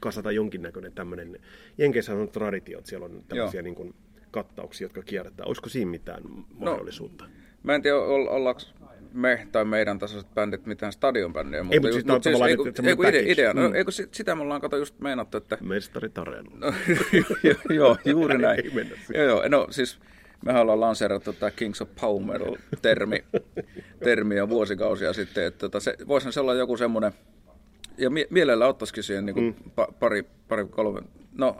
Kasata 0.00 0.32
jonkinnäköinen 0.32 0.92
tämmöinen, 0.92 1.38
Jenkeissä 1.78 2.12
on 2.14 2.28
traditiot, 2.28 2.86
siellä 2.86 3.04
on 3.06 3.24
tämmöisiä 3.28 3.58
Joo. 3.60 3.64
niin 3.64 3.74
kuin 3.74 3.94
kattauksia, 4.30 4.84
jotka 4.84 5.02
kierrättää. 5.02 5.46
Olisiko 5.46 5.68
siinä 5.68 5.90
mitään 5.90 6.22
mahdollisuutta? 6.58 7.24
Mä 7.62 7.74
en 7.74 7.82
tiedä, 7.82 7.96
ol- 7.96 8.28
ollaanko 8.28 8.60
me 9.12 9.46
tai 9.52 9.64
meidän 9.64 9.98
tasoiset 9.98 10.34
bändit 10.34 10.66
mitään 10.66 10.92
stadionbändiä, 10.92 11.62
mutta, 11.62 11.80
mutta 11.80 11.92
siis 11.92 12.04
on 12.10 12.20
tavallaan 12.20 12.50
ei, 12.50 12.56
kun, 12.56 12.66
ei, 12.66 12.72
kun 12.96 13.06
ide, 13.06 13.12
package. 13.18 13.32
idea, 13.32 13.52
no, 13.52 13.68
Mm. 13.68 13.74
ei, 13.74 13.84
kun 13.84 13.92
sit- 13.92 14.14
sitä 14.14 14.34
me 14.34 14.42
ollaan 14.42 14.60
kato 14.60 14.76
just 14.76 14.98
meinattu, 15.00 15.36
että 15.36 15.58
Mestari. 15.60 16.08
No, 16.54 16.66
joo, 17.42 17.54
joo, 17.70 17.96
juuri 18.04 18.38
näin. 18.38 18.64
Ei 18.64 18.70
mennä 18.74 18.96
siihen. 18.96 19.26
joo, 19.26 19.38
joo, 19.38 19.48
no 19.48 19.66
siis 19.70 19.98
mehän 20.44 20.62
ollaan 20.62 20.80
lanseerattu 20.80 21.32
tämä 21.32 21.50
Kings 21.50 21.82
of 21.82 21.88
Power 22.00 22.40
termi, 22.82 23.24
termi 24.04 24.36
jo 24.36 24.48
vuosikausia 24.48 25.12
sitten, 25.12 25.44
että 25.44 25.58
tota, 25.58 25.80
se, 25.80 25.96
voisihan 26.08 26.32
se 26.32 26.40
olla 26.40 26.54
joku 26.54 26.76
semmoinen, 26.76 27.12
ja 28.00 28.10
mie- 28.10 28.26
mielellä 28.30 28.66
ottaisikin 28.66 29.02
siihen 29.02 29.26
niin 29.26 29.36
mm. 29.36 29.54
pa- 29.80 29.92
pari, 29.98 30.22
pari, 30.48 30.66
kolme, 30.66 31.02
no 31.38 31.56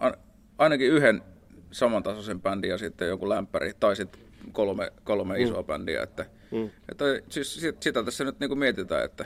ainakin 0.58 0.90
yhden 0.90 1.22
samantasoisen 1.70 2.40
bändin 2.40 2.70
ja 2.70 2.78
sitten 2.78 3.08
joku 3.08 3.28
lämpäri, 3.28 3.72
tai 3.80 3.96
sitten 3.96 4.20
kolme, 4.52 4.92
kolme 5.04 5.34
mm. 5.34 5.40
isoa 5.44 5.62
bändiä, 5.62 6.02
että, 6.02 6.26
mm. 6.50 6.70
että 6.88 7.04
siis 7.28 7.54
sit- 7.54 7.82
sitä 7.82 8.02
tässä 8.02 8.24
nyt 8.24 8.40
niin 8.40 8.50
kuin 8.50 8.58
mietitään, 8.58 9.04
että 9.04 9.24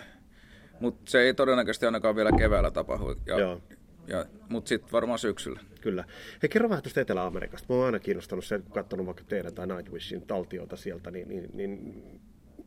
mutta 0.81 1.11
se 1.11 1.21
ei 1.21 1.35
todennäköisesti 1.35 1.87
ainakaan 1.87 2.17
vielä 2.17 2.31
keväällä 2.39 2.71
tapahdu, 2.71 3.15
ja, 3.27 3.39
Joo. 3.39 3.61
ja, 4.07 4.25
mutta 4.49 4.69
sitten 4.69 4.93
varmaan 4.93 5.19
syksyllä. 5.19 5.61
Kyllä. 5.81 6.05
Hei, 6.43 6.49
kerro 6.49 6.69
vähän 6.69 6.83
tuosta 6.83 7.01
Etelä-Amerikasta. 7.01 7.67
Mä 7.69 7.77
oon 7.77 7.87
aina 7.87 7.99
kiinnostanut 7.99 8.45
se, 8.45 8.59
kun 8.59 8.73
katsonut 8.73 9.07
vaikka 9.07 9.25
teidän 9.29 9.55
tai 9.55 9.67
Nightwishin 9.67 10.23
taltiota 10.23 10.77
sieltä, 10.77 11.11
niin, 11.11 11.29
niin, 11.29 11.51
niin 11.53 12.03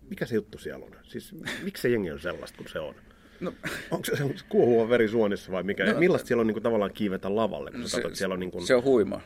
mikä 0.10 0.26
se 0.26 0.36
juttu 0.36 0.58
siellä 0.58 0.86
on? 0.86 0.92
Siis 1.04 1.36
miksi 1.64 1.82
se 1.82 1.90
jengi 1.90 2.12
on 2.12 2.20
sellaista 2.20 2.58
kuin 2.58 2.68
se 2.68 2.80
on? 2.80 2.96
No, 3.40 3.54
Onko 3.92 4.06
se, 4.06 4.16
se 4.16 4.46
kuohuva 4.50 4.90
veri 4.90 5.08
suonissa 5.08 5.52
vai 5.52 5.64
mikä? 5.64 5.94
No, 5.94 6.00
Millaista 6.00 6.28
siellä 6.28 6.42
on 6.42 6.48
niin 6.48 6.56
kuin, 6.56 6.64
tavallaan 6.64 6.94
kiivetä 6.94 7.36
lavalle, 7.36 7.72
kun 7.72 7.90
sä 7.90 7.98
katsot, 7.98 8.16
siellä 8.16 8.34
on 8.34 8.40
niin 8.40 8.52
kuin, 8.52 8.68
se 8.68 8.76
on 8.76 8.84
huima. 8.84 9.22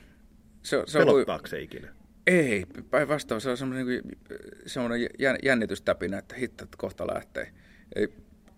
Se, 0.63 0.83
se 0.85 0.97
on 0.99 1.05
hui... 1.05 1.13
pelottaako 1.13 1.47
se 1.47 1.61
ikinä? 1.61 1.87
Ei, 2.27 2.65
päinvastoin 2.89 3.41
se 3.41 3.49
on 3.49 3.57
semmoinen, 3.57 3.87
niin 3.87 4.01
semmoinen 4.65 5.09
jän- 5.19 5.39
jännitystäpinä, 5.43 6.17
että 6.17 6.35
hitto, 6.35 6.63
että 6.63 6.77
kohta 6.77 7.07
lähtee. 7.07 7.51
Ei, 7.95 8.07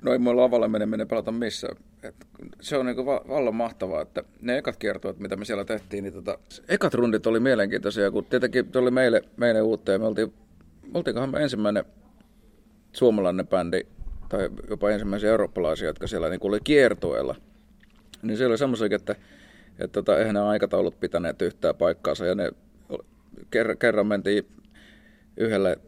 no 0.01 0.13
ei 0.13 0.19
mulla 0.19 0.41
lavalle 0.41 0.67
meneminen 0.67 1.07
pelata 1.07 1.31
missään. 1.31 1.77
Et 2.03 2.15
se 2.61 2.77
on 2.77 2.85
niin 2.85 3.05
va- 3.05 3.25
vallan 3.27 3.55
mahtavaa, 3.55 4.01
että 4.01 4.23
ne 4.41 4.57
ekat 4.57 4.77
kiertueet, 4.77 5.19
mitä 5.19 5.35
me 5.35 5.45
siellä 5.45 5.65
tehtiin, 5.65 6.03
niin 6.03 6.13
tota, 6.13 6.37
ekat 6.67 6.93
rundit 6.93 7.27
oli 7.27 7.39
mielenkiintoisia, 7.39 8.11
kun 8.11 8.25
tietenkin 8.25 8.69
se 8.71 8.79
oli 8.79 8.91
meille, 8.91 9.21
meille 9.37 9.61
uutta 9.61 9.91
ja 9.91 9.99
me 9.99 10.05
oltiin, 10.05 10.33
oltiinkohan 10.93 11.31
me 11.31 11.43
ensimmäinen 11.43 11.85
suomalainen 12.93 13.47
bändi, 13.47 13.81
tai 14.29 14.49
jopa 14.69 14.91
ensimmäisiä 14.91 15.29
eurooppalaisia, 15.29 15.87
jotka 15.87 16.07
siellä 16.07 16.29
niin 16.29 16.39
oli 16.41 16.59
kiertueella. 16.63 17.35
Niin 18.21 18.37
se 18.37 18.45
oli 18.45 18.57
semmoisia, 18.57 18.87
että, 18.91 19.15
että 19.79 19.87
tota, 19.87 20.19
eihän 20.19 20.35
ne 20.35 20.41
aikataulut 20.41 20.99
pitäneet 20.99 21.41
yhtään 21.41 21.75
paikkaansa, 21.75 22.25
ja 22.25 22.35
ne 22.35 22.51
kerran, 23.51 23.77
kerran 23.77 24.07
mentiin 24.07 24.47
yhdelle, 25.37 25.79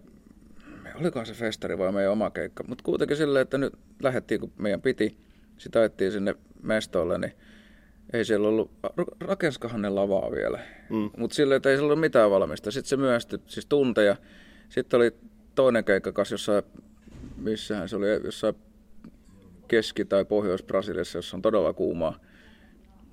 olikohan 0.99 1.25
se 1.25 1.33
festari 1.33 1.77
vai 1.77 1.91
meidän 1.91 2.11
oma 2.11 2.29
keikka, 2.29 2.63
mutta 2.67 2.83
kuitenkin 2.83 3.17
silleen, 3.17 3.41
että 3.41 3.57
nyt 3.57 3.73
lähdettiin, 4.03 4.39
kun 4.39 4.51
meidän 4.57 4.81
piti, 4.81 5.17
sitä 5.57 5.79
ajettiin 5.79 6.11
sinne 6.11 6.35
mestolle, 6.63 7.17
niin 7.17 7.33
ei 8.13 8.25
siellä 8.25 8.47
ollut, 8.47 8.71
ra- 8.87 9.15
rakenskahan 9.19 9.81
ne 9.81 9.89
lavaa 9.89 10.31
vielä, 10.31 10.59
mm. 10.89 11.09
mutta 11.17 11.35
silleen, 11.35 11.57
että 11.57 11.69
ei 11.69 11.75
siellä 11.75 11.87
ollut 11.87 11.99
mitään 11.99 12.31
valmista. 12.31 12.71
Sitten 12.71 12.89
se 12.89 12.97
myöhästyi, 12.97 13.39
siis 13.47 13.65
tunteja. 13.65 14.15
Sitten 14.69 14.97
oli 14.97 15.11
toinen 15.55 15.83
keikka 15.83 16.11
kanssa 16.11 16.33
jossain, 16.33 16.63
missähän 17.37 17.89
se 17.89 17.95
oli, 17.95 18.07
jossain 18.23 18.55
Keski- 19.67 20.05
tai 20.05 20.25
Pohjois-Brasiliassa, 20.25 21.17
jossa 21.17 21.37
on 21.37 21.41
todella 21.41 21.73
kuumaa. 21.73 22.19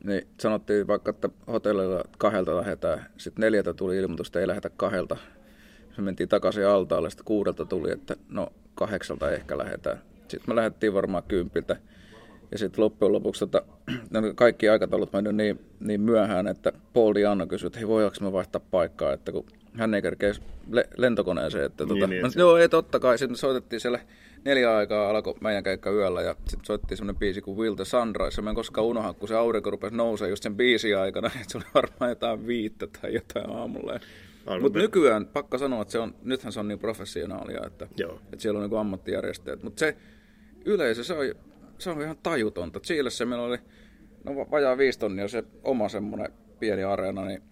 Niin 0.05 0.27
sanottiin 0.41 0.87
vaikka, 0.87 1.11
että 1.11 1.29
hotellilla 1.47 2.05
kahdelta 2.19 2.57
lähdetään. 2.57 3.07
Sitten 3.17 3.43
neljältä 3.43 3.75
tuli 3.75 3.97
ilmoitus, 3.97 4.27
että 4.27 4.41
ei 4.41 4.47
lähdetä 4.47 4.71
kahdelta. 4.71 5.17
Se 5.97 6.03
mentiin 6.03 6.29
takaisin 6.29 6.67
altaalle, 6.67 7.11
sitten 7.11 7.25
kuudelta 7.25 7.65
tuli, 7.65 7.93
että 7.93 8.17
no 8.29 8.53
kahdeksalta 8.75 9.31
ehkä 9.31 9.59
lähdetään. 9.59 9.99
Sitten 10.29 10.45
me 10.47 10.55
lähdettiin 10.55 10.95
varmaan 10.95 11.23
kympiltä. 11.29 11.77
Ja 12.53 12.59
sitten 12.59 12.85
loppujen 12.85 13.13
lopuksi 13.13 13.41
tota, 13.41 13.63
kaikki 14.35 14.69
aikataulut 14.69 15.13
mennyt 15.13 15.37
niin, 15.37 15.61
niin 15.81 16.01
myöhään, 16.01 16.47
että 16.47 16.73
Paul 16.93 17.15
Diano 17.15 17.47
kysyi, 17.47 17.67
että 17.67 17.79
hei 17.79 17.89
voidaanko 17.89 18.17
me 18.21 18.33
vaihtaa 18.33 18.61
paikkaa, 18.71 19.13
että 19.13 19.33
kun 19.33 19.47
hän 19.75 19.95
ei 19.95 20.03
kerkeä 20.03 20.33
le- 20.71 20.89
lentokoneeseen. 20.97 21.65
Että, 21.65 21.77
tota, 21.87 21.95
niin, 21.95 22.11
niin, 22.11 22.27
että- 22.27 22.41
joo, 22.41 22.57
ei 22.57 22.69
totta 22.69 23.01
kai. 23.01 23.19
Sitten 23.19 23.37
soitettiin 23.37 23.81
siellä 23.81 24.01
neljä 24.45 24.77
aikaa 24.77 25.11
alkoi 25.11 25.35
meidän 25.41 25.65
keikka 25.65 25.91
yöllä 25.91 26.23
ja 26.23 26.35
sitten 26.49 26.67
soittiin 26.67 26.99
semmoinen 26.99 27.19
biisi 27.19 27.41
kuin 27.41 27.59
Will 27.59 27.75
the 27.75 27.85
Sunrise. 27.85 28.43
Mä 28.43 28.51
en 28.51 28.57
koskaan 28.57 28.87
unohda, 28.87 29.13
kun 29.13 29.29
se 29.29 29.35
aurinko 29.37 29.71
rupesi 29.71 29.97
nousee 29.97 30.29
just 30.29 30.43
sen 30.43 30.57
biisin 30.57 30.99
aikana, 30.99 31.27
että 31.41 31.45
se 31.53 31.59
oli 31.59 31.65
varmaan 31.75 32.09
jotain 32.11 32.47
viittä 32.47 32.87
tai 32.87 33.15
jotain 33.15 33.51
aamulla. 33.51 34.01
Mutta 34.61 34.79
nykyään, 34.79 35.27
pakko 35.27 35.59
sanoa, 35.59 35.83
että 35.83 35.93
se 35.93 35.99
on, 35.99 36.15
nythän 36.23 36.53
se 36.53 36.61
on 36.61 36.69
niin 36.69 36.79
professionaalia, 36.79 37.61
että, 37.67 37.89
Joo. 37.97 38.15
että 38.25 38.43
siellä 38.43 38.61
on 38.61 38.71
niin 38.71 38.81
ammattijärjestäjät. 38.81 39.63
Mutta 39.63 39.81
se 39.81 39.97
yleisö, 40.65 41.05
se 41.05 41.15
on, 41.15 41.27
se 41.79 41.91
on 41.91 42.03
ihan 42.03 42.17
tajutonta. 42.23 42.81
Chiilessä 42.81 43.25
meillä 43.25 43.45
oli 43.45 43.59
no, 44.25 44.37
va- 44.37 44.51
vajaa 44.51 44.79
viisi 44.79 44.99
tonnia 44.99 45.29
se 45.29 45.45
oma 45.65 45.89
semmoinen 45.89 46.33
pieni 46.61 46.83
areena, 46.83 47.25
niin 47.25 47.43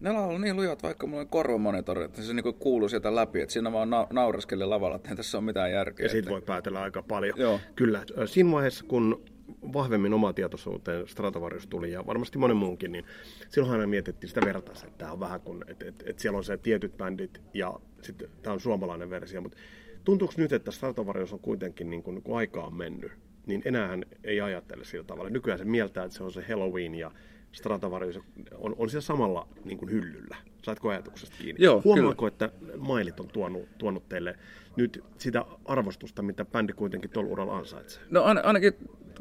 ne 0.00 0.12
laulaa 0.12 0.38
niin 0.38 0.56
lujat, 0.56 0.82
vaikka 0.82 1.06
mulla 1.06 1.20
on 1.20 1.28
korvamonitori, 1.28 2.04
että 2.04 2.22
se 2.22 2.34
niinku 2.34 2.52
kuuluu 2.52 2.88
sieltä 2.88 3.14
läpi, 3.14 3.40
että 3.40 3.52
siinä 3.52 3.72
vaan 3.72 3.90
na- 3.90 4.06
naureskeli 4.12 4.64
lavalla, 4.64 4.96
että 4.96 5.10
ei 5.10 5.16
tässä 5.16 5.38
ole 5.38 5.44
mitään 5.44 5.72
järkeä. 5.72 6.04
Ja 6.04 6.10
siitä 6.10 6.18
että- 6.24 6.30
voi 6.30 6.42
päätellä 6.42 6.82
aika 6.82 7.02
paljon. 7.02 7.38
Joo. 7.38 7.60
Kyllä. 7.76 8.04
Siinä 8.26 8.50
vaiheessa, 8.52 8.84
kun 8.88 9.24
vahvemmin 9.72 10.14
omaa 10.14 10.32
tietoisuuteen 10.32 11.08
Stratovarius 11.08 11.66
tuli 11.66 11.92
ja 11.92 12.06
varmasti 12.06 12.38
monen 12.38 12.56
muunkin, 12.56 12.92
niin 12.92 13.04
silloinhan 13.48 13.80
aina 13.80 13.90
mietittiin 13.90 14.28
sitä 14.28 14.40
vertaista, 14.44 14.86
että 14.86 14.98
tämä 14.98 15.12
on 15.12 15.20
vähän 15.20 15.40
kuin, 15.40 15.64
että, 15.68 15.88
että, 15.88 16.04
että 16.08 16.22
siellä 16.22 16.36
on 16.38 16.44
se 16.44 16.56
tietyt 16.56 16.96
bändit 16.96 17.40
ja 17.54 17.74
sitten 18.02 18.28
tämä 18.42 18.54
on 18.54 18.60
suomalainen 18.60 19.10
versio, 19.10 19.40
mutta 19.40 19.58
tuntuuko 20.04 20.34
nyt, 20.36 20.52
että 20.52 20.70
Stratovarius 20.70 21.32
on 21.32 21.40
kuitenkin 21.40 21.90
niin 21.90 22.02
kuin, 22.02 22.22
kun 22.22 22.38
aikaa 22.38 22.66
on 22.66 22.74
mennyt, 22.74 23.12
niin 23.46 23.62
enää 23.64 23.98
ei 24.24 24.40
ajattele 24.40 24.84
sillä 24.84 25.04
tavalla. 25.04 25.30
Nykyään 25.30 25.58
se 25.58 25.64
mieltää, 25.64 26.04
että 26.04 26.16
se 26.16 26.22
on 26.24 26.32
se 26.32 26.44
Halloween 26.48 26.94
ja 26.94 27.10
Stratovarius 27.56 28.20
on, 28.58 28.74
on 28.78 28.90
siellä 28.90 29.02
samalla 29.02 29.48
niin 29.64 29.78
kuin 29.78 29.90
hyllyllä. 29.90 30.36
Saatko 30.62 30.88
ajatuksesta 30.88 31.36
kiinni? 31.38 31.64
Joo, 31.64 31.82
Huomaatko, 31.84 32.26
että 32.26 32.50
mailit 32.76 33.20
on 33.20 33.28
tuonut, 33.28 33.68
tuonut 33.78 34.08
teille 34.08 34.38
nyt 34.76 35.04
sitä 35.18 35.44
arvostusta, 35.64 36.22
mitä 36.22 36.44
bändi 36.44 36.72
kuitenkin 36.72 37.10
tuolla 37.10 37.30
uralla 37.30 37.56
ansaitsee? 37.56 38.02
No 38.10 38.22
ain, 38.22 38.44
ainakin, 38.44 38.72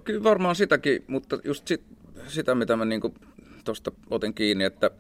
kyllä 0.03 0.23
varmaan 0.23 0.55
sitäkin, 0.55 1.03
mutta 1.07 1.39
just 1.43 1.67
sit, 1.67 1.83
sitä, 2.27 2.55
mitä 2.55 2.75
mä 2.75 2.85
niinku 2.85 3.13
tuosta 3.65 3.91
otin 4.09 4.33
kiinni, 4.33 4.63
että 4.63 4.91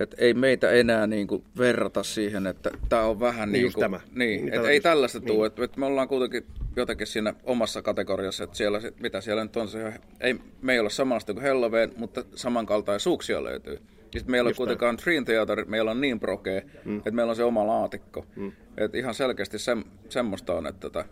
et 0.00 0.14
ei 0.18 0.34
meitä 0.34 0.70
enää 0.70 1.06
niinku 1.06 1.44
verrata 1.58 2.02
siihen, 2.02 2.46
että 2.46 2.70
tämä 2.88 3.02
on 3.02 3.20
vähän 3.20 3.52
Niin 3.52 3.62
niin 3.62 3.72
kuin, 3.72 3.82
tämä. 3.82 4.00
niin, 4.14 4.16
Niin 4.16 4.48
et 4.48 4.54
tämä 4.54 4.68
ei 4.68 4.80
tällaista 4.80 5.18
niin. 5.18 5.26
tule, 5.26 5.46
että 5.46 5.64
et 5.64 5.76
me 5.76 5.86
ollaan 5.86 6.08
kuitenkin 6.08 6.44
jotenkin 6.76 7.06
siinä 7.06 7.34
omassa 7.44 7.82
kategoriassa, 7.82 8.44
että 8.44 8.56
siellä, 8.56 8.80
mitä 9.00 9.20
siellä 9.20 9.44
nyt 9.44 9.56
on, 9.56 9.68
se, 9.68 9.92
ei, 10.20 10.36
me 10.62 10.72
ei 10.72 10.80
ole 10.80 10.90
samanlaista 10.90 11.32
kuin 11.32 11.42
Helloween, 11.42 11.92
mutta 11.96 12.24
samankaltaisuuksia 12.34 13.44
löytyy. 13.44 13.74
Ja 13.74 14.20
sitten 14.20 14.30
meillä 14.30 14.48
on 14.48 14.54
kuitenkaan 14.56 14.98
Dream 15.04 15.24
Theater, 15.24 15.64
meillä 15.64 15.90
on 15.90 16.00
niin 16.00 16.20
prokee, 16.20 16.66
mm. 16.84 16.98
että 16.98 17.10
meillä 17.10 17.30
on 17.30 17.36
se 17.36 17.44
oma 17.44 17.66
laatikko. 17.66 18.26
Mm. 18.36 18.52
Että 18.76 18.98
ihan 18.98 19.14
selkeästi 19.14 19.58
sem, 19.58 19.84
semmoista 20.08 20.54
on, 20.54 20.66
että 20.66 20.80
tota, 20.80 21.04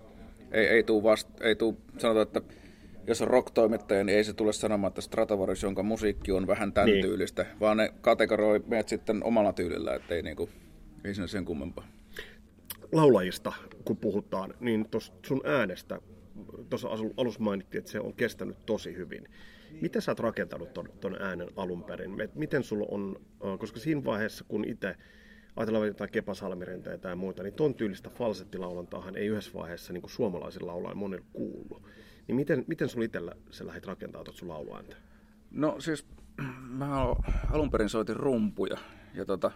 ei, 0.53 0.67
ei 0.67 0.83
tuu 0.83 1.03
vast, 1.03 1.29
ei 1.41 1.57
tuu, 1.57 1.81
sanotaan, 1.99 2.23
että 2.23 2.41
jos 3.07 3.23
on 3.23 3.29
rock-toimittaja, 3.29 4.05
niin 4.05 4.17
ei 4.19 4.25
se 4.25 4.33
tule 4.33 4.53
sanomaan, 4.53 4.89
että 4.89 5.01
Stratovarius, 5.01 5.63
jonka 5.63 5.83
musiikki 5.83 6.33
on 6.33 6.47
vähän 6.47 6.73
tämän 6.73 6.87
Niin. 6.91 7.03
tyylistä, 7.03 7.47
vaan 7.61 7.77
ne 7.77 7.93
kategoroi 8.01 8.63
meidät 8.67 8.89
sitten 8.89 9.25
omalla 9.25 9.53
tyylillä, 9.53 9.95
että 9.95 10.15
ei, 10.15 10.23
niinku, 10.23 10.49
ei 11.05 11.15
siinä 11.15 11.27
sen 11.27 11.45
kummempaa. 11.45 11.87
laulajista, 12.93 13.53
kun 13.85 13.97
puhutaan, 13.97 14.55
niin 14.61 14.89
tuossa 14.91 15.13
sun 15.27 15.41
äänestä, 15.45 15.99
tuossa 16.71 16.89
alussa 17.17 17.41
mainittiin, 17.41 17.79
että 17.79 17.91
se 17.91 18.01
on 18.01 18.15
kestänyt 18.15 18.67
tosi 18.67 18.97
hyvin. 18.97 19.29
Miten 19.81 20.03
sä 20.03 20.11
oot 20.11 20.21
rakentanut 20.21 20.73
ton, 20.73 20.89
ton 21.01 21.17
äänen 21.23 21.49
alun 21.57 21.85
perin? 21.85 22.21
Et 22.21 22.35
Miten 22.35 22.63
sulla 22.63 22.87
on, 22.91 23.17
koska 23.59 23.79
siinä 23.81 24.05
vaiheessa, 24.05 24.45
kun 24.49 24.65
itse 24.69 24.97
ajatellaan 25.57 25.87
jotain 25.87 26.11
Kepa 26.11 26.35
Salmirentä 26.35 26.99
tai 26.99 27.17
muuta, 27.17 27.43
niin 27.43 27.55
ton 27.55 27.75
tyylistä 27.75 28.11
falsettilaulantahan 28.11 29.17
ei 29.17 29.27
yhdessä 29.27 29.51
vaiheessa 29.55 29.93
niin 29.93 30.03
suomalaisilla 30.07 30.73
laulajan 30.73 30.97
monilla 30.99 31.27
kuullut. 31.33 31.83
Niin 32.29 32.37
miten, 32.37 32.65
miten 32.67 32.89
sulla 32.89 33.05
itsellä 33.05 33.33
sä 33.51 33.67
lähdit 33.67 33.87
rakentamaan 33.87 34.35
sun 34.35 34.49
lauluääntä? 34.49 34.97
No 35.51 35.77
siis, 35.79 36.07
mä 36.79 37.05
oon- 37.05 37.23
alun 37.51 37.71
perin 37.71 37.89
soitin 37.89 38.17
rumpuja 38.17 38.79
ja 39.15 39.25
tota, 39.25 39.51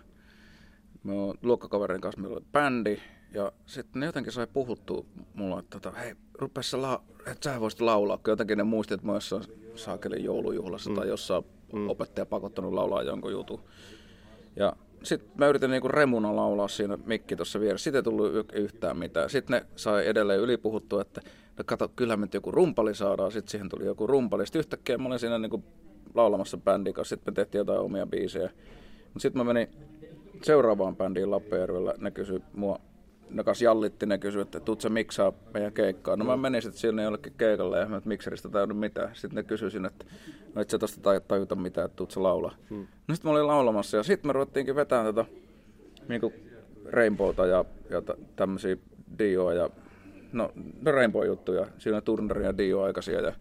me 1.04 1.12
oon 1.12 1.38
luokkakaverin 1.42 2.00
kanssa, 2.00 2.20
meillä 2.20 2.36
oli 2.36 2.44
bändi 2.52 2.98
ja 3.32 3.52
sitten 3.66 4.00
ne 4.00 4.06
jotenkin 4.06 4.32
sai 4.32 4.46
puhuttua 4.46 5.04
mulla, 5.34 5.58
että 5.58 5.80
tota, 5.80 5.98
hei, 5.98 6.14
rupea 6.34 6.62
sä 6.62 6.82
la- 6.82 7.02
että 7.26 7.52
sä 7.52 7.60
voisit 7.60 7.80
laulaa, 7.80 8.16
kun 8.16 8.32
jotenkin 8.32 8.58
ne 8.58 8.64
muisti, 8.64 8.94
että 8.94 9.06
mä 9.06 9.12
oon 9.12 9.16
jossain 9.16 9.44
saakelin 9.74 10.24
joulujuhlassa 10.24 10.90
mm. 10.90 10.96
tai 10.96 11.08
jossain 11.08 11.44
mm. 11.72 11.88
opettaja 11.88 12.26
pakottanut 12.26 12.72
laulaa 12.72 13.02
jonkun 13.02 13.32
jutun. 13.32 13.60
Ja 14.56 14.76
sitten 15.02 15.30
mä 15.38 15.48
yritin 15.48 15.70
niinku 15.70 15.88
remuna 15.88 16.36
laulaa 16.36 16.68
siinä 16.68 16.98
mikki 17.06 17.36
tuossa 17.36 17.60
vieressä. 17.60 17.84
Sitten 17.84 17.98
ei 17.98 18.02
tullut 18.02 18.34
y- 18.34 18.60
yhtään 18.62 18.96
mitään. 18.96 19.30
Sitten 19.30 19.60
ne 19.60 19.66
sai 19.76 20.06
edelleen 20.06 20.40
ylipuhuttua, 20.40 21.02
että 21.02 21.20
no 21.58 21.64
kato, 21.66 21.88
kyllä 21.88 22.16
me 22.16 22.28
joku 22.34 22.50
rumpali 22.50 22.94
saadaan. 22.94 23.32
Sitten 23.32 23.50
siihen 23.50 23.68
tuli 23.68 23.84
joku 23.84 24.06
rumpali. 24.06 24.46
Sitten 24.46 24.60
yhtäkkiä 24.60 24.98
mä 24.98 25.08
olin 25.08 25.18
siinä 25.18 25.38
niinku 25.38 25.64
laulamassa 26.14 26.56
bändin 26.56 26.94
kanssa. 26.94 27.14
Sitten 27.16 27.32
me 27.32 27.34
tehtiin 27.34 27.58
jotain 27.58 27.80
omia 27.80 28.06
biisejä. 28.06 28.50
Mutta 29.04 29.20
sitten 29.20 29.46
mä 29.46 29.52
menin 29.52 29.68
seuraavaan 30.42 30.96
bändiin 30.96 31.30
Lappajärvellä. 31.30 31.94
Ne 31.98 32.10
kysyi 32.10 32.42
mua, 32.52 32.78
ne 33.30 33.44
kanssa 33.44 33.64
jallitti, 33.64 34.06
ne 34.06 34.18
kysyi, 34.18 34.42
että 34.42 34.60
tuut 34.60 34.80
sä 34.80 34.88
miksaa 34.88 35.32
meidän 35.54 35.72
keikkaa. 35.72 36.16
No 36.16 36.24
mä 36.24 36.36
menin 36.36 36.62
sitten 36.62 36.80
sinne 36.80 37.02
jollekin 37.02 37.32
keikalle 37.38 37.78
ja 37.78 37.86
mä 37.86 37.96
et 37.96 38.04
mikseristä 38.04 38.48
täydy 38.48 38.74
mitään. 38.74 39.14
Sitten 39.14 39.34
ne 39.34 39.42
kysyi 39.42 39.70
sinne, 39.70 39.88
että 39.88 40.04
no 40.54 40.62
et 40.62 40.70
sä 40.70 40.78
tosta 40.78 41.00
taj- 41.00 41.24
tajuta 41.28 41.54
mitään, 41.54 41.84
että 41.84 41.96
tuut 41.96 42.10
sä 42.10 42.22
laulaa. 42.22 42.54
Hmm. 42.70 42.86
No 43.08 43.14
sitten 43.14 43.30
mä 43.30 43.32
olin 43.32 43.46
laulamassa 43.46 43.96
ja 43.96 44.02
sitten 44.02 44.28
me 44.28 44.32
ruvettiinkin 44.32 44.76
vetämään 44.76 45.14
tätä 45.14 45.30
niinku 46.08 46.32
Rainbowta 46.84 47.46
ja, 47.46 47.64
ja 47.90 48.02
t- 48.02 48.36
tämmöisiä 48.36 48.76
Dioa 49.18 49.54
ja 49.54 49.70
no, 50.32 50.52
no 50.82 50.92
Rainbow-juttuja. 50.92 51.66
Siinä 51.78 51.96
on 51.96 52.02
Turnerin 52.02 52.44
ja 52.44 52.58
Dio 52.58 52.82
aikaisia 52.82 53.20
ja 53.20 53.32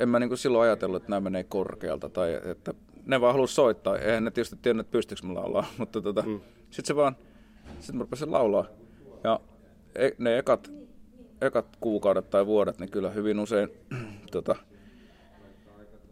en 0.00 0.08
mä 0.08 0.18
niinku 0.18 0.36
silloin 0.36 0.62
ajatellut, 0.62 1.02
että 1.02 1.10
nämä 1.10 1.20
menee 1.20 1.44
korkealta 1.44 2.08
tai 2.08 2.40
että 2.44 2.74
ne 3.06 3.20
vaan 3.20 3.34
halusi 3.34 3.54
soittaa. 3.54 3.98
Eihän 3.98 4.24
ne 4.24 4.30
tietysti 4.30 4.58
tiennyt, 4.62 4.86
että 4.86 4.92
pystyykö 4.92 5.26
mä 5.26 5.34
laulaa, 5.34 5.66
mutta 5.78 6.00
tota, 6.00 6.22
mm. 6.22 6.40
sitten 6.70 6.86
se 6.86 6.96
vaan, 6.96 7.16
sitten 7.78 7.96
mä 7.96 8.00
rupesin 8.00 8.32
laulaa. 8.32 8.64
Ja 9.24 9.40
e- 9.94 10.10
ne 10.18 10.38
ekat, 10.38 10.72
ekat 11.40 11.66
kuukaudet 11.80 12.30
tai 12.30 12.46
vuodet, 12.46 12.78
niin 12.78 12.90
kyllä 12.90 13.10
hyvin 13.10 13.38
usein 13.38 13.68
tota, 14.32 14.56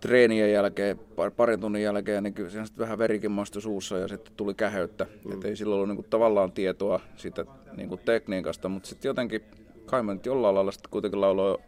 treenien 0.00 0.52
jälkeen, 0.52 0.98
par- 0.98 1.30
parin 1.36 1.60
tunnin 1.60 1.82
jälkeen, 1.82 2.22
niin 2.22 2.34
kyllä 2.34 2.50
siinä 2.50 2.64
sitten 2.64 2.82
vähän 2.82 2.98
verikin 2.98 3.30
maistui 3.30 3.62
suussa 3.62 3.98
ja 3.98 4.08
sitten 4.08 4.32
tuli 4.36 4.54
käheyttä. 4.54 5.06
Mm. 5.24 5.32
Että 5.32 5.48
ei 5.48 5.56
silloin 5.56 5.76
ollut 5.76 5.88
niinku 5.88 6.06
tavallaan 6.10 6.52
tietoa 6.52 7.00
siitä 7.16 7.44
niinku 7.76 7.96
tekniikasta, 7.96 8.68
mutta 8.68 8.88
sitten 8.88 9.08
jotenkin 9.08 9.42
kai 9.86 10.02
mä 10.02 10.14
nyt 10.14 10.26
jollain 10.26 10.54
lailla 10.54 10.72
sitten 10.72 10.90
kuitenkin 10.90 11.20
lauloin, 11.20 11.58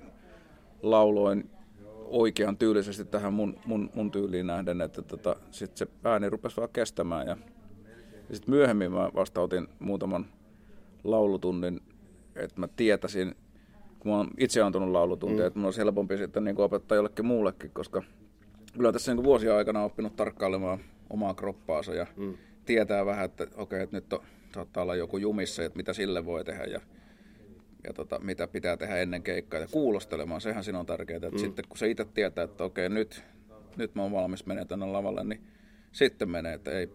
lauloin 0.82 1.50
oikean 2.10 2.56
tyylisesti 2.56 3.04
tähän 3.04 3.32
mun, 3.32 3.56
mun, 3.66 3.90
mun 3.94 4.10
tyyliin 4.10 4.46
nähden, 4.46 4.80
että 4.80 5.02
tota, 5.02 5.36
sitten 5.50 5.78
se 5.78 5.94
ääni 6.04 6.30
rupesi 6.30 6.56
vaan 6.56 6.68
kestämään. 6.72 7.26
Ja, 7.26 7.36
ja 8.30 8.36
sitten 8.36 8.54
myöhemmin 8.54 8.92
mä 8.92 9.10
vasta 9.14 9.40
otin 9.40 9.68
muutaman 9.78 10.26
laulutunnin, 11.04 11.80
että 12.36 12.60
mä 12.60 12.68
tietäisin, 12.68 13.34
kun 13.98 14.12
mä 14.12 14.16
oon 14.16 14.30
itse 14.38 14.62
antanut 14.62 14.90
laulutuntia, 14.90 15.40
mm. 15.40 15.46
että 15.46 15.58
mun 15.58 15.66
olisi 15.66 15.80
helpompi 15.80 16.16
sitten 16.16 16.44
niin 16.44 16.60
opettaa 16.60 16.96
jollekin 16.96 17.26
muullekin, 17.26 17.70
koska 17.70 18.02
kyllä 18.72 18.92
tässä 18.92 19.14
niin 19.14 19.24
vuosien 19.24 19.54
aikana 19.54 19.78
on 19.80 19.86
oppinut 19.86 20.16
tarkkailemaan 20.16 20.78
omaa 21.10 21.34
kroppaansa 21.34 21.94
ja 21.94 22.06
mm. 22.16 22.34
tietää 22.66 23.06
vähän, 23.06 23.24
että 23.24 23.46
okei, 23.56 23.82
että 23.82 23.96
nyt 23.96 24.12
on, 24.12 24.20
saattaa 24.54 24.82
olla 24.82 24.94
joku 24.94 25.18
jumissa, 25.18 25.64
että 25.64 25.76
mitä 25.76 25.92
sille 25.92 26.26
voi 26.26 26.44
tehdä 26.44 26.64
ja, 26.64 26.80
ja 27.84 27.92
tota, 27.92 28.18
mitä 28.18 28.48
pitää 28.48 28.76
tehdä 28.76 28.96
ennen 28.96 29.22
keikkaa 29.22 29.60
ja 29.60 29.68
kuulostelemaan, 29.70 30.40
sehän 30.40 30.64
siinä 30.64 30.78
on 30.80 30.86
tärkeää, 30.86 31.16
että 31.16 31.30
mm. 31.30 31.38
sitten 31.38 31.64
kun 31.68 31.78
se 31.78 31.90
itse 31.90 32.04
tietää, 32.04 32.44
että 32.44 32.64
okei, 32.64 32.88
nyt, 32.88 33.24
nyt 33.76 33.94
mä 33.94 34.02
oon 34.02 34.12
valmis 34.12 34.46
menemään 34.46 34.68
tänne 34.68 34.86
lavalle, 34.86 35.24
niin 35.24 35.40
sitten 35.92 36.30
menee, 36.30 36.54
että 36.54 36.70
ei, 36.70 36.90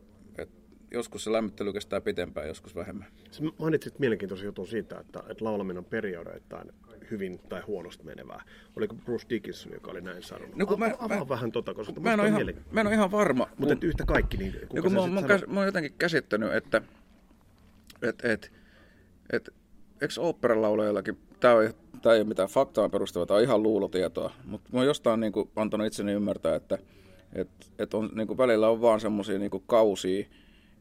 joskus 0.98 1.24
se 1.24 1.32
lämmittely 1.32 1.74
kestää 1.74 2.02
pitempään, 2.02 2.48
joskus 2.48 2.76
vähemmän. 2.76 3.08
Sä 3.32 3.44
mainitsit 3.60 4.00
mielenkiintoisen 4.00 4.46
jutun 4.46 4.68
siitä, 4.68 5.00
että, 5.00 5.24
että 5.30 5.46
laulaminen 5.46 5.78
on 5.78 5.86
periodeittain 5.86 6.72
hyvin 7.12 7.40
tai 7.50 7.62
huonosti 7.62 8.04
menevää. 8.04 8.44
Oliko 8.76 8.96
Bruce 8.96 9.26
Dickinson, 9.30 9.74
joka 9.74 9.92
oli 9.92 10.02
näin 10.02 10.24
sanonut? 10.24 10.56
No 10.56 10.66
kun 10.66 10.80
mä- 10.80 10.92
Avaa 11.00 11.20
mä- 11.20 11.30
vähän 11.30 11.52
tota, 11.52 11.74
koska 11.74 12.00
Mä 12.00 12.14
en, 12.14 12.20
ole 12.20 12.28
ihan, 12.28 12.54
mä 12.72 12.82
en 12.82 12.88
ole 12.88 12.96
ihan 12.96 13.12
varma. 13.12 13.48
Mutta 13.58 13.74
et 13.74 13.84
yhtä 13.84 14.06
kaikki, 14.06 14.38
niin 14.38 14.54
kuka 14.54 14.68
Ja 14.74 14.82
kun 14.82 14.94
mä, 14.94 15.08
mä, 15.08 15.28
käs, 15.28 15.42
mä 15.48 15.60
oon 15.60 15.66
jotenkin 15.66 15.94
käsittänyt, 15.98 16.54
että 16.54 16.82
et, 18.02 18.26
et, 18.26 18.52
et, 19.32 19.50
eikö 20.02 20.14
oopperalaulajallakin, 20.22 21.18
tämä 21.40 21.56
tää 22.02 22.14
ei 22.14 22.20
ole 22.20 22.28
mitään 22.28 22.50
faktaan 22.50 22.92
perustavaa, 22.92 23.26
tämä 23.26 23.38
on 23.38 23.44
ihan 23.44 23.64
luulotietoa, 23.64 24.32
mutta 24.46 24.70
mä 24.74 24.80
oon 24.80 24.88
jostain 24.88 25.20
niin 25.20 25.32
kuin, 25.32 25.50
antanut 25.56 25.88
itseni 25.88 26.12
ymmärtää, 26.12 26.56
että 26.56 26.78
et, 27.34 27.50
et 27.80 27.94
on, 27.94 28.10
niin 28.16 28.28
kuin, 28.28 28.38
välillä 28.38 28.70
on 28.70 28.82
vaan 28.82 29.00
semmoisia 29.00 29.40
niin 29.40 29.52
kausia, 29.68 30.26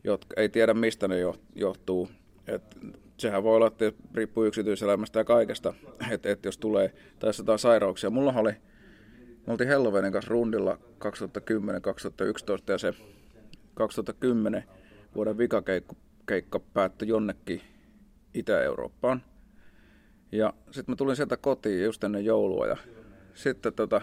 jotka 0.05 0.35
ei 0.37 0.49
tiedä 0.49 0.75
mistä 0.75 1.09
ne 1.09 1.19
jo- 1.19 1.37
johtuu. 1.55 2.11
Et, 2.47 2.63
sehän 3.17 3.43
voi 3.43 3.57
olla, 3.57 3.67
että 3.67 3.93
riippuu 4.15 4.45
yksityiselämästä 4.45 5.21
ja 5.21 5.25
kaikesta, 5.25 5.75
että 6.11 6.31
et 6.31 6.45
jos 6.45 6.59
tulee, 6.59 6.93
tai 7.19 7.31
jotain 7.39 7.59
sairauksia. 7.59 8.11
Mulla 8.11 8.35
oli, 8.37 8.53
me 9.47 9.53
oltiin 9.53 9.69
Helloweenin 9.69 10.13
kanssa 10.13 10.31
rundilla 10.31 10.79
2010-2011 10.79 10.79
ja 12.69 12.79
se 12.79 12.95
2010 13.75 14.65
vuoden 15.15 15.39
vikakeikka 15.39 15.95
keikka 16.27 16.61
päättyi 16.61 17.09
jonnekin 17.09 17.61
Itä-Eurooppaan. 18.35 19.23
Ja 20.33 20.53
sitten 20.71 20.93
mä 20.93 20.97
tulin 20.97 21.17
sieltä 21.17 21.37
kotiin 21.37 21.85
just 21.85 22.05
ennen 22.05 22.25
joulua 22.25 22.67
ja 22.67 22.77
sitten 23.35 23.73
tota, 23.73 24.01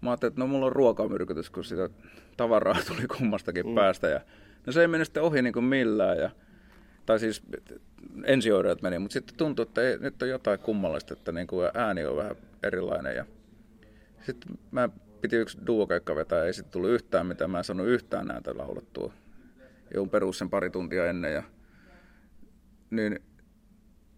mä 0.00 0.10
ajattelin, 0.10 0.32
että 0.32 0.40
no 0.40 0.46
mulla 0.46 0.66
on 0.66 0.72
ruokamyrkytys, 0.72 1.50
kun 1.50 1.64
sitä 1.64 1.90
tavaraa 2.36 2.78
tuli 2.88 3.06
kummastakin 3.18 3.66
mm. 3.66 3.74
päästä. 3.74 4.08
Ja, 4.08 4.20
no 4.66 4.72
se 4.72 4.80
ei 4.80 4.88
mennyt 4.88 5.08
sitten 5.08 5.22
ohi 5.22 5.42
niin 5.42 5.52
kuin 5.52 5.64
millään. 5.64 6.18
Ja, 6.18 6.30
tai 7.06 7.18
siis 7.18 7.42
ensioireet 8.24 8.82
meni, 8.82 8.98
mutta 8.98 9.12
sitten 9.12 9.36
tuntui, 9.36 9.62
että 9.62 9.82
ei, 9.82 9.98
nyt 9.98 10.22
on 10.22 10.28
jotain 10.28 10.58
kummallista, 10.58 11.12
että 11.12 11.32
niin 11.32 11.46
kuin 11.46 11.70
ääni 11.74 12.04
on 12.04 12.16
vähän 12.16 12.36
erilainen. 12.62 13.16
Ja 13.16 13.24
sitten 14.26 14.58
mä 14.70 14.88
piti 15.20 15.36
yksi 15.36 15.58
duokeikka 15.66 16.16
vetää, 16.16 16.44
ei 16.44 16.52
sitten 16.52 16.72
tullut 16.72 16.90
yhtään 16.90 17.26
mitään, 17.26 17.50
mä 17.50 17.58
en 17.58 17.64
saanut 17.64 17.86
yhtään 17.86 18.26
näitä 18.26 18.56
laulettua. 18.56 19.12
Joudun 19.94 20.10
perus 20.10 20.38
sen 20.38 20.50
pari 20.50 20.70
tuntia 20.70 21.06
ennen. 21.06 21.32
Ja, 21.32 21.42
niin 22.90 23.20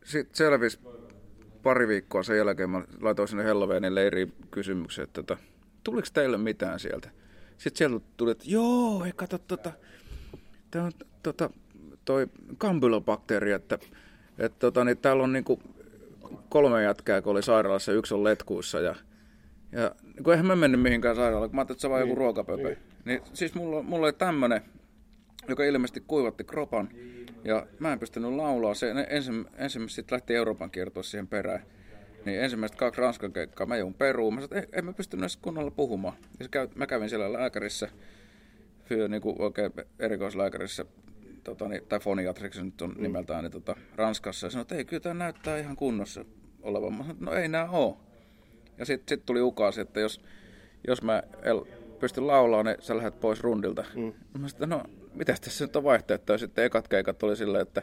sitten 0.05 0.36
selvisi 0.36 0.78
pari 1.62 1.88
viikkoa 1.88 2.22
sen 2.22 2.36
jälkeen 2.36 2.70
mä 2.70 2.84
laitoin 3.01 3.28
sinne 3.28 3.45
Helloveenin 3.45 3.95
leiriin 3.95 4.32
kysymyksen, 4.51 5.03
että 5.03 5.22
tota, 5.22 5.42
tuliko 5.84 6.09
teille 6.12 6.38
mitään 6.38 6.80
sieltä? 6.80 7.11
Sitten 7.57 7.78
sieltä 7.78 8.07
tuli, 8.16 8.30
että 8.30 8.45
joo, 8.47 9.05
ei 9.05 9.12
kato 9.16 9.38
tota, 9.38 9.72
tämä 10.75 10.85
on 10.85 10.93
tota, 11.22 11.51
toi 12.05 12.27
kampylobakteeri, 12.59 13.53
että, 13.53 13.79
että 14.39 14.59
tota, 14.59 14.85
niin 14.85 14.99
täällä 14.99 15.22
on 15.22 15.33
niinku 15.33 15.62
kolme 16.49 16.83
jätkää, 16.83 17.22
kun 17.22 17.33
oli 17.33 17.43
sairaalassa 17.43 17.93
yksi 17.93 18.14
on 18.14 18.25
letkuissa 18.25 18.81
ja, 18.81 18.95
ja 19.72 19.95
niin 20.05 20.31
eihän 20.31 20.47
mä 20.47 20.57
mennyt 20.57 20.81
mihinkään 20.81 21.16
sairaalaan, 21.16 21.51
kun 21.51 21.57
mä 21.57 21.61
ajattelin, 21.61 21.77
että 21.77 21.83
se 21.83 21.91
vaan 21.91 22.01
joku 22.01 22.14
ruokapöpö. 22.14 22.68
Niin. 22.68 22.79
niin 23.05 23.22
siis 23.33 23.55
mulla, 23.55 23.83
mulla 23.83 24.07
oli 24.07 24.12
tämmönen, 24.12 24.61
joka 25.49 25.64
ilmeisesti 25.64 26.05
kuivatti 26.07 26.45
kropan 26.45 26.89
ja 27.45 27.66
mä 27.79 27.93
en 27.93 27.99
pystynyt 27.99 28.31
laulaa. 28.31 28.75
Se 28.75 28.95
ensin, 29.09 29.47
ensimmäistä 29.57 29.95
sitten 29.95 30.16
lähti 30.16 30.35
Euroopan 30.35 30.70
kiertoa 30.70 31.03
siihen 31.03 31.27
perään. 31.27 31.62
Niin 32.25 32.41
ensimmäistä 32.41 32.77
kaksi 32.77 33.01
Ranskan 33.01 33.33
keikkaa 33.33 33.66
mä 33.66 33.77
joudun 33.77 33.95
peruun. 33.95 34.35
Mä 34.35 34.41
sanoin, 34.41 34.64
että 34.64 34.79
en 34.79 34.85
mä 34.85 34.93
pystynyt 34.93 35.22
edes 35.22 35.37
kunnolla 35.37 35.70
puhumaan. 35.70 36.16
Ja 36.41 36.49
käy, 36.49 36.68
mä 36.75 36.87
kävin 36.87 37.09
siellä 37.09 37.33
lääkärissä, 37.33 37.89
niin 39.09 39.22
kuin 39.22 39.37
oikein 39.39 39.72
erikoislääkärissä, 39.99 40.85
tota, 41.45 41.68
niin, 41.68 41.82
tai 41.89 42.01
foniatriksi 42.01 42.62
nyt 42.62 42.82
on 42.82 42.91
mm. 42.91 43.03
nimeltään, 43.03 43.45
niin, 43.45 43.53
tota, 43.53 43.76
Ranskassa. 43.97 44.47
Ja 44.47 44.51
sanoin, 44.51 44.62
että 44.62 44.74
ei, 44.74 44.85
kyllä 44.85 45.01
tämä 45.01 45.14
näyttää 45.14 45.59
ihan 45.59 45.76
kunnossa 45.76 46.24
olevan. 46.62 46.93
Mä 46.93 47.05
sanoin, 47.05 47.24
no 47.24 47.32
ei 47.32 47.49
nämä 47.49 47.70
ole. 47.70 47.97
Ja 48.78 48.87
sitten 48.87 49.18
sit 49.18 49.26
tuli 49.26 49.41
ukaasi, 49.41 49.80
että 49.80 50.01
jos, 50.01 50.20
jos 50.89 51.03
mä 51.03 51.22
el, 51.43 51.64
pystyn 52.01 52.26
laulamaan, 52.26 52.66
niin 52.66 52.76
sä 52.80 52.97
lähdet 52.97 53.20
pois 53.20 53.41
rundilta. 53.41 53.85
Mm. 53.95 54.12
Mä 54.41 54.49
sanoin, 54.49 54.70
no 54.70 54.82
mitä 55.14 55.35
tässä 55.41 55.64
nyt 55.64 55.76
on 55.76 55.85
vaihtoehtoja? 55.85 56.39
Sitten 56.39 56.64
ekat 56.64 56.89
keikat 56.89 57.22
oli 57.22 57.37
silleen, 57.37 57.62
että 57.62 57.82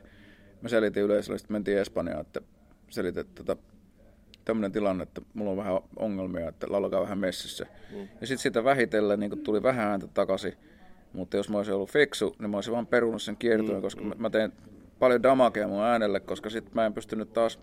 mä 0.61 0.69
selitin 0.69 1.03
yleisölle, 1.03 1.37
sitten 1.37 1.53
mentiin 1.53 1.77
Espanjaan, 1.77 2.21
että 2.21 2.41
selitin, 2.89 3.21
että 3.21 3.43
tota, 3.43 3.63
tämmöinen 4.45 4.71
tilanne, 4.71 5.03
että 5.03 5.21
mulla 5.33 5.51
on 5.51 5.57
vähän 5.57 5.79
ongelmia, 5.95 6.49
että 6.49 6.67
laulakaa 6.69 7.01
vähän 7.01 7.17
messissä. 7.17 7.65
Mm. 7.91 7.99
Ja 7.99 8.27
sitten 8.27 8.37
sitä 8.37 8.63
vähitellen 8.63 9.19
niin 9.19 9.43
tuli 9.43 9.63
vähän 9.63 9.87
ääntä 9.87 10.07
takaisin, 10.07 10.53
mutta 11.13 11.37
jos 11.37 11.49
mä 11.49 11.57
olisin 11.57 11.75
ollut 11.75 11.91
fiksu, 11.91 12.35
niin 12.39 12.49
mä 12.49 12.57
olisin 12.57 12.73
vaan 12.73 12.87
perunut 12.87 13.21
sen 13.21 13.37
kiertoon, 13.37 13.77
mm. 13.77 13.81
koska 13.81 14.03
mä, 14.03 14.15
mä 14.17 14.29
tein 14.29 14.51
paljon 14.99 15.23
damakea 15.23 15.67
mun 15.67 15.83
äänelle, 15.83 16.19
koska 16.19 16.49
sitten 16.49 16.75
mä 16.75 16.85
en 16.85 16.93
pystynyt 16.93 17.33
taas 17.33 17.59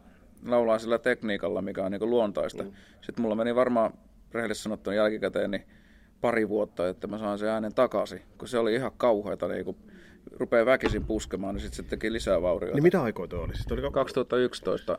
laulaa 0.46 0.78
sillä 0.78 0.99
tekniikalla, 0.99 1.62
mikä 1.62 1.84
on 1.84 1.92
niin 1.92 2.11
luontaista. 2.11 2.62
Mm. 2.62 2.72
Sitten 3.01 3.22
mulla 3.22 3.34
meni 3.34 3.55
varmaan 3.55 3.92
rehellisesti 4.32 4.62
sanottuna 4.62 4.96
jälkikäteen 4.96 5.51
niin 5.51 5.66
pari 6.20 6.49
vuotta, 6.49 6.88
että 6.88 7.07
mä 7.07 7.18
saan 7.18 7.38
sen 7.38 7.49
äänen 7.49 7.74
takaisin, 7.74 8.22
kun 8.38 8.49
se 8.49 8.59
oli 8.59 8.74
ihan 8.74 8.92
kauheata, 8.96 9.49
niin 9.49 9.64
kun 9.64 9.76
rupeaa 10.32 10.66
väkisin 10.66 11.05
puskemaan, 11.05 11.55
niin 11.55 11.62
sitten 11.62 11.84
se 11.84 11.90
teki 11.90 12.12
lisää 12.12 12.42
vaurioita. 12.42 12.76
Niin 12.76 12.82
mitä 12.82 13.03
aikoita 13.03 13.36
oli? 13.36 13.55
Siis 13.55 13.72
oli 13.72 13.90
2011 13.92 14.99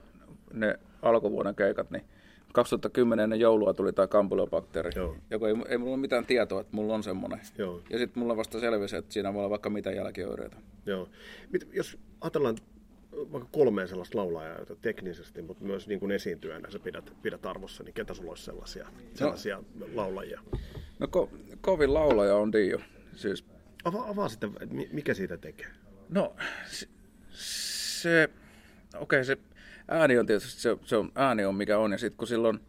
ne 0.53 0.79
alkuvuoden 1.01 1.55
keikat, 1.55 1.91
niin 1.91 2.03
2010 2.53 3.23
ennen 3.23 3.39
joulua 3.39 3.73
tuli 3.73 3.93
tämä 3.93 4.07
kampylobakteeri, 4.07 4.91
joka 5.29 5.47
ei, 5.47 5.55
ei 5.69 5.77
mulla 5.77 5.91
ole 5.91 6.01
mitään 6.01 6.25
tietoa, 6.25 6.61
että 6.61 6.75
mulla 6.75 6.93
on 6.93 7.03
semmoinen. 7.03 7.39
Joo. 7.57 7.81
Ja 7.89 7.97
sitten 7.97 8.23
mulla 8.23 8.37
vasta 8.37 8.59
selvisi, 8.59 8.95
että 8.95 9.13
siinä 9.13 9.33
voi 9.33 9.39
olla 9.39 9.49
vaikka 9.49 9.69
mitä 9.69 9.91
jälkioireita. 9.91 10.57
Joo. 10.85 11.09
Mit, 11.51 11.67
jos 11.73 11.97
ajatellaan 12.21 12.57
vaikka 13.11 13.49
kolmeen 13.51 13.87
sellaista 13.87 14.17
laulajaa, 14.17 14.57
joita 14.57 14.75
teknisesti, 14.75 15.41
mutta 15.41 15.63
myös 15.63 15.87
niin 15.87 15.99
kuin 15.99 16.11
esiintyjänä 16.11 16.71
sä 16.71 16.79
pidät, 16.79 17.13
pidät 17.21 17.45
arvossa, 17.45 17.83
niin 17.83 17.93
ketä 17.93 18.13
sulla 18.13 18.31
olisi 18.31 18.43
sellaisia, 18.43 18.87
sellaisia 19.13 19.63
no, 19.75 19.85
laulajia? 19.93 20.41
No 20.99 21.07
ko, 21.07 21.29
kovin 21.61 21.93
laulaja 21.93 22.35
on 22.35 22.51
Dio. 22.51 22.79
Siis... 23.15 23.45
Avaa, 23.83 24.09
avaa 24.09 24.29
sitä, 24.29 24.47
mikä 24.91 25.13
siitä 25.13 25.37
tekee? 25.37 25.67
No 26.09 26.35
se, 26.67 26.87
se 27.31 28.29
okei 28.95 29.17
okay, 29.17 29.23
se 29.23 29.37
ääni 29.89 30.17
on 30.17 30.25
tietysti, 30.25 30.61
se, 30.61 30.77
se 30.85 30.97
on, 30.97 31.11
ääni 31.15 31.45
on 31.45 31.55
mikä 31.55 31.77
on, 31.77 31.91
ja 31.91 31.97
sitten 31.97 32.17
kun 32.17 32.27
silloin, 32.27 32.59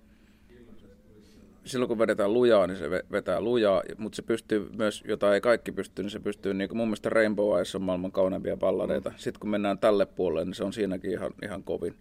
silloin 1.64 1.88
kun 1.88 1.98
vedetään 1.98 2.32
lujaa, 2.32 2.66
niin 2.66 2.78
se 2.78 2.90
vetää 2.90 3.40
lujaa, 3.40 3.82
mutta 3.98 4.16
se 4.16 4.22
pystyy 4.22 4.68
myös, 4.78 5.04
jota 5.08 5.34
ei 5.34 5.40
kaikki 5.40 5.72
pysty, 5.72 6.02
niin 6.02 6.10
se 6.10 6.20
pystyy, 6.20 6.54
niin 6.54 6.68
kuin 6.68 6.76
mun 6.76 6.88
mielestä 6.88 7.08
Rainbow 7.08 7.56
Eyes 7.56 7.74
on 7.74 7.82
maailman 7.82 8.12
kauneimpia 8.12 8.56
balladeita. 8.56 9.10
Mm. 9.10 9.16
Sitten 9.16 9.40
kun 9.40 9.50
mennään 9.50 9.78
tälle 9.78 10.06
puolelle, 10.06 10.44
niin 10.44 10.54
se 10.54 10.64
on 10.64 10.72
siinäkin 10.72 11.10
ihan, 11.10 11.32
ihan 11.42 11.62
kovin. 11.62 11.94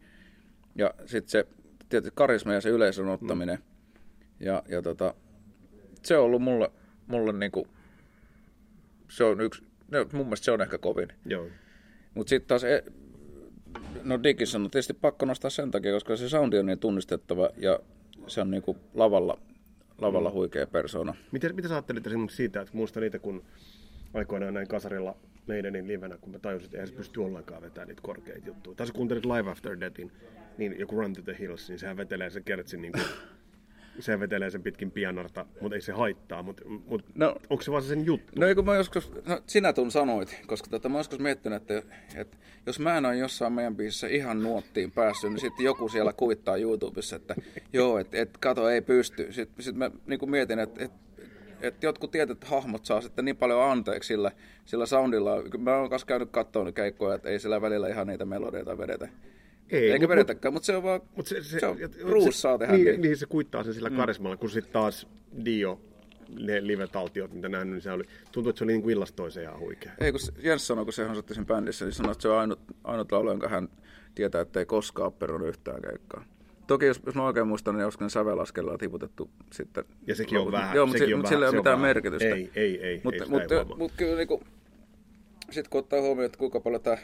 Ja 0.76 0.94
sitten 1.06 1.30
se 1.30 1.48
tietysti 1.90 2.14
karisma 2.16 2.54
ja 2.54 2.62
se 2.62 2.70
yleisön 2.70 3.08
ottaminen. 3.08 3.58
Mm. 3.58 4.46
Ja, 4.46 4.64
ja 4.68 4.82
tota, 4.82 5.14
se 6.04 6.18
on 6.18 6.26
ollut 6.26 6.42
mulle, 6.42 6.72
mulle 7.08 7.34
niin 7.34 7.52
kuin, 7.52 7.68
se 9.10 9.24
on 9.24 9.42
yksi, 9.42 9.64
no, 9.92 10.06
mun 10.14 10.26
mielestä 10.26 10.46
se 10.46 10.52
on 10.52 10.62
ehkä 10.62 10.78
kovin. 10.78 11.08
Joo. 11.26 11.48
Mutta 12.14 12.30
sitten 12.30 12.48
taas 12.48 12.64
e- 12.64 12.84
No 14.04 14.24
Dickinson 14.24 14.64
on 14.64 14.72
tietysti 14.72 14.94
pakko 14.94 15.26
nostaa 15.26 15.50
sen 15.50 15.72
takia, 15.72 15.94
koska 15.94 16.16
se 16.16 16.30
soundi 16.30 16.60
on 16.60 16.66
niin 16.66 16.80
tunnistettava 16.80 17.50
ja 17.58 17.80
se 18.28 18.42
on 18.42 18.52
niin 18.52 18.64
kuin 18.64 18.78
lavalla, 18.94 19.40
lavalla 19.98 20.30
mm. 20.30 20.34
huikea 20.34 20.68
persona. 20.68 21.16
Miten, 21.32 21.56
mitä 21.56 21.68
sä 21.68 21.74
ajattelit 21.74 22.08
esimerkiksi 22.08 22.38
siitä, 22.38 22.62
että 22.62 22.78
muista 22.78 23.00
niitä, 23.00 23.20
kun 23.20 23.44
aikoinaan 24.14 24.54
näin 24.54 24.68
kasarilla 24.68 25.16
meidän 25.48 25.88
livenä, 25.88 26.18
kun 26.18 26.32
mä 26.32 26.40
tajusin, 26.40 26.66
että 26.66 26.78
eihän 26.78 26.88
se 26.88 26.94
pysty 26.94 27.20
ollenkaan 27.20 27.62
vetämään 27.62 27.88
niitä 27.88 28.02
korkeita 28.02 28.48
juttuja. 28.48 28.76
Tai 28.76 28.88
sä 28.88 28.94
kuuntelit 28.94 29.26
Live 29.26 29.52
After 29.52 29.80
Deathin, 29.80 30.12
niin 30.58 30.80
joku 30.80 30.96
Run 30.96 31.14
to 31.14 31.22
the 31.22 31.36
Hills, 31.40 31.70
niin 31.70 31.80
sehän 31.80 31.98
vetelee 31.98 32.30
sen 32.30 32.44
kertsin 32.44 32.82
niin 32.82 32.92
kuin 32.92 33.04
se 34.00 34.20
vetelee 34.20 34.50
sen 34.50 34.64
pitkin 34.64 34.92
pianarta, 34.92 35.46
mutta 35.62 35.76
ei 35.76 35.82
se 35.82 35.92
haittaa. 35.92 36.44
Mutta 36.44 36.64
mut, 36.66 37.06
no, 37.16 37.36
onko 37.50 37.64
se 37.64 37.72
vaan 37.72 37.84
sen 37.84 38.06
juttu? 38.06 38.34
No 38.36 38.56
kun 38.56 38.66
mä 38.66 38.76
joskus, 38.76 39.12
no 39.28 39.42
sinä 39.48 39.74
tun 39.74 39.92
sanoit, 39.92 40.42
koska 40.48 40.70
tota, 40.70 40.90
mä 40.90 40.98
joskus 40.98 41.20
miettinyt, 41.20 41.62
että, 41.62 41.96
että 42.16 42.38
jos 42.66 42.80
mä 42.80 42.98
en 42.98 43.06
ole 43.06 43.18
jossain 43.18 43.54
meidän 43.54 43.76
biisissä 43.76 44.08
ihan 44.08 44.44
nuottiin 44.44 44.92
päässyt, 44.92 45.30
niin 45.30 45.40
sitten 45.40 45.66
joku 45.66 45.90
siellä 45.90 46.14
kuvittaa 46.14 46.58
YouTubessa, 46.58 47.16
että 47.16 47.36
joo, 47.74 47.98
että 47.98 48.18
et, 48.18 48.38
kato, 48.38 48.70
ei 48.70 48.82
pysty. 48.82 49.34
Sitten 49.34 49.64
sit 49.64 49.76
mä 49.76 49.92
niin 50.06 50.30
mietin, 50.30 50.60
että 50.60 50.86
et, 50.86 50.92
että 51.62 51.86
jotkut 51.86 52.12
tietyt 52.12 52.44
hahmot 52.44 52.86
saa 52.86 53.02
sitten 53.02 53.26
niin 53.26 53.38
paljon 53.38 53.64
anteeksi 53.64 54.08
sillä, 54.08 54.32
sillä 54.66 54.86
soundilla. 54.86 55.32
Mä 55.58 55.78
oon 55.78 55.90
kanssa 55.90 56.06
käynyt 56.06 56.30
katsoa 56.32 56.72
keikkoja, 56.72 57.16
että 57.16 57.30
ei 57.30 57.40
sillä 57.40 57.62
välillä 57.62 57.88
ihan 57.88 58.08
niitä 58.08 58.26
melodioita 58.26 58.78
vedetä. 58.78 59.08
Ei, 59.70 59.92
Eikä 59.92 60.04
mut, 60.04 60.10
vedetäkään, 60.10 60.54
mutta 60.54 60.66
se 60.66 60.76
on 60.76 60.84
vaan, 60.84 61.02
mut 61.16 61.28
se, 61.28 61.44
se, 61.44 61.60
se 61.60 61.68
on, 61.68 61.78
Bruce 62.06 62.32
saa 62.32 62.58
tehdä 62.58 62.74
niin. 62.74 62.86
Niin, 62.86 63.02
niin 63.02 63.18
se 63.18 63.26
kuittaa 63.26 63.64
sen 63.64 63.74
sillä 63.74 63.90
mm. 63.90 63.96
karismalla, 63.96 64.38
kun 64.38 64.50
sitten 64.50 64.74
taas 64.74 65.08
Dio, 65.46 65.82
ne 66.40 66.68
live-taltiot, 66.68 67.34
mitä 67.34 67.50
nähnyt, 67.50 67.74
niin 67.74 67.82
se 67.82 67.92
oli, 67.92 68.04
tuntuu, 68.32 68.50
että 68.50 68.58
se 68.58 68.64
oli 68.64 68.72
niin 68.72 68.82
kuin 68.82 68.94
illasta 68.94 69.16
toiseen 69.16 69.44
ihan 69.44 69.60
huikea. 69.60 69.92
Ei, 70.00 70.12
kun 70.12 70.22
Jens 70.38 70.68
sanoi, 70.68 70.86
kun 70.86 70.94
se 70.94 71.08
hän 71.08 71.24
sen 71.32 71.46
bändissä, 71.46 71.86
niin 71.86 71.94
sanoi, 71.94 72.12
että 72.12 72.22
se 72.22 72.30
on 72.30 72.38
ainut, 72.38 72.60
ainut 72.84 73.12
laulu, 73.12 73.30
jonka 73.30 73.48
hän 73.48 73.70
tietää, 74.16 74.42
että 74.42 74.60
ei 74.60 74.66
koskaan 74.66 75.14
perunut 75.14 75.48
yhtään 75.48 75.82
keikkaa. 75.82 76.26
Toki 76.68 76.86
jos, 76.86 77.02
jos 77.06 77.16
mä 77.16 77.26
oikein 77.26 77.48
muistan, 77.48 77.76
niin 77.76 77.82
joskus 77.82 78.14
sävelaskellaan 78.14 78.78
tiputettu 78.78 79.30
sitten. 79.54 79.84
Ja 80.08 80.16
sekin 80.16 80.40
on 80.40 80.52
vähän. 80.52 80.76
Joo, 80.76 80.86
mutta, 80.86 81.04
on 81.04 81.12
mutta 81.16 81.30
sillä 81.30 81.46
ei 81.46 81.50
ole 81.50 81.58
mitään 81.58 81.74
vähän. 81.74 81.88
merkitystä. 81.88 82.26
Ei, 82.26 82.52
ei, 82.56 82.84
ei. 82.84 83.02
Mutta 83.04 83.26
mut, 83.28 83.42
mut, 83.68 83.78
mut 83.78 83.92
kyllä 83.98 84.16
niin 84.16 84.28
kuin, 84.28 84.44
sitten 85.52 85.70
kun 85.70 85.80
ottaa 85.80 86.02
huomioon, 86.02 86.26
että 86.26 86.38
kuinka 86.38 86.60
paljon 86.60 86.82
tämä 86.82 86.98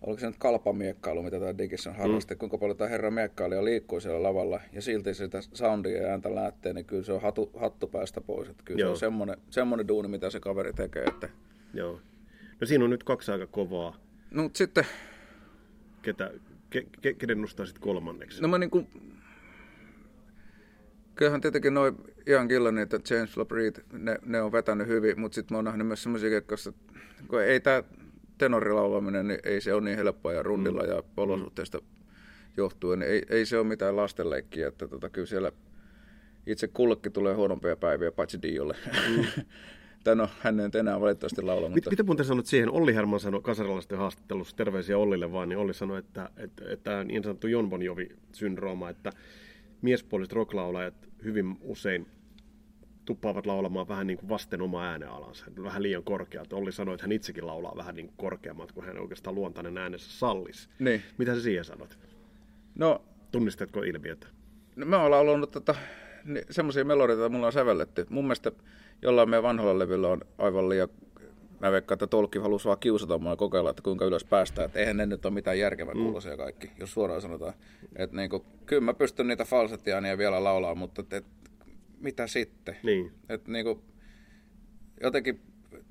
oliko 0.00 0.20
se 0.20 0.26
nyt 0.26 0.38
kalpamiekkailu, 0.38 1.22
mitä 1.22 1.40
tämä 1.40 1.58
Digissä 1.58 1.90
on 1.90 1.96
harrasti, 1.96 2.34
mm. 2.34 2.38
kuinka 2.38 2.58
paljon 2.58 2.76
tämä 2.76 2.90
herra 2.90 3.10
miekkailija 3.10 3.64
liikkuu 3.64 4.00
siellä 4.00 4.22
lavalla 4.22 4.60
ja 4.72 4.82
silti 4.82 5.14
sitä 5.14 5.38
soundia 5.40 6.02
ja 6.02 6.08
ääntä 6.08 6.34
lähtee, 6.34 6.72
niin 6.72 6.84
kyllä 6.84 7.02
se 7.02 7.12
on 7.12 7.22
hatu, 7.22 7.50
hattu 7.56 7.86
päästä 7.86 8.20
pois. 8.20 8.48
Että 8.48 8.62
kyllä 8.64 8.80
Joo. 8.80 8.88
se 8.88 8.92
on 8.92 8.98
semmoinen, 8.98 9.36
semmoinen 9.50 9.88
duuni, 9.88 10.08
mitä 10.08 10.30
se 10.30 10.40
kaveri 10.40 10.72
tekee. 10.72 11.04
Että... 11.04 11.28
Joo. 11.74 12.00
No 12.60 12.66
siinä 12.66 12.84
on 12.84 12.90
nyt 12.90 13.04
kaksi 13.04 13.32
aika 13.32 13.46
kovaa. 13.46 13.96
No 14.30 14.50
sitten... 14.52 14.84
Ketä, 16.02 16.30
ke, 16.70 16.86
ke, 17.00 17.14
kenen 17.14 17.40
nostaisit 17.40 17.78
kolmanneksi? 17.78 18.42
No 18.42 18.48
mä 18.48 18.58
niin 18.58 18.70
kuin... 18.70 18.88
Kyllähän 21.14 21.40
tietenkin 21.40 21.74
noin 21.74 21.96
Ian 22.26 22.46
Gillan 22.46 22.78
että 22.78 22.98
James 23.10 23.36
LaBreed, 23.36 23.74
ne, 23.92 24.18
ne 24.24 24.42
on 24.42 24.52
vetänyt 24.52 24.86
hyvin, 24.86 25.20
mutta 25.20 25.34
sitten 25.34 25.54
mä 25.54 25.58
oon 25.58 25.64
nähnyt 25.64 25.86
myös 25.86 26.02
semmoisia 26.02 26.30
keikkoja, 26.30 26.72
kun 27.28 27.42
ei 27.42 27.60
tämä 27.60 27.82
tenorilaulaminen, 28.38 29.28
niin 29.28 29.40
ei 29.44 29.60
se 29.60 29.74
ole 29.74 29.84
niin 29.84 29.96
helppoa 29.96 30.32
ja 30.32 30.42
rundilla 30.42 30.82
mm. 30.82 30.88
ja 30.88 31.02
olosuhteista 31.16 31.78
johtuen. 32.56 32.98
Niin 32.98 33.10
ei, 33.10 33.22
ei 33.30 33.46
se 33.46 33.58
ole 33.58 33.66
mitään 33.66 33.96
lastenleikkiä, 33.96 34.68
että 34.68 34.88
tota, 34.88 35.08
kyllä 35.08 35.26
siellä 35.26 35.52
itse 36.46 36.68
kullekin 36.68 37.12
tulee 37.12 37.34
huonompia 37.34 37.76
päiviä, 37.76 38.12
paitsi 38.12 38.42
Diolle. 38.42 38.76
Mm. 39.08 39.24
tai 40.04 40.16
no, 40.16 40.28
hän 40.40 40.60
ei 40.60 40.80
enää 40.80 41.00
valitettavasti 41.00 41.42
laula. 41.42 41.68
Mutta... 41.68 41.90
Mitä 41.90 42.02
muuten 42.02 42.26
sanot 42.26 42.46
siihen? 42.46 42.70
Olli 42.70 42.94
Herman 42.94 43.20
sanoi 43.20 43.40
kasarilaisten 43.40 43.98
haastattelussa, 43.98 44.56
terveisiä 44.56 44.98
Ollille 44.98 45.32
vaan, 45.32 45.48
niin 45.48 45.58
Olli 45.58 45.74
sanoi, 45.74 45.98
että, 45.98 46.30
että, 46.36 46.64
että 46.68 47.04
niin 47.04 47.22
sanottu 47.22 47.46
Jon 47.46 47.70
Bon 47.70 47.82
Jovi-syndrooma, 47.82 48.90
että 48.90 49.12
miespuoliset 49.82 50.32
rocklaulajat 50.32 50.94
hyvin 51.24 51.58
usein 51.60 52.06
tuppaavat 53.06 53.46
laulamaan 53.46 53.88
vähän 53.88 54.06
niin 54.06 54.18
kuin 54.18 54.28
vasten 54.28 54.62
omaa 54.62 54.84
äänealansa, 54.84 55.44
vähän 55.62 55.82
liian 55.82 56.02
korkeat. 56.04 56.52
Olli 56.52 56.72
sanoi, 56.72 56.94
että 56.94 57.04
hän 57.04 57.12
itsekin 57.12 57.46
laulaa 57.46 57.76
vähän 57.76 57.94
niin 57.94 58.06
kuin 58.06 58.16
korkeammat 58.16 58.72
kuin 58.72 58.86
hän 58.86 58.98
oikeastaan 58.98 59.34
luontainen 59.34 59.78
äänessä 59.78 60.18
sallisi. 60.18 60.68
Niin. 60.78 61.02
Mitä 61.18 61.34
sä 61.34 61.40
siihen 61.40 61.64
sanot? 61.64 61.98
No, 62.74 63.02
Tunnistatko 63.32 63.82
ilmiötä? 63.82 64.26
No, 64.76 64.86
mä 64.86 65.02
oon 65.02 65.10
laulanut 65.10 65.50
tota, 65.50 65.74
niin, 66.24 66.44
semmoisia 66.50 66.84
melodioita, 66.84 67.20
joita 67.20 67.32
mulla 67.32 67.46
on 67.46 67.52
sävelletty. 67.52 68.06
Mun 68.10 68.24
mielestä 68.24 68.52
jollain 69.02 69.30
meidän 69.30 69.42
vanhalla 69.42 69.78
levyllä 69.78 70.08
on 70.08 70.20
aivan 70.38 70.68
liian 70.68 70.88
mä 71.60 71.72
veikkaan, 71.72 71.96
että 71.96 72.06
Tolkki 72.06 72.38
halusi 72.38 72.64
vaan 72.64 72.78
kiusata 72.78 73.18
mua 73.18 73.32
ja 73.32 73.36
kokeilla, 73.36 73.70
että 73.70 73.82
kuinka 73.82 74.04
ylös 74.04 74.24
päästään. 74.24 74.66
Että 74.66 74.78
eihän 74.78 74.96
ne 74.96 75.06
nyt 75.06 75.26
ole 75.26 75.34
mitään 75.34 75.58
järkevän 75.58 75.96
kuulosia 75.96 76.36
kaikki, 76.36 76.70
jos 76.78 76.92
suoraan 76.92 77.20
sanotaan. 77.20 77.54
Että 77.96 78.16
niin 78.16 78.30
kuin, 78.30 78.42
kyllä 78.66 78.82
mä 78.82 78.94
pystyn 78.94 79.28
niitä 79.28 79.44
falsettiaania 79.44 80.18
vielä 80.18 80.44
laulaa, 80.44 80.74
mutta 80.74 81.00
et, 81.00 81.12
et, 81.12 81.24
mitä 82.00 82.26
sitten? 82.26 82.76
Niin. 82.82 83.12
Et, 83.28 83.48
niin 83.48 83.64
kuin, 83.64 83.78
jotenkin, 85.02 85.40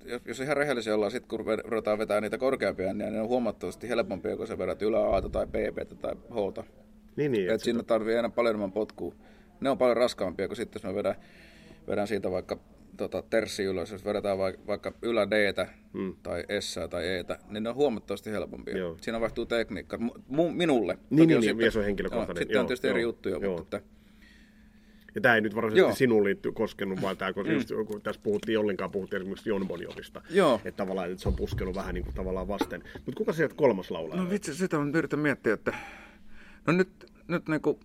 jos, 0.05 0.21
jos 0.25 0.39
ihan 0.39 0.57
rehellisiä 0.57 0.95
ollaan, 0.95 1.11
sit 1.11 1.25
kun 1.25 1.39
ruvetaan 1.65 1.97
vetää 1.97 2.21
niitä 2.21 2.37
korkeampia, 2.37 2.93
niin 2.93 3.13
ne 3.13 3.21
on 3.21 3.27
huomattavasti 3.27 3.89
helpompia, 3.89 4.37
kun 4.37 4.47
sä 4.47 4.57
vedät 4.57 4.81
ylä 4.81 5.15
A 5.15 5.21
tai 5.21 5.47
B 5.47 5.55
tai 6.01 6.15
H. 6.15 6.65
Niin, 7.15 7.31
niin. 7.31 7.49
Et 7.49 7.61
siinä 7.61 7.83
tarvii 7.83 8.15
aina 8.15 8.29
paljon 8.29 8.51
enemmän 8.51 8.71
potkua. 8.71 9.15
Ne 9.61 9.69
on 9.69 9.77
paljon 9.77 9.97
raskaampia 9.97 10.47
kuin 10.47 10.57
sitten, 10.57 10.79
jos 10.79 10.83
mä 10.83 10.95
vedän, 10.95 11.15
vedän 11.87 12.07
siitä 12.07 12.31
vaikka 12.31 12.59
tota, 12.97 13.23
terssi 13.29 13.63
ylös, 13.63 13.91
jos 13.91 14.05
vedetään 14.05 14.37
vaikka, 14.37 14.67
vaikka 14.67 14.93
ylä 15.01 15.29
d 15.29 15.53
hmm. 15.93 16.15
tai 16.23 16.43
S 16.59 16.79
tai 16.89 17.07
E, 17.07 17.25
niin 17.49 17.63
ne 17.63 17.69
on 17.69 17.75
huomattavasti 17.75 18.31
helpompia. 18.31 18.77
Joo. 18.77 18.97
Siinä 19.01 19.21
vaihtuu 19.21 19.45
tekniikka. 19.45 19.97
M- 19.97 20.11
minulle. 20.53 20.97
Niin, 21.09 21.29
niin, 21.29 21.57
niin, 21.57 21.71
se 21.71 21.79
on 21.79 21.85
henkilökohtainen. 21.85 22.35
Joo, 22.35 22.41
sitten 22.41 22.53
joo, 22.53 22.61
on 22.61 22.67
tietysti 22.67 22.87
joo, 22.87 22.93
eri 22.93 23.01
juttuja, 23.01 23.37
joo. 23.37 23.57
mutta 23.57 23.77
että, 23.77 23.89
ja 25.15 25.21
tämä 25.21 25.35
ei 25.35 25.41
nyt 25.41 25.55
varsinaisesti 25.55 25.89
Joo. 25.89 25.95
sinuun 25.95 26.23
liitty 26.23 26.51
koskenut, 26.51 27.01
vaan 27.01 27.17
tämä, 27.17 27.31
mm. 27.31 27.51
just, 27.51 27.69
kun 27.87 28.01
tässä 28.01 28.21
puhuttiin 28.23 28.59
ollenkaan, 28.59 28.91
puhuttiin 28.91 29.21
esimerkiksi 29.21 29.49
Jon 29.49 29.67
Bonjovista. 29.67 30.21
Joo. 30.29 30.61
Että 30.65 30.77
tavallaan 30.77 31.11
että 31.11 31.21
se 31.21 31.29
on 31.29 31.35
puskenut 31.35 31.75
vähän 31.75 31.93
niin 31.93 32.03
kuin 32.03 32.15
tavallaan 32.15 32.47
vasten. 32.47 32.83
Mutta 32.93 33.17
kuka 33.17 33.33
sieltä 33.33 33.55
kolmas 33.55 33.91
laulaa? 33.91 34.17
No 34.17 34.29
vitsi, 34.29 34.55
sitä 34.55 34.79
on 34.79 34.95
yritän 34.95 35.19
miettiä, 35.19 35.53
että 35.53 35.73
no 36.67 36.73
nyt, 36.73 37.11
nyt 37.27 37.47
niin 37.47 37.61
kuin... 37.61 37.79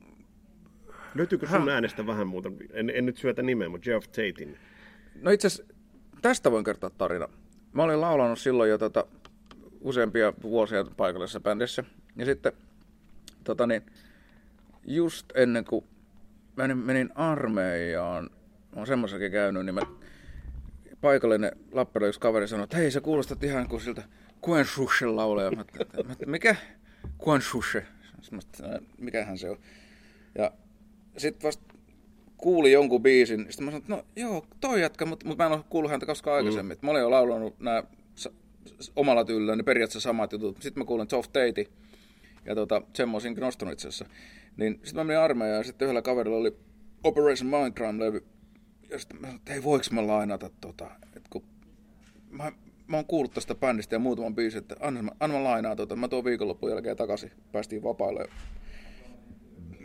Löytyykö 1.14 1.46
sun 1.46 1.68
Hä? 1.68 1.74
äänestä 1.74 2.06
vähän 2.06 2.26
muuta? 2.26 2.52
En, 2.72 2.90
en 2.94 3.06
nyt 3.06 3.16
syötä 3.16 3.42
nimeä, 3.42 3.68
mutta 3.68 3.90
Jeff 3.90 4.06
Tatein. 4.06 4.56
No 5.22 5.30
itse 5.30 5.46
asiassa 5.46 5.74
tästä 6.22 6.50
voin 6.50 6.64
kertoa 6.64 6.90
tarina. 6.90 7.28
Mä 7.72 7.82
olin 7.82 8.00
laulanut 8.00 8.38
silloin 8.38 8.70
jo 8.70 8.78
tota, 8.78 9.04
useampia 9.80 10.32
vuosia 10.42 10.84
paikallisessa 10.96 11.40
bändissä. 11.40 11.84
Ja 12.16 12.24
sitten 12.24 12.52
tota 13.44 13.66
niin, 13.66 13.82
just 14.86 15.26
ennen 15.34 15.64
kuin 15.64 15.84
menin, 16.60 16.78
menin 16.78 17.10
armeijaan, 17.14 18.24
mä 18.24 18.76
oon 18.76 18.86
semmoisenkin 18.86 19.32
käynyt, 19.32 19.64
niin 19.64 19.74
mä 19.74 19.80
paikallinen 21.00 21.52
Lappeenrannan 21.72 22.08
yksi 22.08 22.20
kaveri 22.20 22.48
sanoi, 22.48 22.64
että 22.64 22.76
hei 22.76 22.90
sä 22.90 23.00
kuulostat 23.00 23.44
ihan 23.44 23.68
kuin 23.68 23.80
siltä 23.80 24.02
Kuen 24.40 24.64
Shushen 24.64 25.16
laulaja. 25.16 25.50
Mä, 25.50 25.64
mä, 26.04 26.14
mikä? 26.26 26.56
Kuen 27.18 27.42
Shushe. 27.42 27.86
Mikähän 28.98 29.38
se 29.38 29.50
on. 29.50 29.58
Ja 30.34 30.52
sitten 31.16 31.42
vasta 31.42 31.74
kuuli 32.36 32.72
jonkun 32.72 33.02
biisin, 33.02 33.46
sitten 33.50 33.64
mä 33.64 33.70
sanoin, 33.70 33.82
että 33.82 33.96
no 33.96 34.04
joo, 34.16 34.46
toi 34.60 34.80
jätkä, 34.80 35.04
mutta, 35.04 35.26
mutta 35.26 35.44
mä 35.44 35.46
en 35.46 35.58
ole 35.58 35.64
kuullut 35.70 35.90
häntä 35.90 36.06
koskaan 36.06 36.36
aikaisemmin. 36.36 36.76
Mm. 36.82 36.86
Mä 36.86 36.90
olin 36.90 37.00
jo 37.00 37.10
laulanut 37.10 37.60
nämä 37.60 37.82
omalla 38.96 39.24
tyylillä, 39.24 39.56
niin 39.56 39.64
periaatteessa 39.64 40.08
samat 40.08 40.32
jutut. 40.32 40.62
Sitten 40.62 40.80
mä 40.80 40.84
kuulin 40.84 41.10
Soft 41.10 41.32
Tate, 41.32 41.66
ja 42.44 42.54
tota, 42.54 42.82
olisin 43.12 43.34
nostanut 43.34 43.72
itse 43.72 43.88
asiassa. 43.88 44.14
Niin 44.56 44.74
sitten 44.74 44.96
mä 44.96 45.04
menin 45.04 45.22
armeijaan, 45.22 45.58
ja 45.58 45.64
sitten 45.64 45.86
yhdellä 45.86 46.02
kaverilla 46.02 46.36
oli 46.36 46.56
Operation 47.04 47.50
Mindcrime-levy, 47.50 48.24
ja 48.90 48.98
sitten 48.98 49.20
mä 49.20 49.26
sanoin, 49.26 49.38
että 49.38 49.52
hei, 49.52 49.62
voiko 49.62 49.84
mä 49.90 50.06
lainata 50.06 50.50
tota, 50.60 50.90
että 51.16 51.28
kun 51.30 51.42
mä, 52.30 52.52
mä 52.86 52.96
oon 52.96 53.06
kuullut 53.06 53.34
tästä 53.34 53.54
bändistä 53.54 53.94
ja 53.94 53.98
muutaman 53.98 54.34
biisin, 54.34 54.58
että 54.58 54.76
anna, 54.80 55.12
anna 55.20 55.36
mä 55.36 55.44
lainaa 55.44 55.76
tota, 55.76 55.96
mä 55.96 56.08
tuon 56.08 56.24
viikonlopun 56.24 56.70
jälkeen 56.70 56.96
takaisin, 56.96 57.30
päästiin 57.52 57.82
vapaille 57.82 58.28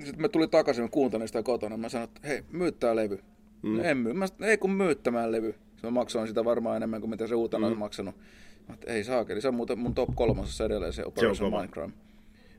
sitten 0.06 0.22
mä 0.22 0.30
tulin 0.30 0.50
takaisin, 0.50 0.84
mä 0.84 0.90
kuuntelin 0.90 1.28
sitä 1.28 1.44
kotona. 1.44 1.78
Mä 1.78 1.90
sanoin, 1.90 2.10
että 2.10 2.28
hei, 2.28 2.44
myyt 2.52 2.80
tää 2.80 2.96
levy. 2.96 3.20
Mm. 3.62 3.80
En 3.80 3.98
myy. 3.98 4.14
Mä 4.14 4.28
sanoin, 4.28 4.50
ei 4.50 4.58
kun 4.58 4.72
myyttämään 4.72 5.32
levy. 5.32 5.52
Sitten 5.52 5.88
mä 5.88 5.92
maksoin 5.92 6.28
sitä 6.28 6.46
varmaan 6.46 6.78
enemmän 6.78 7.02
kuin 7.02 7.10
mitä 7.10 7.28
se 7.28 7.36
uutena 7.36 7.60
mm. 7.60 7.66
olisi 7.66 7.80
maksanut. 7.80 8.16
Mä 8.68 8.74
että 8.74 8.94
ei 8.94 9.04
saakeli, 9.04 9.42
se 9.42 9.48
on 9.48 9.56
muuten 9.56 9.80
mun 9.80 9.96
top 9.96 10.10
kolmosessa 10.16 10.66
edelleen 10.66 10.94
se 10.94 11.06
Operation 11.06 11.52
Minecraft. 11.52 11.96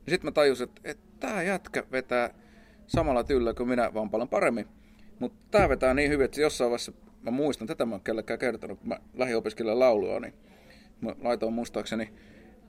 Sitten 0.09 0.29
mä 0.29 0.33
tajusin, 0.33 0.69
että, 0.69 0.81
että 0.85 1.07
tää 1.21 1.43
jätkä 1.43 1.85
vetää 1.93 2.35
samalla 2.87 3.25
tyllä 3.25 3.55
kuin 3.55 3.69
minä, 3.69 3.95
vaan 3.95 4.11
paljon 4.11 4.29
paremmin. 4.29 4.67
Mutta 5.19 5.39
tää 5.51 5.69
vetää 5.69 5.95
niin 5.95 6.11
hyvin, 6.11 6.25
että 6.25 6.41
jossain 6.41 6.71
vaiheessa, 6.71 6.93
mä 7.23 7.31
muistan, 7.31 7.67
tätä 7.67 7.87
mä 7.87 7.95
oon 7.95 8.05
kellekään 8.05 8.39
kertonut, 8.39 8.79
kun 8.79 8.89
mä 8.89 9.01
lähdin 9.15 9.37
laulua, 9.79 10.21
niin 10.21 10.35
mä 11.01 11.15
laitoin 11.21 11.53
muistaakseni 11.53 12.13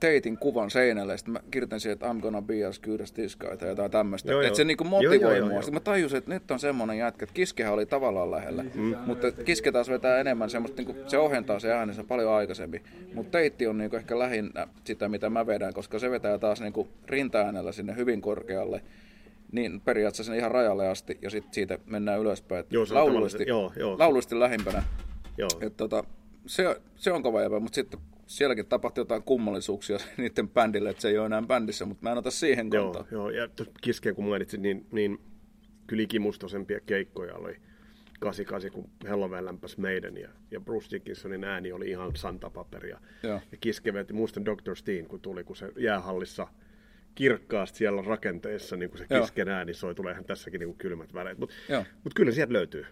teitin 0.00 0.38
kuvan 0.38 0.70
seinälle, 0.70 1.12
ja 1.12 1.16
sitten 1.16 1.32
mä 1.32 1.40
kirjoitin 1.50 1.80
siihen, 1.80 1.92
että 1.92 2.06
I'm 2.06 2.20
gonna 2.20 2.42
be 2.42 2.64
as 2.64 2.80
good 2.80 3.00
as 3.00 3.12
this 3.12 3.36
guy, 3.36 3.56
tai 3.56 3.68
jotain 3.68 3.90
tämmöistä. 3.90 4.32
Että 4.42 4.56
se 4.56 4.64
niinku 4.64 4.84
motivoi 4.84 5.20
joo, 5.20 5.32
joo, 5.32 5.48
mua. 5.48 5.62
Sitten 5.62 5.74
mä 5.74 5.80
tajusin, 5.80 6.18
että 6.18 6.30
nyt 6.30 6.50
on 6.50 6.58
semmoinen 6.58 6.98
jätkä, 6.98 7.24
että 7.24 7.34
Kiskehän 7.34 7.74
oli 7.74 7.86
tavallaan 7.86 8.30
lähellä, 8.30 8.64
mm. 8.74 8.96
mutta 9.06 9.32
Kiske 9.32 9.72
taas 9.72 9.88
vetää 9.88 10.20
enemmän 10.20 10.50
semmoista, 10.50 10.82
niinku, 10.82 10.96
se 11.06 11.18
ohentaa 11.18 11.58
se 11.58 11.72
äänensä 11.72 12.04
paljon 12.04 12.32
aikaisemmin. 12.32 12.82
Mutta 13.14 13.30
teitti 13.30 13.66
on 13.66 13.78
niinku 13.78 13.96
ehkä 13.96 14.18
lähinnä 14.18 14.68
sitä, 14.84 15.08
mitä 15.08 15.30
mä 15.30 15.46
vedän, 15.46 15.74
koska 15.74 15.98
se 15.98 16.10
vetää 16.10 16.38
taas 16.38 16.60
niinku 16.60 16.88
rinta-äänellä 17.06 17.72
sinne 17.72 17.96
hyvin 17.96 18.20
korkealle 18.20 18.82
niin 19.52 19.80
periaatteessa 19.80 20.34
ihan 20.34 20.50
rajalle 20.50 20.88
asti, 20.88 21.18
ja 21.22 21.30
sitten 21.30 21.54
siitä 21.54 21.78
mennään 21.86 22.20
ylöspäin. 22.20 22.64
Joo, 22.70 22.86
se 22.86 22.94
laulullisesti, 22.94 23.44
joo, 23.46 23.72
joo. 23.76 23.98
laulullisesti 23.98 24.40
lähimpänä. 24.40 24.82
Joo. 25.38 25.48
Et, 25.60 25.76
tota, 25.76 26.04
se, 26.46 26.80
se 26.96 27.12
on 27.12 27.22
kova 27.22 27.42
jäbä, 27.42 27.60
mutta 27.60 27.74
sitten 27.74 28.00
sielläkin 28.28 28.66
tapahtui 28.66 29.02
jotain 29.02 29.22
kummallisuuksia 29.22 29.98
niiden 30.16 30.48
bändille, 30.48 30.90
että 30.90 31.02
se 31.02 31.08
ei 31.08 31.18
ole 31.18 31.26
enää 31.26 31.42
bändissä, 31.42 31.84
mutta 31.84 32.02
mä 32.02 32.12
en 32.12 32.18
ota 32.18 32.30
siihen 32.30 32.70
kantaa. 32.70 33.06
Joo, 33.10 33.30
joo. 33.30 33.42
ja 33.42 33.48
Kiskeen 33.80 34.14
kun 34.14 34.28
mainitsin, 34.28 34.62
niin, 34.62 34.86
niin 34.92 35.18
kyllä 35.86 36.02
ikimustoisempia 36.02 36.80
keikkoja 36.80 37.34
oli 37.34 37.56
88, 38.20 38.70
kun 38.70 38.90
Helloween 39.08 39.44
lämpäs 39.44 39.78
meidän 39.78 40.16
ja, 40.16 40.28
ja 40.50 40.60
Bruce 40.60 40.90
Dickinsonin 40.90 41.44
ääni 41.44 41.72
oli 41.72 41.90
ihan 41.90 42.16
santapaperia. 42.16 43.00
Joo. 43.22 43.40
Ja 43.52 43.58
Kiske 43.60 43.94
veti, 43.94 44.12
muistan 44.12 44.44
Dr. 44.44 44.76
Steen, 44.76 45.06
kun 45.06 45.20
tuli, 45.20 45.44
kun 45.44 45.56
se 45.56 45.72
jäähallissa 45.76 46.46
kirkkaasti 47.14 47.78
siellä 47.78 48.02
rakenteessa, 48.02 48.76
niin 48.76 48.90
kuin 48.90 48.98
se 48.98 49.20
Kisken 49.20 49.48
ääni 49.48 49.74
soi, 49.74 49.94
tuleehan 49.94 50.24
tässäkin 50.24 50.58
niin 50.58 50.68
kuin 50.68 50.78
kylmät 50.78 51.14
väleet. 51.14 51.38
Mutta 51.38 51.54
mut 52.04 52.14
kyllä 52.14 52.32
sieltä 52.32 52.52
löytyy. 52.52 52.86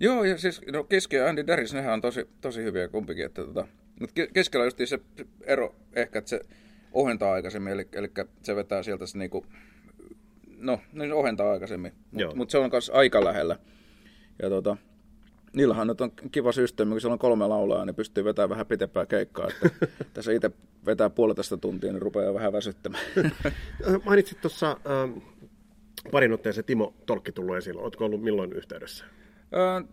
Joo, 0.00 0.24
ja 0.24 0.38
siis 0.38 0.60
no, 0.72 0.84
Kiske 0.84 1.16
ja 1.16 1.28
Andy 1.28 1.46
Darris, 1.46 1.74
nehän 1.74 1.92
on 1.92 2.00
tosi, 2.00 2.28
tosi 2.40 2.62
hyviä 2.62 2.88
kumpikin, 2.88 3.26
että 3.26 3.44
tota, 3.44 3.66
mutta 4.00 4.26
keskellä 4.34 4.64
just 4.64 4.80
se 4.84 4.98
ero 5.40 5.74
ehkä, 5.92 6.18
että 6.18 6.28
se 6.28 6.40
ohentaa 6.92 7.32
aikaisemmin, 7.32 7.72
eli, 7.72 7.88
eli 7.92 8.08
se 8.42 8.56
vetää 8.56 8.82
sieltä 8.82 9.06
se 9.06 9.18
niinku, 9.18 9.46
no, 10.58 10.80
niin 10.92 11.08
se 11.08 11.14
ohentaa 11.14 11.52
aikaisemmin, 11.52 11.92
mutta 12.12 12.36
mut 12.36 12.50
se 12.50 12.58
on 12.58 12.70
myös 12.72 12.90
aika 12.90 13.24
lähellä. 13.24 13.58
Ja 14.42 14.48
tota, 14.48 14.76
niillähän 15.52 15.86
nyt 15.86 16.00
on 16.00 16.12
kiva 16.32 16.52
systeemi, 16.52 16.90
kun 16.90 17.00
siellä 17.00 17.12
on 17.12 17.18
kolme 17.18 17.46
laulaa, 17.46 17.84
niin 17.84 17.94
pystyy 17.94 18.24
vetämään 18.24 18.50
vähän 18.50 18.66
pitempää 18.66 19.06
keikkaa. 19.06 19.48
Että 19.48 19.86
tässä 20.14 20.32
itse 20.32 20.50
vetää 20.86 21.10
puolitoista 21.10 21.56
tuntia, 21.56 21.92
niin 21.92 22.02
rupeaa 22.02 22.34
vähän 22.34 22.52
väsyttämään. 22.52 23.04
Mainitsit 24.04 24.40
tuossa 24.40 24.70
äh, 24.70 25.22
parin 26.10 26.32
otteeseen 26.32 26.64
Timo 26.64 26.94
Tolkki 27.06 27.32
tullut 27.32 27.56
esille. 27.56 27.82
Oletko 27.82 28.04
ollut 28.04 28.22
milloin 28.22 28.52
yhteydessä? 28.52 29.04
Äh, 29.54 29.84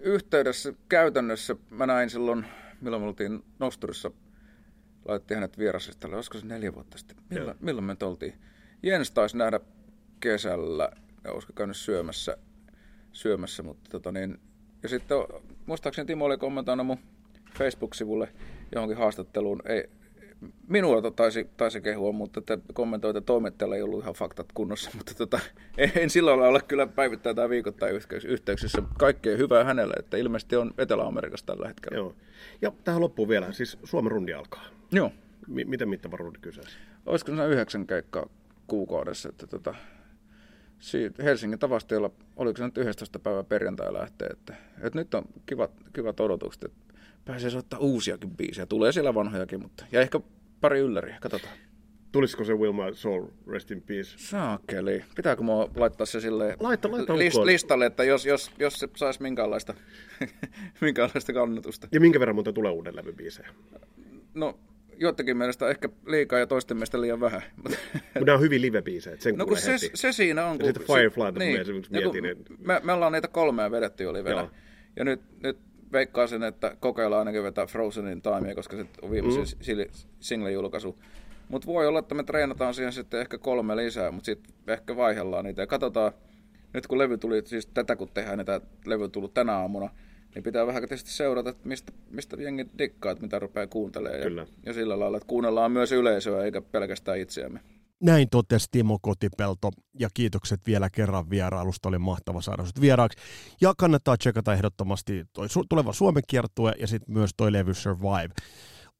yhteydessä 0.00 0.74
käytännössä 0.88 1.56
mä 1.70 1.86
näin 1.86 2.10
silloin 2.10 2.46
milloin 2.80 3.02
me 3.02 3.08
oltiin 3.08 3.44
Nosturissa, 3.58 4.10
laitettiin 5.04 5.36
hänet 5.36 5.58
vieraslistalle, 5.58 6.16
olisiko 6.16 6.38
se 6.38 6.46
neljä 6.46 6.74
vuotta 6.74 6.98
sitten, 6.98 7.16
milloin, 7.30 7.56
milloin 7.60 7.84
me 7.84 7.96
oltiin. 8.02 8.34
Jens 8.82 9.10
taisi 9.10 9.36
nähdä 9.36 9.60
kesällä, 10.20 10.90
ja 11.24 11.32
olisiko 11.32 11.52
käynyt 11.52 11.76
syömässä, 11.76 12.36
syömässä 13.12 13.62
mutta 13.62 13.90
tota 13.90 14.12
niin, 14.12 14.40
ja 14.82 14.88
sitten 14.88 15.16
muistaakseni 15.66 16.06
Timo 16.06 16.24
oli 16.24 16.38
kommentoinut 16.38 16.86
mun 16.86 16.98
Facebook-sivulle 17.58 18.32
johonkin 18.74 18.98
haastatteluun, 18.98 19.62
ei, 19.64 19.90
minua 20.68 21.10
taisi, 21.10 21.48
taisi 21.56 21.80
kehua, 21.80 22.12
mutta 22.12 22.40
että 22.40 22.58
kommentoi, 22.74 23.10
että 23.10 23.20
toimittajalla 23.20 23.76
ei 23.76 23.82
ollut 23.82 24.02
ihan 24.02 24.14
faktat 24.14 24.46
kunnossa, 24.54 24.90
mutta 24.96 25.14
tota, 25.14 25.40
en 25.78 26.10
silloin 26.10 26.40
olla 26.40 26.60
kyllä 26.60 26.86
päivittäin 26.86 27.36
tai 27.36 27.48
viikoittain 27.48 27.94
yhteyksissä. 28.26 28.82
Kaikkea 28.98 29.36
hyvää 29.36 29.64
hänelle, 29.64 29.94
että 29.98 30.16
ilmeisesti 30.16 30.56
on 30.56 30.74
Etelä-Amerikassa 30.78 31.46
tällä 31.46 31.68
hetkellä. 31.68 31.98
Joo. 31.98 32.14
Ja 32.62 32.72
tähän 32.84 33.00
loppuun 33.00 33.28
vielä, 33.28 33.52
siis 33.52 33.78
Suomen 33.84 34.10
rundi 34.10 34.34
alkaa. 34.34 34.64
Joo. 34.92 35.12
M- 35.46 35.68
miten 35.70 35.88
mittava 35.88 36.16
rundi 36.16 36.38
kyseessä? 36.38 36.78
Olisiko 37.06 37.36
se 37.36 37.46
yhdeksän 37.46 37.86
keikkaa 37.86 38.26
kuukaudessa, 38.66 39.28
että 39.28 39.46
tota, 39.46 39.74
Helsingin 41.24 41.58
tavasteella, 41.58 42.10
oliko 42.36 42.56
se 42.56 42.64
nyt 42.64 42.78
11. 42.78 43.18
päivä 43.18 43.44
perjantai 43.44 43.92
lähtee, 43.92 44.28
että, 44.28 44.54
että 44.82 44.98
nyt 44.98 45.14
on 45.14 45.24
kivat, 45.46 45.70
kivat 45.92 46.20
odotukset, 46.20 46.64
että 46.64 46.83
pääsee 47.24 47.50
soittaa 47.50 47.78
uusiakin 47.78 48.36
biisejä. 48.36 48.66
Tulee 48.66 48.92
siellä 48.92 49.14
vanhojakin, 49.14 49.62
mutta 49.62 49.86
ja 49.92 50.00
ehkä 50.00 50.20
pari 50.60 50.78
ylläriä, 50.80 51.18
katsotaan. 51.20 51.54
Tulisiko 52.12 52.44
se 52.44 52.54
Wilma 52.54 52.92
Soul, 52.92 53.26
Rest 53.46 53.70
in 53.70 53.82
Peace? 53.82 54.14
Saakeli. 54.16 55.04
Pitääkö 55.16 55.42
mua 55.42 55.70
laittaa 55.76 56.06
se 56.06 56.20
sille 56.20 56.56
laita, 56.60 56.90
laita 56.92 57.18
list, 57.18 57.36
listalle, 57.36 57.86
että 57.86 58.04
jos, 58.04 58.26
jos, 58.26 58.50
jos 58.58 58.74
se 58.74 58.88
saisi 58.96 59.22
minkäänlaista, 59.22 59.74
minkäänlaista 60.80 61.32
kannatusta. 61.32 61.88
Ja 61.92 62.00
minkä 62.00 62.20
verran 62.20 62.36
muuten 62.36 62.54
tulee 62.54 62.72
uuden 62.72 62.96
levybiisejä? 62.96 63.48
No, 64.34 64.58
joidenkin 64.98 65.36
mielestä 65.36 65.68
ehkä 65.68 65.88
liikaa 66.06 66.38
ja 66.38 66.46
toisten 66.46 66.76
mielestä 66.76 67.00
liian 67.00 67.20
vähän. 67.20 67.42
Mutta 67.62 68.20
nämä 68.20 68.34
on 68.34 68.40
hyvin 68.40 68.62
live-biisejä, 68.62 69.16
sen 69.18 69.36
No 69.36 69.46
kun 69.46 69.56
se, 69.56 69.78
se, 69.94 70.12
siinä 70.12 70.46
on. 70.46 70.58
Ja 70.58 70.64
sitten 70.64 70.86
Firefly, 70.86 71.32
niin, 71.38 71.60
mietin, 71.90 72.22
niin, 72.22 72.44
me, 72.58 72.80
me 72.84 72.92
ollaan 72.92 73.12
niitä 73.12 73.28
kolmea 73.28 73.70
vedetty 73.70 74.04
jo 74.04 74.12
livellä. 74.12 74.48
Ja 74.96 75.04
nyt, 75.04 75.20
nyt 75.42 75.58
veikkaisin, 75.94 76.42
että 76.42 76.76
kokeillaan 76.80 77.18
ainakin 77.18 77.42
vetää 77.42 77.66
Frozenin 77.66 78.22
timea, 78.22 78.54
koska 78.54 78.76
se 78.76 78.86
on 79.02 79.10
viimeisin 79.10 79.58
mm. 79.58 80.04
single-julkaisu. 80.20 80.98
Mutta 81.48 81.66
voi 81.66 81.86
olla, 81.86 81.98
että 81.98 82.14
me 82.14 82.22
treenataan 82.22 82.74
siihen 82.74 82.92
sitten 82.92 83.20
ehkä 83.20 83.38
kolme 83.38 83.76
lisää, 83.76 84.10
mutta 84.10 84.26
sitten 84.26 84.54
ehkä 84.66 84.96
vaihdellaan 84.96 85.44
niitä 85.44 85.62
ja 85.62 85.66
katsotaan, 85.66 86.12
nyt 86.74 86.86
kun 86.86 86.98
levy 86.98 87.18
tuli, 87.18 87.42
siis 87.44 87.66
tätä 87.66 87.96
kun 87.96 88.08
tehdään, 88.14 88.38
niin 88.38 88.46
tämä 88.46 88.60
levy 88.86 89.08
tullut 89.08 89.34
tänä 89.34 89.52
aamuna, 89.52 89.90
niin 90.34 90.42
pitää 90.42 90.66
vähän 90.66 90.82
tietysti 90.82 91.10
seurata, 91.10 91.50
että 91.50 91.68
mistä, 91.68 91.92
mistä 92.10 92.36
jengi 92.42 92.66
dikkaa, 92.78 93.12
että 93.12 93.22
mitä 93.22 93.38
rupeaa 93.38 93.66
kuuntelemaan. 93.66 94.22
Kyllä. 94.22 94.40
Ja, 94.40 94.46
ja 94.66 94.72
sillä 94.72 94.98
lailla, 94.98 95.16
että 95.16 95.26
kuunnellaan 95.26 95.72
myös 95.72 95.92
yleisöä 95.92 96.44
eikä 96.44 96.62
pelkästään 96.62 97.18
itseämme. 97.18 97.60
Näin 98.02 98.28
totesi 98.30 98.68
Timo 98.70 98.98
Kotipelto 99.02 99.70
ja 99.98 100.08
kiitokset 100.14 100.60
vielä 100.66 100.90
kerran 100.90 101.30
vierailusta. 101.30 101.88
Oli 101.88 101.98
mahtava 101.98 102.40
saada 102.40 102.62
sinut 102.62 102.80
vieraaksi. 102.80 103.18
Ja 103.60 103.74
kannattaa 103.78 104.16
tsekata 104.16 104.52
ehdottomasti 104.52 105.24
toi 105.32 105.46
tuleva 105.68 105.92
Suomen 105.92 106.22
kiertue 106.26 106.72
ja 106.78 106.86
sitten 106.86 107.14
myös 107.14 107.30
toi 107.36 107.52
levy 107.52 107.74
Survive 107.74 108.34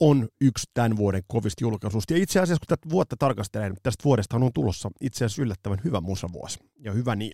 on 0.00 0.28
yksi 0.40 0.70
tämän 0.74 0.96
vuoden 0.96 1.22
kovista 1.26 1.64
julkaisusta. 1.64 2.14
Ja 2.14 2.22
itse 2.22 2.40
asiassa, 2.40 2.60
kun 2.60 2.76
tätä 2.78 2.90
vuotta 2.90 3.16
tarkastelen, 3.18 3.76
tästä 3.82 4.04
vuodesta 4.04 4.36
on 4.36 4.50
tulossa 4.54 4.90
itse 5.00 5.24
asiassa 5.24 5.42
yllättävän 5.42 5.80
hyvä 5.84 6.00
musavuosi. 6.00 6.58
Ja 6.80 6.92
hyvä 6.92 7.16
niin. 7.16 7.32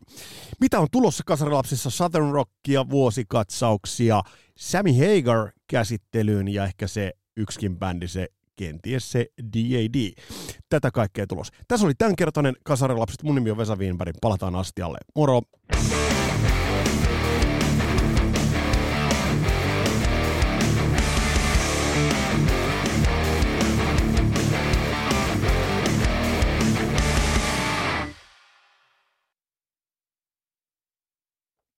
Mitä 0.61 0.81
on 0.81 0.87
tulossa 0.93 1.23
kasarilapsissa? 1.27 1.91
Southern 1.91 2.31
Rockia, 2.33 2.91
vuosikatsauksia, 2.91 4.23
Sammy 4.57 4.91
Hagar 4.93 5.51
käsittelyyn 5.67 6.49
ja 6.49 6.65
ehkä 6.65 6.87
se 6.87 7.13
yksikin 7.37 7.79
bändi, 7.79 8.09
se 8.09 8.29
kenties 8.61 9.13
se 9.13 9.27
DAD. 9.43 10.23
Tätä 10.69 10.91
kaikkea 10.91 11.27
tulos. 11.27 11.51
Tässä 11.69 11.87
oli 11.87 11.95
tämänkertainen 11.99 12.55
Kasarilapset. 12.65 13.23
Mun 13.23 13.35
nimi 13.35 13.51
on 13.51 13.57
Vesa 13.57 13.77
Wienberg. 13.77 14.17
Palataan 14.21 14.55
astialle. 14.55 14.99
Moro! 15.15 15.43